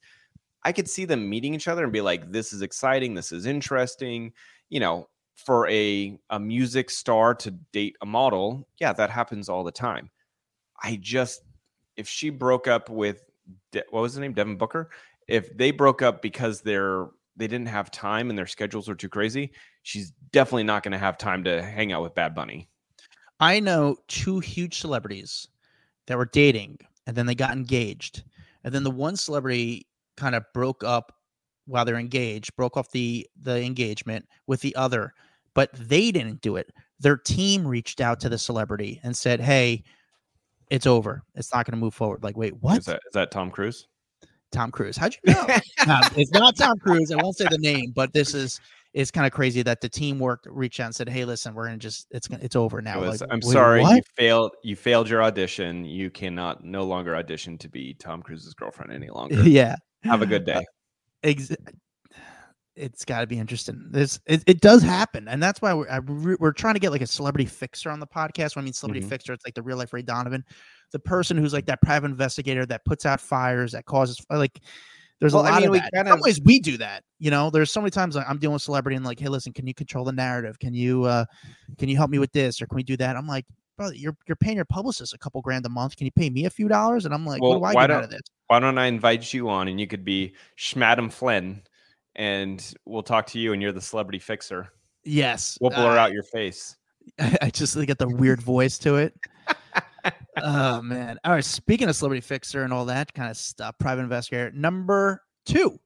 I 0.64 0.72
could 0.72 0.90
see 0.90 1.06
them 1.06 1.30
meeting 1.30 1.54
each 1.54 1.68
other 1.68 1.84
and 1.84 1.94
be 1.94 2.02
like, 2.02 2.32
this 2.32 2.52
is 2.52 2.62
exciting. 2.62 3.14
This 3.14 3.32
is 3.32 3.46
interesting. 3.46 4.34
You 4.70 4.80
know, 4.80 5.08
for 5.46 5.68
a 5.70 6.18
a 6.30 6.40
music 6.40 6.90
star 6.90 7.34
to 7.36 7.52
date 7.72 7.96
a 8.02 8.06
model, 8.06 8.68
yeah, 8.80 8.94
that 8.94 9.10
happens 9.10 9.50
all 9.50 9.64
the 9.64 9.72
time. 9.72 10.10
I 10.84 10.98
just 11.02 11.42
if 11.98 12.08
she 12.08 12.30
broke 12.30 12.68
up 12.68 12.90
with 12.90 13.24
De- 13.72 13.84
what 13.90 14.02
was 14.02 14.16
the 14.16 14.22
name 14.22 14.34
Devin 14.34 14.58
Booker, 14.58 14.90
if 15.28 15.56
they 15.58 15.72
broke 15.72 16.02
up 16.02 16.22
because 16.22 16.62
they're 16.62 17.08
they 17.36 17.48
didn't 17.48 17.68
have 17.68 17.90
time 17.92 18.30
and 18.30 18.38
their 18.38 18.48
schedules 18.48 18.88
were 18.88 18.96
too 18.96 19.10
crazy, 19.10 19.52
she's 19.84 20.12
definitely 20.32 20.64
not 20.64 20.84
going 20.84 20.92
to 20.92 20.98
have 20.98 21.18
time 21.18 21.44
to 21.46 21.62
hang 21.62 21.94
out 21.94 22.04
with 22.04 22.14
Bad 22.14 22.36
Bunny. 22.36 22.68
I 23.40 23.62
know 23.62 23.96
two 24.08 24.40
huge 24.40 24.80
celebrities 24.80 25.48
that 26.08 26.18
were 26.18 26.26
dating 26.26 26.80
and 27.08 27.16
then 27.16 27.26
they 27.26 27.36
got 27.36 27.54
engaged. 27.54 28.24
And 28.64 28.74
then 28.74 28.84
the 28.84 28.92
one 28.92 29.16
celebrity 29.16 29.88
kind 30.18 30.36
of 30.36 30.44
broke 30.54 30.84
up 30.84 31.14
while 31.66 31.86
they're 31.86 31.96
engaged, 31.96 32.56
broke 32.56 32.76
off 32.76 32.92
the 32.92 33.28
the 33.42 33.64
engagement 33.64 34.28
with 34.48 34.62
the 34.62 34.76
other 34.76 35.14
but 35.54 35.70
they 35.74 36.12
didn't 36.12 36.42
do 36.42 36.56
it. 36.56 36.72
Their 37.00 37.18
team 37.18 37.66
reached 37.66 38.02
out 38.02 38.20
to 38.22 38.30
the 38.30 38.38
celebrity 38.38 39.00
and 39.04 39.16
said, 39.16 39.40
"Hey, 39.40 39.84
it's 40.70 40.88
over. 40.88 41.24
It's 41.36 41.54
not 41.54 41.66
going 41.66 41.78
to 41.78 41.84
move 41.84 41.94
forward." 41.94 42.24
Like, 42.24 42.38
wait, 42.38 42.54
what? 42.62 42.80
Is 42.80 42.86
that, 42.86 43.02
is 43.08 43.14
that 43.14 43.32
Tom 43.32 43.52
Cruise? 43.52 43.88
Tom 44.52 44.72
Cruise. 44.72 44.98
How'd 44.98 45.16
you 45.24 45.34
know? 45.34 45.46
no, 45.88 46.00
it's 46.18 46.32
not 46.32 46.58
Tom 46.58 46.78
Cruise. 46.80 47.12
I 47.12 47.22
won't 47.22 47.38
say 47.38 47.46
the 47.50 47.58
name, 47.58 47.92
but 47.96 48.14
this 48.14 48.34
is 48.34 48.60
it's 48.94 49.12
kind 49.12 49.28
of 49.28 49.32
crazy 49.32 49.62
that 49.62 49.82
the 49.82 49.90
team 49.90 50.20
worked 50.20 50.48
reached 50.50 50.80
out 50.80 50.88
and 50.88 50.96
said, 50.96 51.10
"Hey, 51.10 51.26
listen, 51.26 51.54
we're 51.54 51.66
gonna 51.66 51.78
just 51.78 52.08
it's 52.12 52.28
it's 52.30 52.56
over 52.56 52.82
now." 52.82 53.04
It 53.04 53.08
was, 53.08 53.22
like, 53.22 53.30
I'm 53.32 53.42
sorry, 53.42 53.82
what? 53.82 53.98
you 53.98 54.02
failed. 54.16 54.52
You 54.64 54.76
failed 54.76 55.10
your 55.10 55.22
audition. 55.24 55.86
You 55.86 56.10
cannot 56.10 56.64
no 56.64 56.84
longer 56.84 57.16
audition 57.16 57.58
to 57.60 57.70
be 57.70 57.94
Tom 57.94 58.22
Cruise's 58.22 58.54
girlfriend 58.54 58.92
any 58.92 59.10
longer. 59.10 59.36
yeah. 59.44 59.76
Have 60.04 60.22
a 60.22 60.26
good 60.26 60.46
day. 60.46 60.54
Uh, 60.54 60.62
ex- 61.24 61.52
it's 62.80 63.06
got 63.06 63.22
to 63.22 63.28
be 63.28 63.38
interesting. 63.38 63.88
This 63.92 64.20
it, 64.26 64.44
it 64.48 64.62
does 64.62 64.82
happen, 64.82 65.28
and 65.28 65.44
that's 65.44 65.62
why 65.62 65.74
we're 65.74 65.90
I, 65.90 66.00
we're 66.00 66.54
trying 66.54 66.76
to 66.76 66.80
get 66.80 66.92
like 66.92 67.02
a 67.02 67.08
celebrity 67.08 67.46
fixer 67.46 67.90
on 67.90 68.00
the 68.00 68.08
podcast. 68.08 68.56
When 68.56 68.64
I 68.64 68.66
mean 68.66 68.74
celebrity 68.74 69.02
mm-hmm. 69.02 69.10
fixer, 69.10 69.34
it's 69.34 69.46
like 69.46 69.54
the 69.54 69.62
real 69.62 69.78
life 69.78 69.94
Ray 69.94 70.02
Donovan, 70.02 70.44
the 70.92 71.00
person 71.00 71.38
who's 71.38 71.54
like 71.54 71.66
that 71.66 71.82
private 71.82 72.10
investigator 72.10 72.66
that 72.68 72.86
puts 72.86 73.06
out 73.06 73.20
fires 73.20 73.74
that 73.74 73.86
causes 73.86 74.20
like. 74.30 74.60
There's 75.20 75.34
well, 75.34 75.44
a 75.44 75.52
lot 75.52 75.56
I 75.56 75.60
mean, 75.60 75.68
of 75.68 75.74
that. 75.74 75.92
Kind 75.94 76.08
of, 76.08 76.14
some 76.14 76.22
ways 76.22 76.40
we 76.40 76.60
do 76.60 76.78
that. 76.78 77.04
You 77.18 77.30
know, 77.30 77.50
there's 77.50 77.74
so 77.74 77.82
many 77.82 77.92
times 77.92 78.16
I'm 78.16 78.38
dealing 78.38 78.54
with 78.54 78.62
celebrity 78.62 78.96
and 78.96 79.04
like, 79.04 79.20
hey, 79.20 79.28
listen, 79.28 79.52
can 79.52 79.68
you 79.68 79.74
control 79.74 80.06
the 80.06 80.14
narrative? 80.14 80.58
Can 80.60 80.74
you 80.74 81.04
uh 81.04 81.26
can 81.78 81.90
you 81.90 81.98
help 81.98 82.10
me 82.10 82.20
with 82.20 82.32
this 82.32 82.62
or 82.62 82.68
can 82.68 82.78
we 82.78 82.84
do 82.84 82.96
that? 82.96 83.18
I'm 83.18 83.28
like, 83.28 83.46
brother, 83.76 83.96
you're 83.96 84.16
you're 84.30 84.38
paying 84.38 84.56
your 84.56 84.64
publicist 84.64 85.14
a 85.14 85.18
couple 85.18 85.42
grand 85.42 85.66
a 85.66 85.70
month. 85.70 85.98
Can 85.98 86.06
you 86.06 86.12
pay 86.12 86.30
me 86.30 86.46
a 86.46 86.50
few 86.50 86.70
dollars? 86.70 87.04
And 87.04 87.14
I'm 87.14 87.26
like, 87.26 87.42
well, 87.42 87.60
what 87.60 87.74
do 87.74 87.78
I 87.80 87.84
get 87.84 87.92
out 87.92 88.04
of 88.06 88.10
this? 88.10 88.22
Why 88.48 88.62
don't 88.62 88.78
I 88.78 88.86
invite 88.86 89.34
you 89.34 89.50
on 89.50 89.68
and 89.68 89.78
you 89.78 89.88
could 89.88 90.06
be 90.06 90.36
Schmadam 90.58 91.12
Flynn 91.12 91.64
and 92.20 92.74
we'll 92.86 93.02
talk 93.02 93.26
to 93.28 93.40
you 93.40 93.54
and 93.54 93.62
you're 93.62 93.72
the 93.72 93.82
celebrity 93.82 94.20
fixer. 94.20 94.68
Yes. 95.06 95.58
We'll 95.62 95.72
blur 95.72 95.98
uh, 95.98 96.02
out 96.02 96.12
your 96.12 96.24
face. 96.24 96.76
I 97.20 97.50
just 97.50 97.80
get 97.88 97.98
the 97.98 98.10
weird 98.10 98.42
voice 98.42 98.78
to 98.80 98.98
it. 98.98 99.18
oh 100.44 100.82
man. 100.82 101.18
All 101.24 101.32
right. 101.32 101.44
Speaking 101.44 101.88
of 101.88 101.96
celebrity 101.96 102.20
fixer 102.20 102.64
and 102.64 102.74
all 102.74 102.86
that 102.86 103.14
kind 103.14 103.32
of 103.32 103.38
stuff, 103.38 103.76
private 103.80 104.02
investigator 104.02 104.52
number 104.52 105.24
two. 105.46 105.80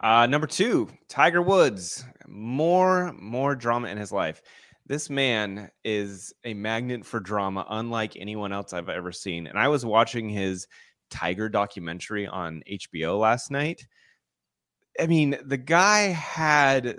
Uh, 0.00 0.26
number 0.26 0.46
two, 0.46 0.90
Tiger 1.08 1.40
Woods. 1.40 2.04
More, 2.28 3.14
more 3.14 3.56
drama 3.56 3.88
in 3.88 3.96
his 3.96 4.12
life. 4.12 4.42
This 4.86 5.08
man 5.08 5.70
is 5.82 6.34
a 6.44 6.52
magnet 6.52 7.06
for 7.06 7.20
drama, 7.20 7.66
unlike 7.70 8.18
anyone 8.18 8.52
else 8.52 8.74
I've 8.74 8.90
ever 8.90 9.12
seen. 9.12 9.46
And 9.46 9.58
I 9.58 9.68
was 9.68 9.86
watching 9.86 10.28
his 10.28 10.68
Tiger 11.10 11.48
documentary 11.48 12.26
on 12.26 12.62
HBO 12.70 13.18
last 13.18 13.50
night 13.50 13.86
I 15.00 15.06
mean, 15.06 15.36
the 15.44 15.56
guy 15.56 16.08
had 16.08 16.98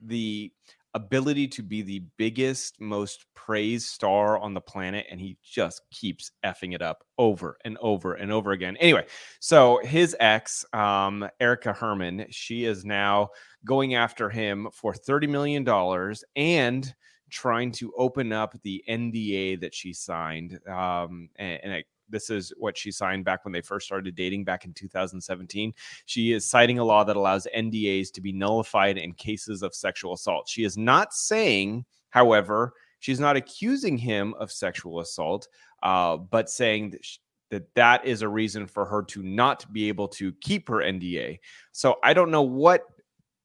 the 0.00 0.52
ability 0.94 1.48
to 1.48 1.62
be 1.62 1.82
the 1.82 2.02
biggest, 2.16 2.80
most 2.80 3.26
praised 3.34 3.86
star 3.88 4.38
on 4.38 4.54
the 4.54 4.60
planet, 4.60 5.06
and 5.10 5.20
he 5.20 5.36
just 5.42 5.82
keeps 5.90 6.30
effing 6.44 6.74
it 6.74 6.82
up 6.82 7.04
over 7.18 7.56
and 7.64 7.78
over 7.80 8.14
and 8.14 8.32
over 8.32 8.52
again. 8.52 8.76
Anyway, 8.78 9.06
so 9.40 9.80
his 9.84 10.16
ex, 10.20 10.64
um, 10.72 11.28
Erica 11.40 11.72
Herman, 11.72 12.26
she 12.30 12.64
is 12.64 12.84
now 12.84 13.30
going 13.64 13.94
after 13.94 14.30
him 14.30 14.68
for 14.72 14.92
$30 14.92 15.28
million 15.28 16.14
and 16.36 16.94
trying 17.30 17.70
to 17.72 17.92
open 17.96 18.32
up 18.32 18.54
the 18.62 18.82
NDA 18.88 19.60
that 19.60 19.74
she 19.74 19.92
signed. 19.92 20.58
Um, 20.68 21.28
and, 21.36 21.60
and 21.62 21.72
this 22.08 22.30
is 22.30 22.52
what 22.56 22.76
she 22.76 22.90
signed 22.90 23.24
back 23.24 23.44
when 23.44 23.52
they 23.52 23.60
first 23.60 23.86
started 23.86 24.14
dating 24.14 24.44
back 24.44 24.64
in 24.64 24.72
2017. 24.72 25.72
She 26.06 26.32
is 26.32 26.48
citing 26.48 26.78
a 26.78 26.84
law 26.84 27.04
that 27.04 27.16
allows 27.16 27.46
NDAs 27.56 28.12
to 28.12 28.20
be 28.20 28.32
nullified 28.32 28.98
in 28.98 29.12
cases 29.12 29.62
of 29.62 29.74
sexual 29.74 30.14
assault. 30.14 30.48
She 30.48 30.64
is 30.64 30.76
not 30.76 31.12
saying, 31.12 31.84
however, 32.10 32.72
she's 33.00 33.20
not 33.20 33.36
accusing 33.36 33.98
him 33.98 34.34
of 34.38 34.50
sexual 34.50 35.00
assault, 35.00 35.48
uh, 35.82 36.16
but 36.16 36.50
saying 36.50 36.90
that, 36.90 37.04
she, 37.04 37.18
that 37.50 37.74
that 37.74 38.04
is 38.04 38.22
a 38.22 38.28
reason 38.28 38.66
for 38.66 38.84
her 38.84 39.02
to 39.02 39.22
not 39.22 39.70
be 39.72 39.88
able 39.88 40.08
to 40.08 40.32
keep 40.40 40.68
her 40.68 40.76
NDA. 40.76 41.38
So 41.72 41.96
I 42.02 42.12
don't 42.12 42.30
know 42.30 42.42
what 42.42 42.84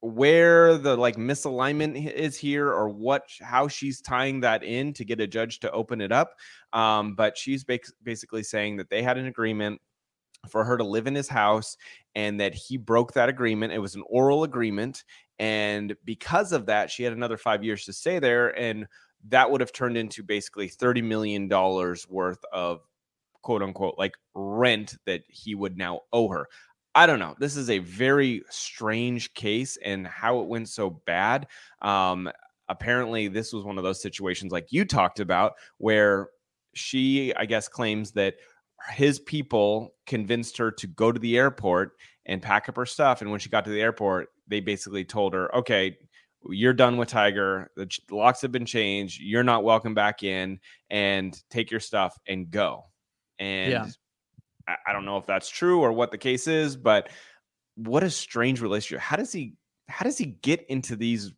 where 0.05 0.77
the 0.77 0.97
like 0.97 1.15
misalignment 1.15 2.11
is 2.13 2.37
here 2.37 2.67
or 2.67 2.89
what 2.89 3.23
how 3.41 3.69
she's 3.69 4.01
tying 4.01 4.41
that 4.41 4.61
in 4.61 4.91
to 4.91 5.05
get 5.05 5.21
a 5.21 5.27
judge 5.27 5.59
to 5.61 5.71
open 5.71 6.01
it 6.01 6.11
up 6.11 6.33
um, 6.73 7.15
but 7.15 7.37
she's 7.37 7.63
basically 7.63 8.43
saying 8.43 8.75
that 8.75 8.89
they 8.89 9.01
had 9.01 9.17
an 9.17 9.27
agreement 9.27 9.79
for 10.49 10.65
her 10.65 10.77
to 10.77 10.83
live 10.83 11.07
in 11.07 11.15
his 11.15 11.29
house 11.29 11.77
and 12.15 12.39
that 12.39 12.53
he 12.53 12.77
broke 12.77 13.13
that 13.13 13.29
agreement. 13.29 13.71
It 13.71 13.79
was 13.79 13.95
an 13.95 14.03
oral 14.07 14.43
agreement 14.43 15.05
and 15.39 15.95
because 16.05 16.51
of 16.51 16.65
that 16.67 16.91
she 16.91 17.03
had 17.03 17.13
another 17.13 17.37
five 17.37 17.63
years 17.63 17.85
to 17.85 17.93
stay 17.93 18.19
there 18.19 18.49
and 18.59 18.85
that 19.29 19.49
would 19.49 19.61
have 19.61 19.71
turned 19.71 19.97
into 19.97 20.21
basically 20.21 20.67
30 20.67 21.01
million 21.01 21.47
dollars 21.47 22.07
worth 22.07 22.43
of 22.51 22.81
quote 23.41 23.63
unquote 23.63 23.95
like 23.97 24.13
rent 24.35 24.95
that 25.05 25.23
he 25.27 25.55
would 25.55 25.75
now 25.77 26.01
owe 26.11 26.27
her 26.27 26.47
I 26.95 27.05
don't 27.07 27.19
know. 27.19 27.35
This 27.39 27.55
is 27.55 27.69
a 27.69 27.79
very 27.79 28.43
strange 28.49 29.33
case, 29.33 29.77
and 29.83 30.05
how 30.05 30.41
it 30.41 30.47
went 30.47 30.69
so 30.69 31.01
bad. 31.05 31.47
Um, 31.81 32.29
apparently, 32.69 33.27
this 33.27 33.51
was 33.51 33.63
one 33.63 33.77
of 33.77 33.83
those 33.83 34.01
situations 34.01 34.51
like 34.51 34.71
you 34.71 34.85
talked 34.85 35.19
about, 35.19 35.53
where 35.77 36.29
she, 36.75 37.33
I 37.35 37.45
guess, 37.45 37.67
claims 37.67 38.11
that 38.11 38.35
his 38.91 39.19
people 39.19 39.95
convinced 40.05 40.57
her 40.57 40.71
to 40.71 40.87
go 40.87 41.11
to 41.11 41.19
the 41.19 41.37
airport 41.37 41.93
and 42.25 42.41
pack 42.41 42.69
up 42.69 42.75
her 42.75 42.85
stuff. 42.85 43.21
And 43.21 43.31
when 43.31 43.39
she 43.39 43.49
got 43.49 43.65
to 43.65 43.71
the 43.71 43.81
airport, 43.81 44.29
they 44.47 44.59
basically 44.59 45.05
told 45.05 45.33
her, 45.33 45.53
okay, 45.55 45.97
you're 46.49 46.73
done 46.73 46.97
with 46.97 47.07
Tiger. 47.07 47.71
The 47.75 47.89
locks 48.11 48.41
have 48.41 48.51
been 48.51 48.65
changed. 48.65 49.21
You're 49.21 49.43
not 49.43 49.63
welcome 49.63 49.93
back 49.93 50.23
in, 50.23 50.59
and 50.89 51.35
take 51.49 51.71
your 51.71 51.79
stuff 51.79 52.17
and 52.27 52.51
go. 52.51 52.83
And 53.39 53.71
Yeah. 53.71 53.87
I, 54.67 54.93
don't 54.93 55.05
know 55.05 55.17
if 55.17 55.25
that's 55.25 55.49
true 55.49 55.81
or 55.81 55.91
what 55.91 56.11
the 56.11 56.17
case 56.17 56.47
is, 56.47 56.77
but 56.77 57.09
what 57.75 58.03
a 58.03 58.09
strange 58.09 58.61
relationship. 58.61 59.01
How 59.01 59.15
does 59.15 59.31
he? 59.31 59.55
How 59.89 60.05
does 60.05 60.17
he 60.17 60.25
get 60.25 60.65
into 60.69 60.95
these 60.95 61.33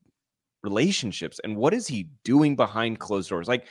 relationships? 0.64 1.40
And 1.44 1.56
what 1.56 1.74
is 1.74 1.88
he 1.88 2.10
doing 2.24 2.56
behind 2.56 3.00
closed 3.00 3.30
doors? 3.30 3.48
Like, 3.48 3.66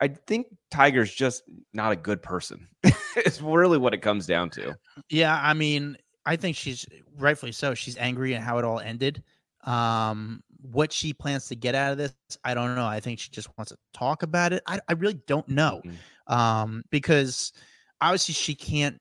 I 0.00 0.08
think 0.08 0.46
Tiger's 0.70 1.12
just 1.14 1.42
not 1.72 1.92
a 1.92 1.96
good 1.96 2.22
person. 2.22 2.68
it's 3.16 3.40
really 3.40 3.78
what 3.78 3.94
it 3.94 3.98
comes 3.98 4.26
down 4.26 4.50
to. 4.50 4.76
Yeah, 5.10 5.38
I 5.40 5.54
mean, 5.54 5.96
I 6.26 6.36
think 6.36 6.56
she's 6.56 6.86
rightfully 7.16 7.52
so. 7.52 7.74
She's 7.74 7.96
angry 7.96 8.34
at 8.34 8.42
how 8.42 8.58
it 8.58 8.64
all 8.64 8.80
ended. 8.80 9.22
Um, 9.64 10.42
what 10.60 10.92
she 10.92 11.12
plans 11.12 11.46
to 11.48 11.56
get 11.56 11.74
out 11.74 11.92
of 11.92 11.98
this, 11.98 12.14
I 12.44 12.54
don't 12.54 12.74
know. 12.74 12.86
I 12.86 13.00
think 13.00 13.18
she 13.18 13.30
just 13.30 13.48
wants 13.56 13.70
to 13.72 13.78
talk 13.92 14.22
about 14.22 14.52
it. 14.52 14.62
I, 14.66 14.80
I 14.88 14.92
really 14.94 15.20
don't 15.26 15.48
know. 15.48 15.82
Mhm. 15.84 16.32
Um, 16.32 16.84
because 16.90 17.52
obviously 18.00 18.34
she 18.34 18.54
can't 18.54 18.98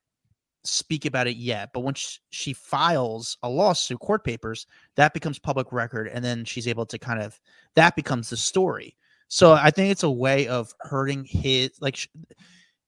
speak 0.64 1.06
about 1.06 1.28
it 1.28 1.38
yet, 1.38 1.70
but 1.74 1.82
once 1.82 2.20
she 2.30 2.54
files 2.54 3.38
a 3.44 3.50
lawsuit, 3.50 4.00
court 4.00 4.24
papers, 4.24 4.68
that 4.96 5.14
becomes 5.14 5.40
public 5.40 5.72
record, 5.72 6.08
and 6.08 6.24
then 6.24 6.46
she's 6.46 6.68
able 6.68 6.86
to 6.86 7.00
kind 7.00 7.22
of 7.22 7.40
that 7.76 7.96
becomes 7.96 8.30
the 8.30 8.38
story. 8.38 8.96
So 9.30 9.54
I 9.54 9.72
think 9.72 9.92
it's 9.92 10.04
a 10.04 10.12
way 10.12 10.48
of 10.48 10.74
hurting 10.82 11.26
his 11.26 11.72
like 11.82 12.10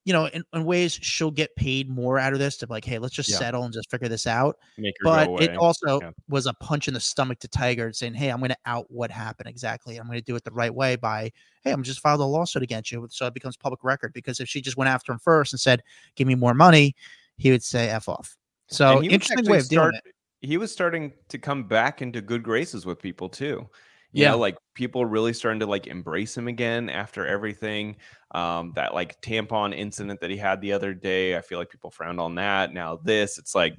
you 0.10 0.14
know, 0.14 0.26
in, 0.26 0.44
in 0.54 0.66
ways 0.66 0.94
she'll 0.94 1.30
get 1.30 1.56
paid 1.56 1.88
more 1.88 2.18
out 2.18 2.34
of 2.34 2.40
this 2.40 2.58
to 2.58 2.66
like, 2.68 2.84
hey, 2.84 2.98
let's 2.98 3.14
just 3.14 3.30
Yeah. 3.30 3.38
settle 3.38 3.64
and 3.64 3.72
just 3.72 3.92
figure 3.92 4.08
this 4.08 4.26
out. 4.26 4.58
But 5.04 5.30
it 5.40 5.56
also 5.58 6.02
Yeah. 6.02 6.10
was 6.28 6.48
a 6.48 6.54
punch 6.56 6.88
in 6.88 6.96
the 6.96 7.00
stomach 7.00 7.38
to 7.42 7.48
Tiger 7.48 7.94
saying, 7.94 8.16
hey, 8.16 8.30
I'm 8.30 8.40
going 8.40 8.50
to 8.50 8.58
out 8.66 8.90
what 8.90 9.12
happened 9.12 9.48
exactly. 9.48 9.98
I'm 9.98 10.08
going 10.08 10.18
to 10.18 10.26
do 10.26 10.36
it 10.36 10.44
the 10.44 10.52
right 10.52 10.74
way 10.74 10.96
by, 10.96 11.32
hey, 11.64 11.72
I'm 11.72 11.84
just 11.84 12.00
filed 12.00 12.22
a 12.22 12.24
lawsuit 12.24 12.64
against 12.64 12.92
you. 12.92 13.08
So 13.12 13.28
it 13.28 13.36
becomes 13.36 13.56
public 13.56 13.84
record. 13.84 14.12
Because 14.14 14.40
if 14.40 14.50
she 14.50 14.62
just 14.62 14.78
went 14.78 14.90
after 14.90 15.12
him 15.12 15.20
first 15.20 15.54
and 15.54 15.60
said, 15.60 15.84
give 16.16 16.28
me 16.28 16.34
more 16.34 16.56
money, 16.56 16.96
he 17.38 17.52
would 17.52 17.62
say 17.62 17.90
F 17.90 18.10
off. 18.10 18.36
So 18.66 18.96
And 18.96 19.04
he 19.04 19.10
was 19.10 19.14
interesting 19.14 19.46
way 19.46 19.60
of 19.60 19.70
doing 19.70 19.92
it. 19.94 20.16
He 20.42 20.58
was 20.58 20.72
starting 20.72 21.14
to 21.28 21.38
come 21.38 21.66
back 21.66 22.02
into 22.02 22.20
good 22.20 22.42
graces 22.42 22.84
with 22.84 22.98
people 22.98 23.30
too. 23.30 23.70
You 24.12 24.24
Yeah. 24.24 24.32
know, 24.32 24.38
like 24.40 24.58
people 24.74 25.06
really 25.06 25.34
starting 25.34 25.60
to 25.60 25.66
like 25.68 25.88
embrace 25.88 26.36
him 26.38 26.48
again 26.48 26.90
after 26.90 27.26
everything. 27.26 27.98
Um, 28.32 28.74
that 28.76 28.94
like 28.94 29.22
tampon 29.22 29.76
incident 29.76 30.20
that 30.22 30.30
he 30.30 30.38
had 30.38 30.62
the 30.62 30.74
other 30.74 30.94
day. 30.94 31.36
I 31.36 31.42
feel 31.42 31.60
like 31.60 31.70
people 31.70 31.92
frowned 31.92 32.20
on 32.20 32.36
that. 32.36 32.74
Now 32.74 32.98
this, 32.98 33.38
it's 33.38 33.56
like 33.56 33.76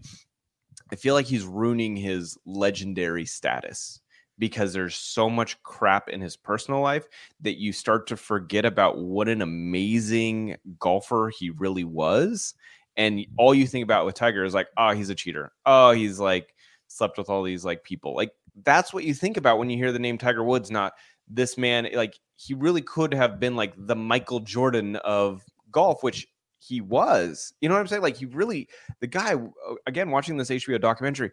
I 0.93 0.97
feel 0.97 1.15
like 1.15 1.27
he's 1.27 1.45
ruining 1.45 1.97
his 1.97 2.37
legendary 2.47 3.25
status 3.27 4.01
because 4.39 4.73
there's 4.73 4.97
so 4.97 5.29
much 5.31 5.63
crap 5.63 6.09
in 6.09 6.21
his 6.21 6.37
personal 6.37 6.81
life 6.81 7.07
that 7.41 7.61
you 7.61 7.73
start 7.73 8.07
to 8.09 8.17
forget 8.17 8.65
about 8.65 8.99
what 8.99 9.29
an 9.29 9.43
amazing 9.43 10.57
golfer 10.79 11.31
he 11.37 11.51
really 11.51 11.85
was. 11.85 12.55
And 12.97 13.25
all 13.37 13.55
you 13.55 13.67
think 13.67 13.85
about 13.85 14.07
with 14.07 14.15
Tiger 14.15 14.45
is 14.45 14.55
like, 14.55 14.69
oh, 14.77 14.91
he's 14.93 15.11
a 15.11 15.15
cheater. 15.15 15.53
Oh, 15.67 15.93
he's 15.93 16.19
like 16.19 16.55
slept 16.89 17.19
with 17.19 17.29
all 17.31 17.43
these 17.43 17.65
like 17.65 17.85
people. 17.85 18.17
Like 18.17 18.33
that's 18.65 18.93
what 18.93 19.05
you 19.05 19.15
think 19.15 19.37
about 19.37 19.59
when 19.59 19.71
you 19.71 19.77
hear 19.77 19.93
the 19.93 19.99
name 19.99 20.19
Tiger 20.19 20.45
Woods, 20.45 20.71
not 20.71 20.93
this 21.29 21.57
man. 21.57 21.89
Like 21.95 22.19
he 22.37 22.55
really 22.55 22.83
could 22.83 23.15
have 23.15 23.39
been 23.39 23.57
like 23.57 23.75
the 23.77 23.97
Michael 23.97 24.41
Jordan 24.41 24.97
of 24.97 25.43
golf, 25.71 26.03
which 26.03 26.27
he 26.59 26.81
was. 26.81 27.53
You 27.61 27.69
know 27.69 27.75
what 27.75 27.81
I'm 27.81 27.87
saying? 27.87 28.03
Like 28.03 28.17
he 28.17 28.27
really, 28.27 28.69
the 29.01 29.07
guy, 29.07 29.35
uh, 29.35 29.75
again, 29.87 30.11
watching 30.11 30.37
this 30.37 30.51
HBO 30.51 30.81
documentary, 30.81 31.33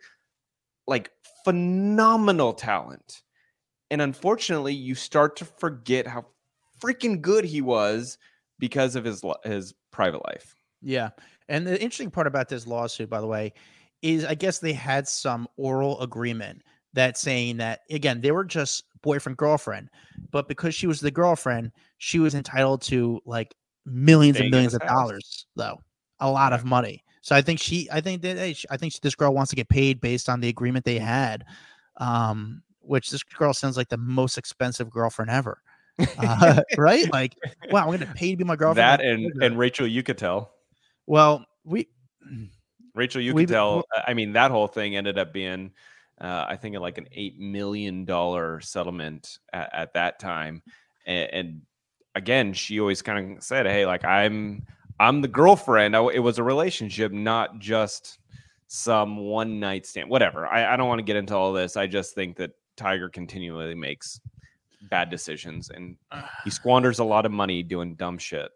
like 0.88 1.12
phenomenal 1.44 2.54
talent. 2.54 3.24
And 3.90 4.02
unfortunately, 4.02 4.74
you 4.74 4.96
start 4.96 5.36
to 5.38 5.46
forget 5.46 6.08
how 6.08 6.26
freaking 6.82 7.22
good 7.22 7.46
he 7.46 7.62
was 7.62 8.18
because 8.60 8.96
of 8.96 9.04
his 9.06 9.24
his 9.44 9.74
private 9.92 10.26
life. 10.26 10.56
Yeah. 10.82 11.10
And 11.50 11.66
the 11.66 11.82
interesting 11.82 12.12
part 12.12 12.28
about 12.28 12.50
this 12.50 12.68
lawsuit, 12.68 13.10
by 13.10 13.22
the 13.22 13.28
way, 13.28 13.54
is 14.02 14.26
I 14.26 14.36
guess 14.36 14.60
they 14.60 14.74
had 14.74 15.08
some 15.08 15.48
oral 15.58 16.00
agreement 16.02 16.64
that 16.98 17.18
saying 17.18 17.58
that 17.58 17.82
again, 17.90 18.22
they 18.22 18.32
were 18.32 18.44
just 18.44 18.84
boyfriend 19.02 19.38
girlfriend, 19.38 19.90
but 20.32 20.48
because 20.48 20.76
she 20.76 20.88
was 20.88 21.00
the 21.00 21.12
girlfriend, 21.12 21.72
she 21.98 22.20
was 22.20 22.36
entitled 22.36 22.82
to 22.84 23.22
like 23.26 23.56
millions 23.86 24.40
and 24.40 24.52
millions 24.52 24.74
of 24.74 24.82
house. 24.82 24.92
dollars, 24.92 25.46
though. 25.56 25.82
A 26.20 26.30
lot 26.30 26.54
of 26.54 26.66
money. 26.66 27.04
So 27.22 27.36
I 27.36 27.42
think 27.42 27.60
she 27.60 27.88
I 27.92 28.02
think 28.02 28.22
that 28.24 28.38
hey, 28.38 28.56
I 28.70 28.78
think 28.78 29.00
this 29.00 29.16
girl 29.16 29.34
wants 29.34 29.50
to 29.52 29.56
get 29.56 29.70
paid 29.70 30.02
based 30.02 30.30
on 30.30 30.40
the 30.40 30.50
agreement 30.50 30.86
they 30.86 31.00
had. 31.00 31.46
Um, 31.98 32.64
which 32.82 33.10
this 33.10 33.24
girl 33.24 33.54
sounds 33.54 33.76
like 33.76 33.90
the 33.90 33.98
most 33.98 34.38
expensive 34.38 34.90
girlfriend 34.90 35.30
ever. 35.30 35.62
Uh, 36.18 36.62
right? 36.78 37.12
Like, 37.12 37.36
wow, 37.70 37.86
I'm 37.86 37.92
gonna 37.92 38.12
pay 38.16 38.32
to 38.32 38.38
be 38.38 38.44
my 38.44 38.56
girlfriend. 38.56 39.02
that 39.02 39.06
Like, 39.06 39.34
and 39.42 39.58
Rachel, 39.58 39.88
you 39.88 40.04
could 40.04 40.18
tell. 40.18 40.52
Well, 41.06 41.46
we 41.64 41.90
Rachel 42.96 43.22
you 43.22 43.34
could 43.34 43.50
tell. 43.50 43.84
I 44.08 44.14
mean, 44.14 44.34
that 44.34 44.52
whole 44.52 44.68
thing 44.68 44.96
ended 44.96 45.18
up 45.18 45.34
being, 45.34 45.72
uh, 46.20 46.46
I 46.48 46.56
think, 46.56 46.78
like 46.80 46.98
an 46.98 47.08
eight 47.12 47.40
million 47.40 48.06
dollar 48.06 48.60
settlement 48.62 49.40
at, 49.54 49.70
at 49.74 49.94
that 49.94 50.20
time. 50.20 50.62
And, 51.06 51.30
and 51.34 51.62
again, 52.16 52.54
she 52.54 52.80
always 52.80 53.02
kind 53.02 53.38
of 53.38 53.44
said, 53.44 53.66
"Hey, 53.66 53.86
like 53.86 54.04
I'm, 54.06 54.66
I'm 55.00 55.22
the 55.22 55.28
girlfriend. 55.28 55.96
I, 55.96 56.06
it 56.08 56.20
was 56.20 56.40
a 56.40 56.44
relationship, 56.44 57.12
not 57.12 57.60
just 57.60 58.20
some 58.68 59.18
one 59.18 59.60
night 59.60 59.86
stand. 59.86 60.10
Whatever. 60.10 60.46
I, 60.48 60.74
I 60.74 60.78
don't 60.78 60.88
want 60.88 61.00
to 61.00 61.04
get 61.04 61.16
into 61.16 61.36
all 61.36 61.54
this. 61.54 61.78
I 61.78 61.88
just 61.88 62.16
think 62.16 62.36
that 62.38 62.52
Tiger 62.76 63.10
continually 63.10 63.76
makes 63.76 64.20
bad 64.90 65.10
decisions 65.10 65.70
and 65.70 65.96
he 66.44 66.50
squanders 66.52 67.00
a 67.00 67.04
lot 67.04 67.26
of 67.26 67.32
money 67.32 67.64
doing 67.64 67.96
dumb 67.96 68.18
shit. 68.18 68.50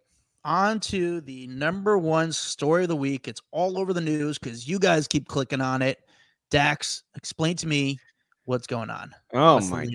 on 0.44 0.80
to 0.80 1.22
the 1.22 1.48
number 1.48 1.98
one 1.98 2.32
story 2.32 2.84
of 2.84 2.90
the 2.90 2.96
week. 2.96 3.28
It's 3.28 3.42
all 3.52 3.78
over 3.80 3.94
the 3.94 4.02
news 4.02 4.38
because 4.38 4.68
you 4.68 4.80
guys 4.80 5.08
keep 5.08 5.28
clicking 5.28 5.62
on 5.62 5.82
it. 5.82 6.00
Dax, 6.52 7.04
explain 7.16 7.56
to 7.58 7.68
me 7.68 7.98
what's 8.46 8.68
going 8.68 8.90
on. 8.90 9.16
Oh 9.34 9.56
What's 9.56 9.70
my 9.70 9.88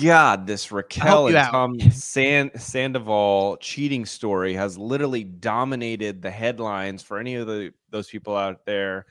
god, 0.00 0.46
this 0.46 0.70
Raquel 0.70 1.28
and. 1.28 1.36
Tom 1.50 1.80
San- 1.90 2.56
Sandoval 2.56 3.56
cheating 3.56 4.04
story 4.04 4.54
has 4.54 4.78
literally 4.78 5.24
dominated 5.24 6.22
the 6.22 6.30
headlines 6.30 7.02
for 7.02 7.18
any 7.18 7.34
of 7.34 7.46
the 7.46 7.72
those 7.90 8.08
people 8.08 8.36
out 8.36 8.64
there. 8.66 9.06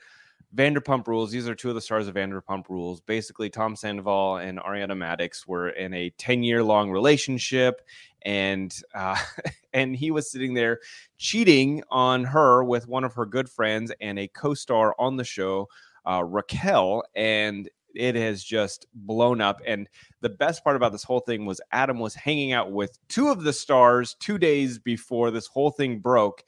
Vanderpump 0.54 1.06
Rules. 1.06 1.30
These 1.30 1.48
are 1.48 1.54
two 1.54 1.70
of 1.70 1.74
the 1.74 1.80
stars 1.80 2.08
of 2.08 2.14
Vanderpump 2.14 2.68
Rules. 2.68 3.00
Basically, 3.00 3.48
Tom 3.48 3.74
Sandoval 3.74 4.36
and 4.36 4.58
Ariana 4.58 4.92
Madix 4.92 5.46
were 5.46 5.70
in 5.70 5.94
a 5.94 6.10
ten-year 6.10 6.62
long 6.62 6.90
relationship, 6.90 7.80
and 8.22 8.74
uh, 8.94 9.16
and 9.72 9.96
he 9.96 10.10
was 10.10 10.30
sitting 10.30 10.54
there 10.54 10.80
cheating 11.16 11.82
on 11.90 12.24
her 12.24 12.62
with 12.62 12.86
one 12.86 13.02
of 13.04 13.14
her 13.14 13.26
good 13.26 13.48
friends 13.48 13.90
and 14.00 14.18
a 14.18 14.28
co-star 14.28 14.94
on 14.98 15.16
the 15.16 15.24
show, 15.24 15.68
uh, 16.06 16.24
Raquel, 16.24 17.04
and 17.14 17.68
it 17.94 18.14
has 18.14 18.42
just 18.42 18.86
blown 18.94 19.40
up. 19.40 19.60
And 19.66 19.88
the 20.20 20.30
best 20.30 20.64
part 20.64 20.76
about 20.76 20.92
this 20.92 21.04
whole 21.04 21.20
thing 21.20 21.44
was 21.44 21.60
Adam 21.72 21.98
was 21.98 22.14
hanging 22.14 22.52
out 22.52 22.72
with 22.72 22.98
two 23.08 23.28
of 23.28 23.44
the 23.44 23.52
stars 23.52 24.16
two 24.20 24.38
days 24.38 24.78
before 24.78 25.30
this 25.30 25.46
whole 25.46 25.70
thing 25.70 25.98
broke, 25.98 26.42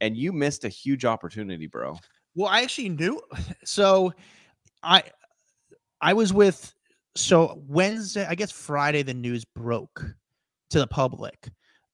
and 0.00 0.16
you 0.16 0.32
missed 0.32 0.64
a 0.64 0.68
huge 0.68 1.04
opportunity, 1.04 1.66
bro. 1.66 1.96
Well, 2.34 2.48
I 2.48 2.62
actually 2.62 2.90
knew. 2.90 3.20
So 3.64 4.14
I 4.82 5.02
I 6.00 6.14
was 6.14 6.32
with 6.32 6.72
so 7.16 7.62
Wednesday, 7.66 8.26
I 8.26 8.34
guess 8.34 8.50
Friday 8.50 9.02
the 9.02 9.14
news 9.14 9.44
broke 9.44 10.04
to 10.70 10.78
the 10.78 10.86
public. 10.86 11.50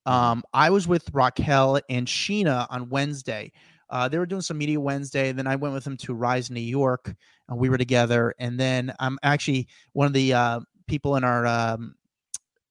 Um, 0.07 0.45
I 0.53 0.71
was 0.71 0.87
with 0.87 1.09
Raquel 1.13 1.81
and 1.89 2.07
Scheana 2.07 2.67
on 2.71 2.91
Wednesday. 2.91 3.53
Uh, 3.95 4.09
they 4.09 4.19
were 4.19 4.27
doing 4.27 4.43
some 4.43 4.59
media 4.59 4.81
Wednesday. 4.81 5.31
Then 5.31 5.47
I 5.47 5.55
went 5.55 5.73
with 5.73 5.85
them 5.85 5.97
to 5.99 6.15
Rise 6.15 6.51
New 6.51 6.59
York, 6.59 7.15
and 7.49 7.57
we 7.57 7.69
were 7.69 7.79
together. 7.79 8.35
And 8.41 8.59
then 8.59 8.93
I'm 8.99 9.21
actually 9.23 9.69
one 9.93 10.09
of 10.09 10.13
the 10.13 10.35
uh, 10.35 10.61
people 10.89 11.15
in 11.15 11.23
our 11.23 11.47
um, 11.47 11.95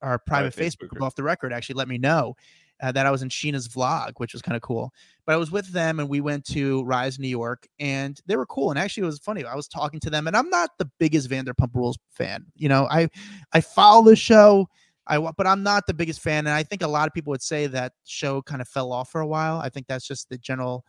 our 0.02 0.20
private, 0.20 0.54
Private 0.54 0.56
Facebook 0.58 0.76
Facebook, 0.76 0.90
group 0.90 1.04
off 1.04 1.16
the 1.16 1.24
record 1.24 1.54
actually 1.54 1.76
let 1.76 1.88
me 1.88 1.98
know 1.98 2.36
uh, 2.82 2.92
that 2.92 3.06
I 3.06 3.12
was 3.12 3.22
in 3.22 3.30
Scheana's 3.30 3.70
vlog, 3.70 4.12
which 4.18 4.34
was 4.34 4.42
kind 4.42 4.58
of 4.58 4.62
cool. 4.62 4.92
But 5.26 5.32
I 5.32 5.38
was 5.38 5.50
with 5.50 5.72
them, 5.72 6.02
and 6.02 6.10
we 6.10 6.20
went 6.20 6.44
to 6.48 6.84
Rise 6.84 7.18
New 7.18 7.30
York, 7.30 7.70
and 7.80 8.20
they 8.28 8.36
were 8.36 8.46
cool. 8.46 8.70
And 8.70 8.78
actually, 8.78 9.04
it 9.04 9.06
was 9.06 9.20
funny. 9.20 9.46
I 9.46 9.56
was 9.56 9.70
talking 9.70 10.02
to 10.02 10.10
them, 10.10 10.28
and 10.28 10.36
I'm 10.36 10.50
not 10.50 10.72
the 10.78 10.92
biggest 11.00 11.30
Vanderpump 11.30 11.74
Rules 11.74 11.98
fan. 12.12 12.46
You 12.58 12.68
know, 12.68 12.86
I 12.92 13.08
I 13.54 13.62
follow 13.62 14.04
the 14.04 14.18
show. 14.18 14.68
I 15.08 15.20
but 15.20 15.48
I'm 15.48 15.64
not 15.64 15.88
the 15.88 15.94
biggest 15.94 16.20
fan, 16.20 16.48
and 16.48 16.54
I 16.54 16.64
think 16.64 16.82
a 16.82 16.88
lot 16.88 17.08
of 17.08 17.14
people 17.14 17.32
would 17.32 17.42
say 17.42 17.68
that 17.68 17.94
show 18.04 18.42
kind 18.42 18.62
of 18.62 18.68
fell 18.68 18.92
off 18.92 19.10
for 19.10 19.22
a 19.22 19.28
while. 19.28 19.60
I 19.60 19.70
think 19.70 19.88
that's 19.88 20.06
just 20.06 20.28
the 20.28 20.38
general 20.38 20.84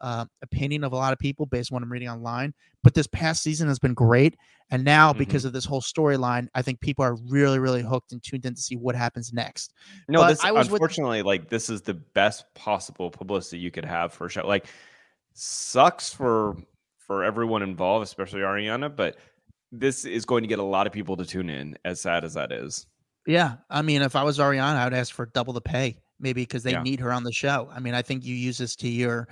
uh, 0.00 0.24
opinion 0.42 0.84
of 0.84 0.92
a 0.92 0.96
lot 0.96 1.12
of 1.12 1.18
people 1.18 1.46
based 1.46 1.70
on 1.70 1.76
what 1.76 1.82
I'm 1.82 1.92
reading 1.92 2.08
online. 2.08 2.54
But 2.82 2.94
this 2.94 3.06
past 3.08 3.42
season 3.42 3.68
has 3.68 3.78
been 3.78 3.94
great, 3.94 4.36
and 4.70 4.82
now 4.84 5.12
Mhm. 5.12 5.18
because 5.18 5.44
of 5.44 5.52
this 5.52 5.64
whole 5.64 5.82
storyline, 5.82 6.48
I 6.54 6.62
think 6.62 6.80
people 6.80 7.04
are 7.04 7.16
really, 7.28 7.58
really 7.58 7.82
hooked 7.82 8.12
and 8.12 8.22
tuned 8.22 8.46
in 8.46 8.54
to 8.54 8.60
see 8.60 8.76
what 8.76 8.94
happens 8.94 9.32
next. 9.32 9.74
No, 10.08 10.20
But 10.20 10.28
this 10.28 10.44
I 10.44 10.52
was 10.52 10.70
with- 10.70 10.80
unfortunately, 10.80 11.22
like 11.22 11.48
this 11.50 11.68
is 11.68 11.82
the 11.82 11.94
best 11.94 12.44
possible 12.54 13.10
publicity 13.10 13.58
you 13.58 13.70
could 13.70 13.84
have 13.84 14.12
for 14.12 14.26
a 14.26 14.30
show. 14.30 14.46
Like, 14.46 14.66
sucks 15.34 16.12
for 16.12 16.56
for 16.98 17.24
everyone 17.24 17.62
involved, 17.62 18.04
especially 18.04 18.40
Ariana, 18.40 18.94
but 18.94 19.18
this 19.72 20.04
is 20.04 20.24
going 20.24 20.42
to 20.44 20.48
get 20.48 20.60
a 20.60 20.62
lot 20.64 20.86
of 20.86 20.92
people 20.92 21.16
to 21.16 21.24
tune 21.24 21.50
in, 21.50 21.76
as 21.84 22.00
sad 22.00 22.24
as 22.24 22.34
that 22.34 22.52
is. 22.52 22.86
Yeah, 23.26 23.56
I 23.68 23.82
mean, 23.82 24.00
if 24.02 24.14
I 24.14 24.22
was 24.22 24.38
Ariana, 24.38 24.76
I 24.76 24.84
would 24.84 24.94
ask 24.94 25.12
for 25.12 25.26
double 25.26 25.52
the 25.52 25.60
pay, 25.60 25.98
maybe 26.20 26.42
because 26.42 26.62
they 26.62 26.70
Yeah. 26.72 26.82
need 26.82 27.00
her 27.00 27.12
on 27.12 27.24
the 27.24 27.32
show. 27.32 27.68
I 27.72 27.80
mean, 27.80 27.94
I 27.94 28.02
think 28.02 28.24
you 28.24 28.34
use 28.36 28.58
this 28.58 28.76
to 28.76 28.88
your 28.88 29.26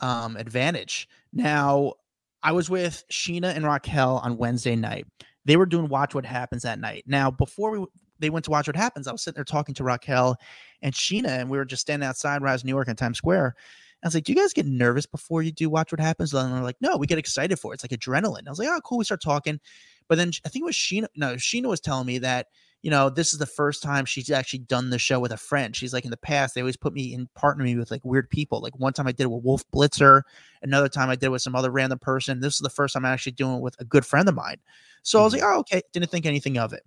um, 0.00 0.36
advantage. 0.36 1.08
Now, 1.32 1.94
I 2.42 2.52
was 2.52 2.70
with 2.70 3.04
Scheana 3.10 3.54
and 3.54 3.64
Raquel 3.64 4.20
on 4.22 4.36
Wednesday 4.36 4.76
night. 4.76 5.06
They 5.44 5.56
were 5.56 5.66
doing 5.66 5.88
Watch 5.88 6.14
What 6.14 6.24
Happens 6.26 6.62
that 6.62 6.78
night. 6.78 7.04
Now, 7.06 7.30
before 7.30 7.70
we 7.78 7.86
they 8.18 8.30
went 8.30 8.44
to 8.44 8.50
Watch 8.50 8.66
What 8.66 8.76
Happens, 8.76 9.06
I 9.06 9.12
was 9.12 9.22
sitting 9.22 9.36
there 9.36 9.44
talking 9.44 9.74
to 9.74 9.84
Raquel 9.84 10.36
and 10.82 10.94
Scheana, 10.94 11.40
and 11.40 11.48
we 11.48 11.56
were 11.56 11.64
just 11.64 11.82
standing 11.82 12.06
outside 12.06 12.42
Rise 12.42 12.64
New 12.64 12.70
York 12.70 12.88
in 12.88 12.96
Times 12.96 13.18
Square. 13.18 13.54
I 14.02 14.06
was 14.06 14.14
like, 14.14 14.24
"Do 14.24 14.32
you 14.32 14.38
guys 14.38 14.52
get 14.52 14.66
nervous 14.66 15.06
before 15.06 15.42
you 15.42 15.52
do 15.52 15.68
Watch 15.68 15.92
What 15.92 16.00
Happens?" 16.00 16.32
And 16.32 16.52
they're 16.54 16.62
like, 16.62 16.76
"No, 16.80 16.96
we 16.96 17.06
get 17.06 17.18
excited 17.18 17.58
for 17.58 17.72
it. 17.72 17.76
It's 17.76 17.84
like 17.84 17.98
adrenaline." 17.98 18.46
I 18.46 18.50
was 18.50 18.58
like, 18.58 18.68
"Oh, 18.68 18.80
cool." 18.84 18.98
We 18.98 19.04
start 19.04 19.22
talking, 19.22 19.60
but 20.08 20.16
then 20.16 20.32
I 20.44 20.48
think 20.48 20.62
it 20.62 20.66
was 20.66 20.76
Scheana. 20.76 21.06
No, 21.16 21.34
Scheana 21.34 21.68
was 21.68 21.80
telling 21.80 22.06
me 22.06 22.18
that 22.18 22.46
you 22.82 22.90
know, 22.90 23.10
this 23.10 23.32
is 23.32 23.38
the 23.38 23.46
first 23.46 23.82
time 23.82 24.04
she's 24.04 24.30
actually 24.30 24.60
done 24.60 24.90
the 24.90 24.98
show 24.98 25.20
with 25.20 25.32
a 25.32 25.36
friend. 25.36 25.76
She's 25.76 25.92
like 25.92 26.04
in 26.04 26.10
the 26.10 26.16
past, 26.16 26.54
they 26.54 26.62
always 26.62 26.76
put 26.76 26.94
me 26.94 27.12
in 27.12 27.28
partner 27.34 27.64
me 27.64 27.76
with 27.76 27.90
like 27.90 28.04
weird 28.04 28.30
people. 28.30 28.60
Like 28.60 28.78
one 28.78 28.92
time 28.92 29.06
I 29.06 29.12
did 29.12 29.24
it 29.24 29.30
with 29.30 29.44
Wolf 29.44 29.64
Blitzer, 29.70 30.22
another 30.62 30.88
time 30.88 31.10
I 31.10 31.14
did 31.14 31.26
it 31.26 31.30
with 31.30 31.42
some 31.42 31.54
other 31.54 31.70
random 31.70 31.98
person. 31.98 32.40
This 32.40 32.54
is 32.54 32.60
the 32.60 32.70
first 32.70 32.94
time 32.94 33.04
I'm 33.04 33.12
actually 33.12 33.32
doing 33.32 33.56
it 33.56 33.62
with 33.62 33.76
a 33.80 33.84
good 33.84 34.06
friend 34.06 34.28
of 34.28 34.34
mine. 34.34 34.56
So 35.02 35.20
I 35.20 35.24
was 35.24 35.32
like, 35.32 35.42
oh, 35.42 35.58
okay. 35.60 35.82
Didn't 35.92 36.10
think 36.10 36.26
anything 36.26 36.58
of 36.58 36.72
it. 36.72 36.82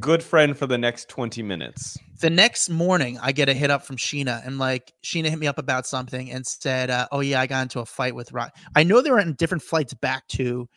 Good 0.00 0.22
friend 0.22 0.56
for 0.56 0.66
the 0.66 0.78
next 0.78 1.08
20 1.08 1.42
minutes. 1.42 1.98
The 2.20 2.30
next 2.30 2.68
morning, 2.68 3.18
I 3.22 3.32
get 3.32 3.48
a 3.48 3.54
hit 3.54 3.70
up 3.70 3.84
from 3.84 3.96
Scheana, 3.96 4.44
and 4.44 4.58
like 4.58 4.92
Scheana 5.04 5.28
hit 5.28 5.38
me 5.38 5.46
up 5.46 5.58
about 5.58 5.86
something 5.86 6.30
and 6.32 6.44
said, 6.44 6.90
uh, 6.90 7.06
"Oh 7.12 7.20
yeah, 7.20 7.40
I 7.40 7.46
got 7.46 7.62
into 7.62 7.80
a 7.80 7.86
fight 7.86 8.14
with 8.14 8.32
Rock. 8.32 8.56
I 8.74 8.82
know 8.82 9.02
they 9.02 9.10
were 9.10 9.20
on 9.20 9.34
different 9.34 9.62
flights 9.62 9.94
back 9.94 10.26
to 10.28 10.68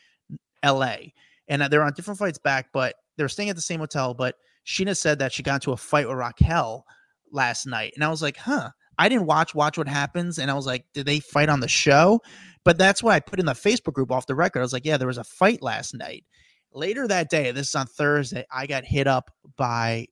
L.A. 0.62 1.14
and 1.48 1.64
uh, 1.64 1.68
they 1.68 1.78
were 1.78 1.84
on 1.84 1.94
different 1.94 2.18
flights 2.20 2.38
back, 2.38 2.68
but 2.74 2.96
they 3.16 3.24
were 3.24 3.30
staying 3.30 3.50
at 3.50 3.56
the 3.56 3.62
same 3.62 3.80
hotel. 3.80 4.14
But 4.14 4.36
Scheana 4.68 4.96
said 4.96 5.20
that 5.20 5.32
she 5.32 5.42
got 5.42 5.56
into 5.56 5.72
a 5.72 5.78
fight 5.78 6.08
with 6.08 6.18
Raquel 6.18 6.86
last 7.32 7.66
night, 7.66 7.94
and 7.96 8.04
I 8.04 8.10
was 8.10 8.22
like, 8.22 8.38
huh. 8.38 8.70
I 9.00 9.10
didn't 9.10 9.28
watch 9.28 9.54
Watch 9.54 9.78
What 9.78 9.88
Happens, 9.88 10.40
and 10.40 10.50
I 10.50 10.56
was 10.56 10.66
like, 10.66 10.84
did 10.94 11.06
they 11.06 11.20
fight 11.20 11.50
on 11.50 11.60
the 11.60 11.68
show? 11.68 12.20
But 12.66 12.80
that's 12.80 13.04
why 13.04 13.16
I 13.16 13.20
put 13.20 13.40
in 13.40 13.46
the 13.46 13.54
Facebook 13.54 13.94
group 13.94 14.12
off 14.12 14.26
the 14.26 14.34
record. 14.34 14.60
I 14.60 14.64
was 14.64 14.74
like, 14.74 14.86
yeah, 14.86 14.98
there 14.98 15.08
was 15.08 15.20
a 15.20 15.24
fight 15.24 15.62
last 15.62 15.94
night. 15.94 16.26
Later 16.74 17.08
that 17.08 17.30
day, 17.30 17.52
this 17.52 17.70
is 17.70 17.76
on 17.76 17.86
Thursday, 17.86 18.44
I 18.52 18.66
got 18.66 18.86
hit 18.86 19.06
up 19.06 19.30
by 19.56 20.08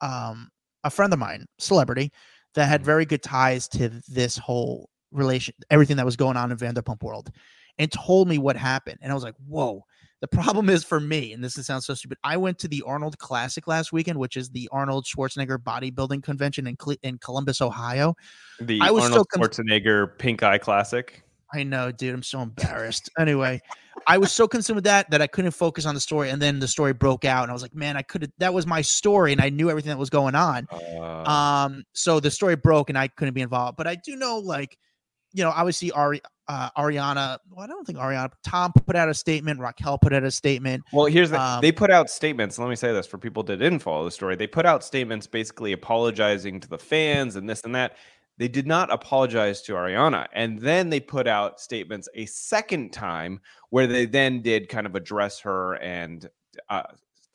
um, 0.00 0.48
a 0.84 0.90
friend 0.90 1.12
of 1.12 1.18
mine, 1.18 1.46
celebrity, 1.58 2.12
that 2.54 2.68
had 2.68 2.84
very 2.84 3.04
good 3.04 3.22
ties 3.22 3.66
to 3.68 4.00
this 4.06 4.38
whole 4.38 4.88
relation, 5.10 5.54
everything 5.70 5.96
that 5.96 6.06
was 6.06 6.16
going 6.16 6.36
on 6.36 6.52
in 6.52 6.56
Vanderpump 6.56 7.02
World, 7.02 7.30
and 7.78 7.90
told 7.90 8.28
me 8.28 8.38
what 8.38 8.56
happened. 8.56 8.98
And 9.02 9.10
I 9.10 9.14
was 9.14 9.24
like, 9.24 9.34
whoa. 9.44 9.84
The 10.24 10.28
problem 10.28 10.70
is 10.70 10.82
for 10.84 11.00
me, 11.00 11.34
and 11.34 11.44
this 11.44 11.52
sounds 11.66 11.84
so 11.84 11.92
stupid. 11.92 12.16
I 12.24 12.38
went 12.38 12.58
to 12.60 12.68
the 12.68 12.82
Arnold 12.86 13.18
Classic 13.18 13.66
last 13.66 13.92
weekend, 13.92 14.18
which 14.18 14.38
is 14.38 14.48
the 14.48 14.66
Arnold 14.72 15.04
Schwarzenegger 15.04 15.58
bodybuilding 15.58 16.22
convention 16.22 16.66
in, 16.66 16.76
Cle- 16.76 16.96
in 17.02 17.18
Columbus, 17.18 17.60
Ohio. 17.60 18.16
The 18.58 18.80
I 18.80 18.90
was 18.90 19.04
Arnold 19.04 19.26
so 19.30 19.38
con- 19.38 19.42
Schwarzenegger 19.46 20.16
Pink 20.18 20.42
Eye 20.42 20.56
Classic. 20.56 21.22
I 21.52 21.62
know, 21.62 21.92
dude. 21.92 22.14
I'm 22.14 22.22
so 22.22 22.40
embarrassed. 22.40 23.10
anyway, 23.18 23.60
I 24.06 24.16
was 24.16 24.32
so 24.32 24.48
consumed 24.48 24.76
with 24.76 24.84
that 24.84 25.10
that 25.10 25.20
I 25.20 25.26
couldn't 25.26 25.50
focus 25.50 25.84
on 25.84 25.94
the 25.94 26.00
story. 26.00 26.30
And 26.30 26.40
then 26.40 26.58
the 26.58 26.68
story 26.68 26.94
broke 26.94 27.26
out, 27.26 27.42
and 27.42 27.50
I 27.50 27.52
was 27.52 27.60
like, 27.60 27.74
man, 27.74 27.98
I 27.98 28.00
could 28.00 28.22
have. 28.22 28.32
That 28.38 28.54
was 28.54 28.66
my 28.66 28.80
story, 28.80 29.30
and 29.32 29.42
I 29.42 29.50
knew 29.50 29.68
everything 29.68 29.90
that 29.90 29.98
was 29.98 30.08
going 30.08 30.34
on. 30.34 30.66
Uh, 30.72 31.30
Um, 31.30 31.84
so 31.92 32.18
the 32.18 32.30
story 32.30 32.56
broke, 32.56 32.88
and 32.88 32.96
I 32.96 33.08
couldn't 33.08 33.34
be 33.34 33.42
involved. 33.42 33.76
But 33.76 33.86
I 33.88 33.96
do 33.96 34.16
know, 34.16 34.38
like, 34.38 34.78
you 35.34 35.44
know, 35.44 35.50
obviously 35.50 35.90
Ari, 35.90 36.22
uh, 36.48 36.70
Ariana. 36.76 37.38
Well, 37.50 37.64
I 37.64 37.66
don't 37.66 37.86
think 37.86 37.98
Ariana. 37.98 38.30
Tom 38.44 38.72
put 38.72 38.96
out 38.96 39.08
a 39.08 39.14
statement. 39.14 39.60
Raquel 39.60 39.98
put 39.98 40.12
out 40.12 40.24
a 40.24 40.30
statement. 40.30 40.82
well, 40.92 41.06
here's 41.06 41.30
the 41.30 41.40
um, 41.40 41.60
they 41.60 41.72
put 41.72 41.90
out 41.90 42.10
statements. 42.10 42.58
Let 42.58 42.68
me 42.68 42.76
say 42.76 42.92
this 42.92 43.06
for 43.06 43.18
people 43.18 43.42
that 43.44 43.56
didn't 43.56 43.80
follow 43.80 44.04
the 44.04 44.10
story. 44.10 44.36
They 44.36 44.46
put 44.46 44.66
out 44.66 44.84
statements 44.84 45.26
basically 45.26 45.72
apologizing 45.72 46.60
to 46.60 46.68
the 46.68 46.78
fans 46.78 47.36
and 47.36 47.48
this 47.48 47.62
and 47.62 47.74
that. 47.74 47.96
They 48.36 48.48
did 48.48 48.66
not 48.66 48.92
apologize 48.92 49.62
to 49.62 49.74
Ariana. 49.74 50.26
And 50.32 50.58
then 50.58 50.90
they 50.90 50.98
put 50.98 51.28
out 51.28 51.60
statements 51.60 52.08
a 52.14 52.26
second 52.26 52.92
time 52.92 53.40
where 53.70 53.86
they 53.86 54.06
then 54.06 54.42
did 54.42 54.68
kind 54.68 54.86
of 54.86 54.96
address 54.96 55.38
her 55.40 55.74
and 55.74 56.28
uh, 56.68 56.82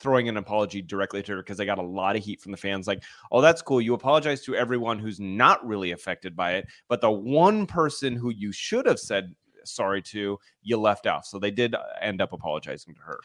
throwing 0.00 0.28
an 0.28 0.36
apology 0.36 0.82
directly 0.82 1.22
to 1.22 1.32
her 1.32 1.38
because 1.38 1.58
they 1.58 1.66
got 1.66 1.78
a 1.78 1.82
lot 1.82 2.16
of 2.16 2.24
heat 2.24 2.40
from 2.40 2.52
the 2.52 2.58
fans. 2.58 2.86
Like, 2.86 3.02
oh, 3.30 3.40
that's 3.40 3.62
cool. 3.62 3.80
You 3.80 3.94
apologize 3.94 4.42
to 4.42 4.56
everyone 4.56 4.98
who's 4.98 5.20
not 5.20 5.64
really 5.66 5.92
affected 5.92 6.34
by 6.34 6.54
it. 6.54 6.66
But 6.88 7.00
the 7.00 7.10
one 7.10 7.66
person 7.66 8.16
who 8.16 8.30
you 8.30 8.50
should 8.50 8.86
have 8.86 8.98
said 8.98 9.34
sorry 9.64 10.02
to, 10.02 10.38
you 10.62 10.76
left 10.76 11.06
out. 11.06 11.26
So 11.26 11.38
they 11.38 11.50
did 11.50 11.74
uh, 11.74 11.82
end 12.00 12.20
up 12.20 12.32
apologizing 12.32 12.94
to 12.94 13.00
her. 13.00 13.20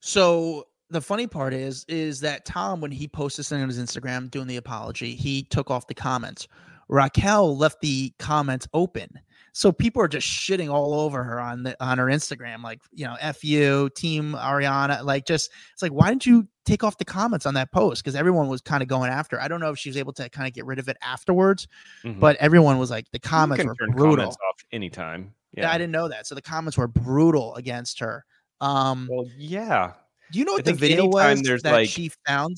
So 0.00 0.66
the 0.90 1.00
funny 1.00 1.26
part 1.26 1.54
is, 1.54 1.84
is 1.88 2.20
that 2.20 2.44
Tom, 2.44 2.80
when 2.80 2.90
he 2.90 3.08
posted 3.08 3.46
something 3.46 3.62
on 3.62 3.68
his 3.68 3.78
Instagram 3.78 4.30
doing 4.30 4.46
the 4.46 4.56
apology, 4.56 5.14
he 5.14 5.44
took 5.44 5.70
off 5.70 5.86
the 5.86 5.94
comments. 5.94 6.48
Raquel 6.88 7.56
left 7.56 7.80
the 7.80 8.12
comments 8.18 8.68
open. 8.74 9.18
So 9.54 9.70
people 9.70 10.00
are 10.02 10.08
just 10.08 10.26
shitting 10.26 10.72
all 10.72 10.94
over 10.94 11.22
her 11.22 11.38
on 11.38 11.62
the 11.62 11.76
on 11.78 11.98
her 11.98 12.06
Instagram, 12.06 12.62
like 12.62 12.80
you 12.90 13.04
know, 13.04 13.16
F 13.20 13.44
you, 13.44 13.90
team 13.94 14.32
Ariana. 14.32 15.04
Like 15.04 15.26
just 15.26 15.50
it's 15.74 15.82
like, 15.82 15.92
why 15.92 16.08
didn't 16.08 16.24
you 16.24 16.48
take 16.64 16.82
off 16.82 16.96
the 16.96 17.04
comments 17.04 17.44
on 17.44 17.52
that 17.54 17.70
post? 17.70 18.02
Because 18.02 18.14
everyone 18.16 18.48
was 18.48 18.62
kind 18.62 18.82
of 18.82 18.88
going 18.88 19.10
after. 19.10 19.36
her. 19.36 19.42
I 19.42 19.48
don't 19.48 19.60
know 19.60 19.70
if 19.70 19.78
she 19.78 19.90
was 19.90 19.96
able 19.98 20.14
to 20.14 20.28
kind 20.30 20.46
of 20.48 20.54
get 20.54 20.64
rid 20.64 20.78
of 20.78 20.88
it 20.88 20.96
afterwards, 21.02 21.68
Mhm. 22.02 22.18
but 22.18 22.36
everyone 22.36 22.78
was 22.78 22.90
like 22.90 23.04
the 23.10 23.16
You 23.22 23.28
comments 23.28 23.60
can 23.60 23.68
were 23.68 23.74
turn 23.74 23.90
brutal. 23.90 24.16
comments 24.16 24.36
off 24.48 24.56
anytime. 24.72 25.34
Yeah. 25.52 25.64
Yeah. 25.64 25.72
I 25.72 25.78
didn't 25.78 25.92
know 25.92 26.08
that. 26.08 26.26
So 26.26 26.34
the 26.34 26.40
comments 26.42 26.78
were 26.78 26.88
brutal 26.88 27.54
against 27.56 27.98
her. 28.00 28.24
Um 28.62 29.06
well, 29.10 29.26
yeah. 29.36 29.92
do 30.30 30.38
you 30.38 30.46
know 30.46 30.52
I 30.52 30.56
what 30.56 30.64
the 30.64 30.70
think 30.70 30.80
video 30.80 31.06
was 31.08 31.42
there's, 31.42 31.62
that 31.62 31.72
like- 31.72 31.88
she 31.90 32.10
found? 32.26 32.56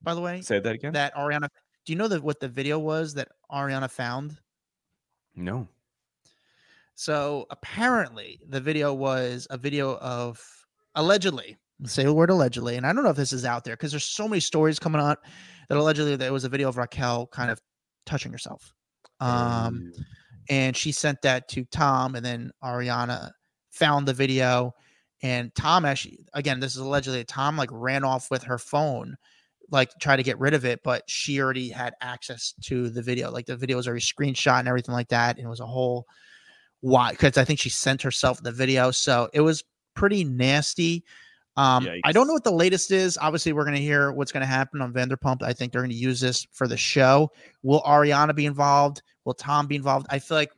By 0.00 0.14
the 0.14 0.20
way, 0.22 0.40
Say 0.40 0.60
that 0.60 0.74
again. 0.76 0.92
that 0.94 1.14
Ariana. 1.14 1.48
Do 1.84 1.92
you 1.92 1.96
know 1.98 2.08
that 2.08 2.22
what 2.22 2.40
the 2.40 2.48
video 2.48 2.78
was 2.78 3.12
that 3.14 3.28
Ariana 3.52 3.90
found? 3.90 4.38
No. 5.34 5.68
So 6.94 7.46
apparently, 7.50 8.40
the 8.48 8.60
video 8.60 8.92
was 8.92 9.46
a 9.50 9.56
video 9.56 9.96
of 9.98 10.42
allegedly. 10.94 11.56
Say 11.84 12.02
the 12.02 12.12
word 12.12 12.30
allegedly, 12.30 12.76
and 12.76 12.84
I 12.84 12.92
don't 12.92 13.04
know 13.04 13.10
if 13.10 13.16
this 13.16 13.32
is 13.32 13.44
out 13.44 13.62
there 13.62 13.76
because 13.76 13.92
there's 13.92 14.02
so 14.02 14.26
many 14.26 14.40
stories 14.40 14.80
coming 14.80 15.00
out 15.00 15.18
that 15.68 15.78
allegedly 15.78 16.16
there 16.16 16.32
was 16.32 16.42
a 16.42 16.48
video 16.48 16.68
of 16.68 16.76
Raquel 16.76 17.28
kind 17.28 17.52
of 17.52 17.60
touching 18.04 18.32
herself. 18.32 18.74
Um, 19.20 19.92
and 20.50 20.76
she 20.76 20.90
sent 20.90 21.22
that 21.22 21.48
to 21.50 21.64
Tom, 21.66 22.16
and 22.16 22.24
then 22.24 22.50
Ariana 22.64 23.30
found 23.70 24.08
the 24.08 24.14
video, 24.14 24.74
and 25.22 25.54
Tom 25.54 25.84
actually, 25.84 26.26
again, 26.34 26.60
this 26.60 26.74
is 26.74 26.80
allegedly 26.80 27.24
Tom 27.24 27.56
like 27.56 27.70
ran 27.72 28.04
off 28.04 28.30
with 28.30 28.42
her 28.44 28.58
phone, 28.58 29.16
like 29.70 29.90
try 30.00 30.16
to 30.16 30.22
get 30.22 30.38
rid 30.38 30.54
of 30.54 30.64
it, 30.64 30.80
but 30.82 31.02
she 31.06 31.40
already 31.40 31.68
had 31.68 31.94
access 32.00 32.54
to 32.64 32.90
the 32.90 33.02
video. 33.02 33.30
Like 33.30 33.46
the 33.46 33.56
video 33.56 33.76
was 33.76 33.86
already 33.86 34.02
screenshot 34.02 34.58
and 34.58 34.68
everything 34.68 34.94
like 34.94 35.08
that, 35.08 35.36
and 35.36 35.46
it 35.46 35.48
was 35.48 35.60
a 35.60 35.66
whole 35.66 36.06
why 36.80 37.10
because 37.10 37.36
I 37.36 37.44
think 37.44 37.58
she 37.58 37.70
sent 37.70 38.02
herself 38.02 38.42
the 38.42 38.52
video, 38.52 38.90
so 38.90 39.28
it 39.32 39.40
was 39.40 39.62
pretty 39.94 40.24
nasty. 40.24 41.04
Um, 41.56 41.88
I 42.04 42.12
don't 42.12 42.28
know 42.28 42.34
what 42.34 42.44
the 42.44 42.52
latest 42.52 42.92
is. 42.92 43.18
Obviously, 43.20 43.52
we're 43.52 43.64
going 43.64 43.74
to 43.74 43.82
hear 43.82 44.12
what's 44.12 44.30
going 44.30 44.42
to 44.42 44.46
happen 44.46 44.80
on 44.80 44.92
Vanderpump. 44.92 45.42
I 45.42 45.52
think 45.52 45.72
they're 45.72 45.80
going 45.80 45.90
to 45.90 45.96
use 45.96 46.20
this 46.20 46.46
for 46.52 46.68
the 46.68 46.76
show. 46.76 47.32
Will 47.64 47.82
Ariana 47.82 48.32
be 48.34 48.46
involved? 48.46 49.02
Will 49.24 49.34
Tom 49.34 49.66
be 49.66 49.74
involved? 49.74 50.06
I 50.08 50.20
feel 50.20 50.36
like 50.36 50.52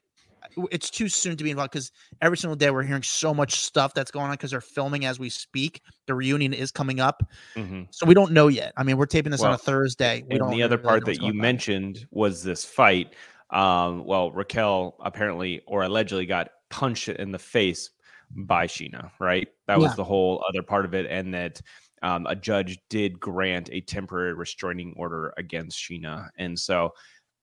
it's 0.70 0.90
too 0.90 1.08
soon 1.08 1.36
to 1.36 1.44
be 1.44 1.50
involved 1.50 1.72
because 1.72 1.92
every 2.20 2.36
single 2.36 2.56
day 2.56 2.70
we're 2.70 2.82
hearing 2.82 3.02
so 3.02 3.32
much 3.34 3.60
stuff 3.60 3.94
that's 3.94 4.10
going 4.10 4.26
on 4.26 4.32
because 4.32 4.50
they're 4.50 4.60
filming 4.60 5.04
as 5.04 5.18
we 5.18 5.28
speak. 5.28 5.82
The 6.06 6.14
reunion 6.14 6.52
is 6.52 6.70
coming 6.70 7.00
up, 7.00 7.22
Mhm. 7.56 7.86
so 7.90 8.06
we 8.06 8.14
don't 8.14 8.32
know 8.32 8.48
yet. 8.48 8.72
I 8.76 8.82
mean, 8.82 8.96
we're 8.96 9.06
taping 9.06 9.32
this 9.32 9.42
on 9.42 9.52
a 9.52 9.58
Thursday. 9.58 10.24
We 10.28 10.38
and 10.38 10.52
the 10.52 10.62
other 10.62 10.76
know 10.76 10.82
part 10.82 11.04
that 11.06 11.20
you 11.20 11.28
on. 11.30 11.36
mentioned 11.36 12.06
was 12.10 12.42
this 12.42 12.64
fight. 12.64 13.14
Um, 13.50 14.04
well, 14.04 14.30
Raquel 14.30 14.96
apparently 15.00 15.60
or 15.66 15.82
allegedly 15.82 16.26
got 16.26 16.50
punched 16.68 17.08
in 17.08 17.32
the 17.32 17.38
face 17.38 17.90
by 18.30 18.66
Scheana, 18.66 19.10
right? 19.18 19.48
That 19.66 19.78
was 19.78 19.96
the 19.96 20.04
whole 20.04 20.44
other 20.48 20.62
part 20.62 20.84
of 20.84 20.94
it, 20.94 21.06
and 21.10 21.34
that 21.34 21.60
um, 22.02 22.26
a 22.26 22.34
judge 22.34 22.78
did 22.88 23.20
grant 23.20 23.68
a 23.72 23.80
temporary 23.82 24.32
restraining 24.32 24.94
order 24.96 25.34
against 25.36 25.78
Scheana, 25.78 26.28
and 26.38 26.58
so. 26.58 26.94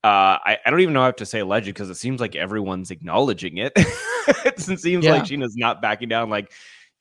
Uh, 0.08 0.38
I, 0.44 0.58
I 0.64 0.70
don't 0.70 0.80
even 0.80 0.94
know 0.94 1.02
how 1.02 1.10
to 1.10 1.26
say 1.26 1.40
alleged 1.40 1.66
because 1.66 1.90
it 1.90 1.96
seems 1.96 2.18
like 2.20 2.34
everyone's 2.34 2.90
acknowledging 2.90 3.58
it. 3.58 3.72
it 3.76 4.58
seems 4.58 5.04
Yeah. 5.04 5.12
like 5.12 5.24
Scheana's 5.24 5.54
not 5.56 5.82
backing 5.82 6.08
down. 6.08 6.30
Like, 6.30 6.50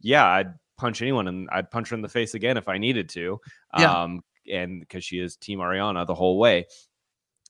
yeah, 0.02 0.26
I'd 0.26 0.54
punch 0.78 1.02
anyone 1.02 1.28
and 1.30 1.48
I'd 1.52 1.72
punch 1.72 1.90
her 1.90 1.96
in 1.96 2.02
the 2.02 2.10
face 2.10 2.34
again 2.34 2.58
if 2.58 2.68
I 2.68 2.78
needed 2.78 3.08
to. 3.10 3.40
Yeah. 3.78 4.04
Um, 4.04 4.22
and 4.52 4.82
because 4.82 5.06
she 5.06 5.20
is 5.20 5.38
Team 5.38 5.60
Ariana 5.60 6.06
the 6.06 6.16
whole 6.16 6.38
way. 6.38 6.68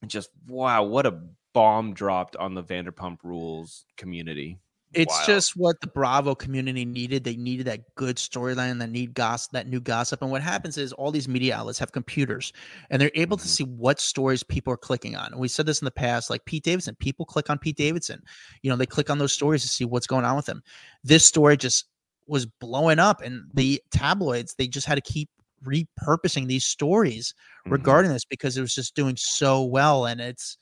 Just 0.06 0.30
wow, 0.48 0.84
what 0.84 1.08
a 1.08 1.20
bomb 1.54 1.94
dropped 1.96 2.36
on 2.36 2.54
the 2.54 2.64
Vanderpump 2.64 3.18
Rules 3.24 3.86
community. 3.98 4.60
It's 4.94 5.14
Wild. 5.14 5.26
just 5.26 5.52
what 5.58 5.82
the 5.82 5.88
Bravo 5.88 6.34
community 6.34 6.86
needed. 6.86 7.24
They 7.24 7.36
needed 7.36 7.68
that 7.68 7.94
good 7.96 8.16
storyline, 8.16 8.80
that 8.80 8.90
need 8.90 9.14
gossip, 9.14 9.52
that 9.52 9.68
new 9.68 9.82
gossip. 9.82 10.22
And 10.22 10.32
what 10.32 10.42
happens 10.42 10.78
is 10.78 10.94
all 10.94 11.12
these 11.12 11.28
media 11.28 11.56
outlets 11.58 11.78
have 11.80 11.92
computers 11.92 12.54
and 12.90 13.02
they're 13.02 13.12
able 13.14 13.36
to 13.38 13.44
Mhm. 13.46 13.50
see 13.50 13.64
what 13.66 14.00
stories 14.00 14.44
people 14.44 14.72
are 14.72 14.78
clicking 14.78 15.16
on. 15.18 15.32
And 15.34 15.42
we 15.42 15.50
said 15.50 15.66
this 15.66 15.82
in 15.82 15.86
the 15.86 15.92
past, 15.92 16.30
like 16.30 16.46
Pete 16.46 16.64
Davidson, 16.64 16.96
people 16.96 17.26
click 17.26 17.50
on 17.50 17.60
Pete 17.60 17.76
Davidson. 17.76 18.22
You 18.62 18.70
know, 18.72 18.78
they 18.78 18.86
click 18.86 19.10
on 19.10 19.18
those 19.18 19.34
stories 19.34 19.62
to 19.64 19.68
see 19.68 19.84
what's 19.84 20.08
going 20.08 20.24
on 20.26 20.38
with 20.38 20.48
him. 20.48 20.64
This 21.04 21.26
story 21.26 21.58
just 21.58 21.86
was 22.28 22.46
blowing 22.46 23.00
up, 23.00 23.22
and 23.22 23.44
the 23.54 23.82
tabloids 23.92 24.54
they 24.56 24.68
just 24.68 24.86
had 24.88 24.96
to 24.96 25.02
keep 25.02 25.30
repurposing 25.66 26.48
these 26.48 26.66
stories 26.66 27.34
Mhm. 27.66 27.72
regarding 27.72 28.12
this 28.12 28.26
because 28.26 28.58
it 28.58 28.62
was 28.62 28.74
just 28.76 28.96
doing 28.96 29.16
so 29.18 29.64
well, 29.64 30.06
and 30.06 30.22
it's 30.22 30.58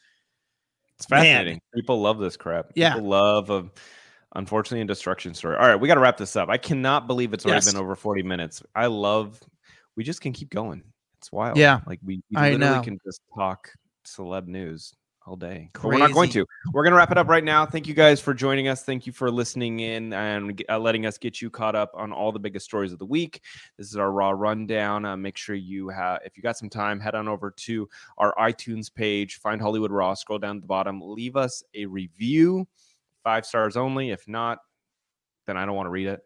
It's 0.98 1.10
Man. 1.10 1.20
fascinating. 1.20 1.62
People 1.76 2.00
love 2.02 2.20
this 2.20 2.38
crap. 2.38 2.72
Yeah. 2.76 2.94
People 2.94 3.10
love 3.10 3.50
a 3.50 3.70
unfortunately 4.36 4.82
a 4.82 4.86
destruction 4.86 5.34
story. 5.34 5.56
All 5.58 5.68
right, 5.68 5.76
we 5.76 5.88
got 5.88 5.96
to 5.96 6.02
wrap 6.02 6.18
this 6.18 6.36
up. 6.36 6.50
I 6.50 6.58
cannot 6.58 7.08
believe 7.08 7.34
it's 7.34 7.46
already 7.46 7.58
Yes. 7.58 7.74
been 7.74 7.82
over 7.82 7.96
40 7.96 8.24
minutes. 8.24 8.62
I 8.76 8.88
love 8.88 9.40
we 9.96 10.04
just 10.04 10.22
can 10.22 10.34
keep 10.34 10.50
going. 10.50 10.84
It's 11.20 11.32
wild. 11.32 11.58
Yeah, 11.58 11.80
Like 11.88 12.00
we, 12.04 12.22
we 12.30 12.38
I 12.38 12.52
literally 12.52 12.76
know. 12.76 12.82
can 12.82 13.00
just 13.06 13.22
talk 13.34 13.72
celeb 14.06 14.48
news 14.48 14.94
all 15.26 15.36
day. 15.36 15.72
We're 15.82 15.98
not 15.98 16.12
going 16.14 16.30
to. 16.32 16.46
We're 16.72 16.84
going 16.84 16.92
to 16.92 16.98
wrap 16.98 17.12
it 17.12 17.18
up 17.18 17.28
right 17.28 17.44
now. 17.44 17.66
Thank 17.66 17.88
you 17.88 17.96
guys 17.96 18.22
for 18.22 18.34
joining 18.36 18.68
us. 18.68 18.84
Thank 18.84 19.08
you 19.08 19.14
for 19.14 19.32
listening 19.32 19.80
in 19.80 20.14
and 20.14 20.64
uh, 20.70 20.78
letting 20.78 21.08
us 21.08 21.18
get 21.18 21.42
you 21.42 21.50
caught 21.50 21.76
up 21.76 21.92
on 21.96 22.12
all 22.12 22.32
the 22.32 22.38
biggest 22.40 22.66
stories 22.66 22.92
of 22.94 23.00
the 23.00 23.06
week. 23.08 23.42
This 23.78 23.88
is 23.88 23.96
our 23.96 24.12
raw 24.12 24.30
rundown. 24.32 25.04
Uh, 25.04 25.18
make 25.18 25.36
sure 25.38 25.56
you 25.56 25.90
have, 25.90 26.20
if 26.26 26.38
you 26.38 26.44
got 26.44 26.58
some 26.58 26.70
time, 26.70 27.00
head 27.00 27.16
on 27.16 27.28
over 27.28 27.50
to 27.50 27.90
our 28.20 28.36
iTunes 28.36 28.94
page, 28.94 29.38
find 29.40 29.60
Hollywood 29.60 29.92
Raw, 29.92 30.14
scroll 30.14 30.38
down 30.38 30.56
to 30.58 30.62
the 30.62 30.68
bottom, 30.68 31.02
leave 31.02 31.36
us 31.36 31.64
a 31.74 31.88
review, 31.88 32.68
five 33.26 33.46
stars 33.46 33.76
only. 33.76 34.12
If 34.12 34.26
not, 34.30 34.60
then 35.48 35.58
I 35.58 35.66
don't 35.66 35.76
want 35.76 35.88
to 35.88 35.92
read 35.92 36.08
it. 36.08 36.22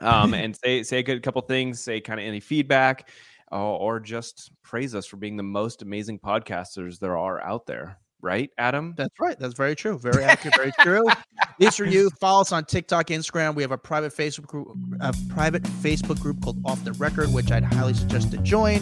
Um, 0.00 0.34
and 0.34 0.56
say 0.56 0.82
say 0.82 0.98
a 0.98 1.02
good 1.04 1.22
couple 1.22 1.40
things, 1.42 1.80
say 1.80 2.00
kind 2.00 2.18
of 2.18 2.26
any 2.26 2.40
feedback, 2.40 3.10
uh, 3.52 3.76
or 3.76 4.00
just 4.00 4.50
praise 4.64 4.96
us 4.96 5.06
for 5.06 5.16
being 5.16 5.36
the 5.36 5.44
most 5.44 5.82
amazing 5.82 6.18
podcasters 6.18 6.98
there 6.98 7.16
are 7.16 7.40
out 7.40 7.66
there. 7.66 7.98
Right, 8.22 8.50
Adam? 8.58 8.92
That's 8.98 9.18
right. 9.18 9.38
That's 9.38 9.54
very 9.54 9.74
true. 9.74 9.98
Very 9.98 10.24
accurate. 10.24 10.56
Very 10.56 10.72
true. 10.80 11.06
This 11.58 11.76
for 11.76 11.84
you. 11.84 12.08
Follow 12.22 12.40
us 12.40 12.52
on 12.52 12.64
TikTok, 12.64 13.08
Instagram. 13.08 13.54
We 13.54 13.62
have 13.62 13.70
a 13.70 13.76
private 13.76 14.14
Facebook 14.14 14.46
group, 14.46 14.68
a 15.00 15.14
private 15.28 15.62
Facebook 15.62 16.18
group 16.18 16.42
called 16.42 16.58
Off 16.64 16.82
the 16.84 16.92
Record, 16.92 17.34
which 17.34 17.52
I'd 17.52 17.64
highly 17.64 17.92
suggest 17.92 18.30
to 18.30 18.38
join. 18.38 18.80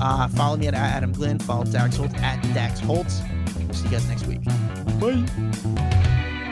Uh, 0.00 0.26
follow 0.26 0.56
me 0.56 0.66
at 0.66 0.74
Adam 0.74 1.12
Glenn. 1.12 1.38
Follow 1.38 1.62
Dax 1.62 1.96
Holtz 1.96 2.14
at 2.14 2.42
Dax 2.54 2.80
Holtz. 2.80 3.22
We'll 3.56 3.72
See 3.72 3.84
you 3.84 3.92
guys 3.92 4.08
next 4.08 4.26
week. 4.26 4.42
Bye. 4.98 5.94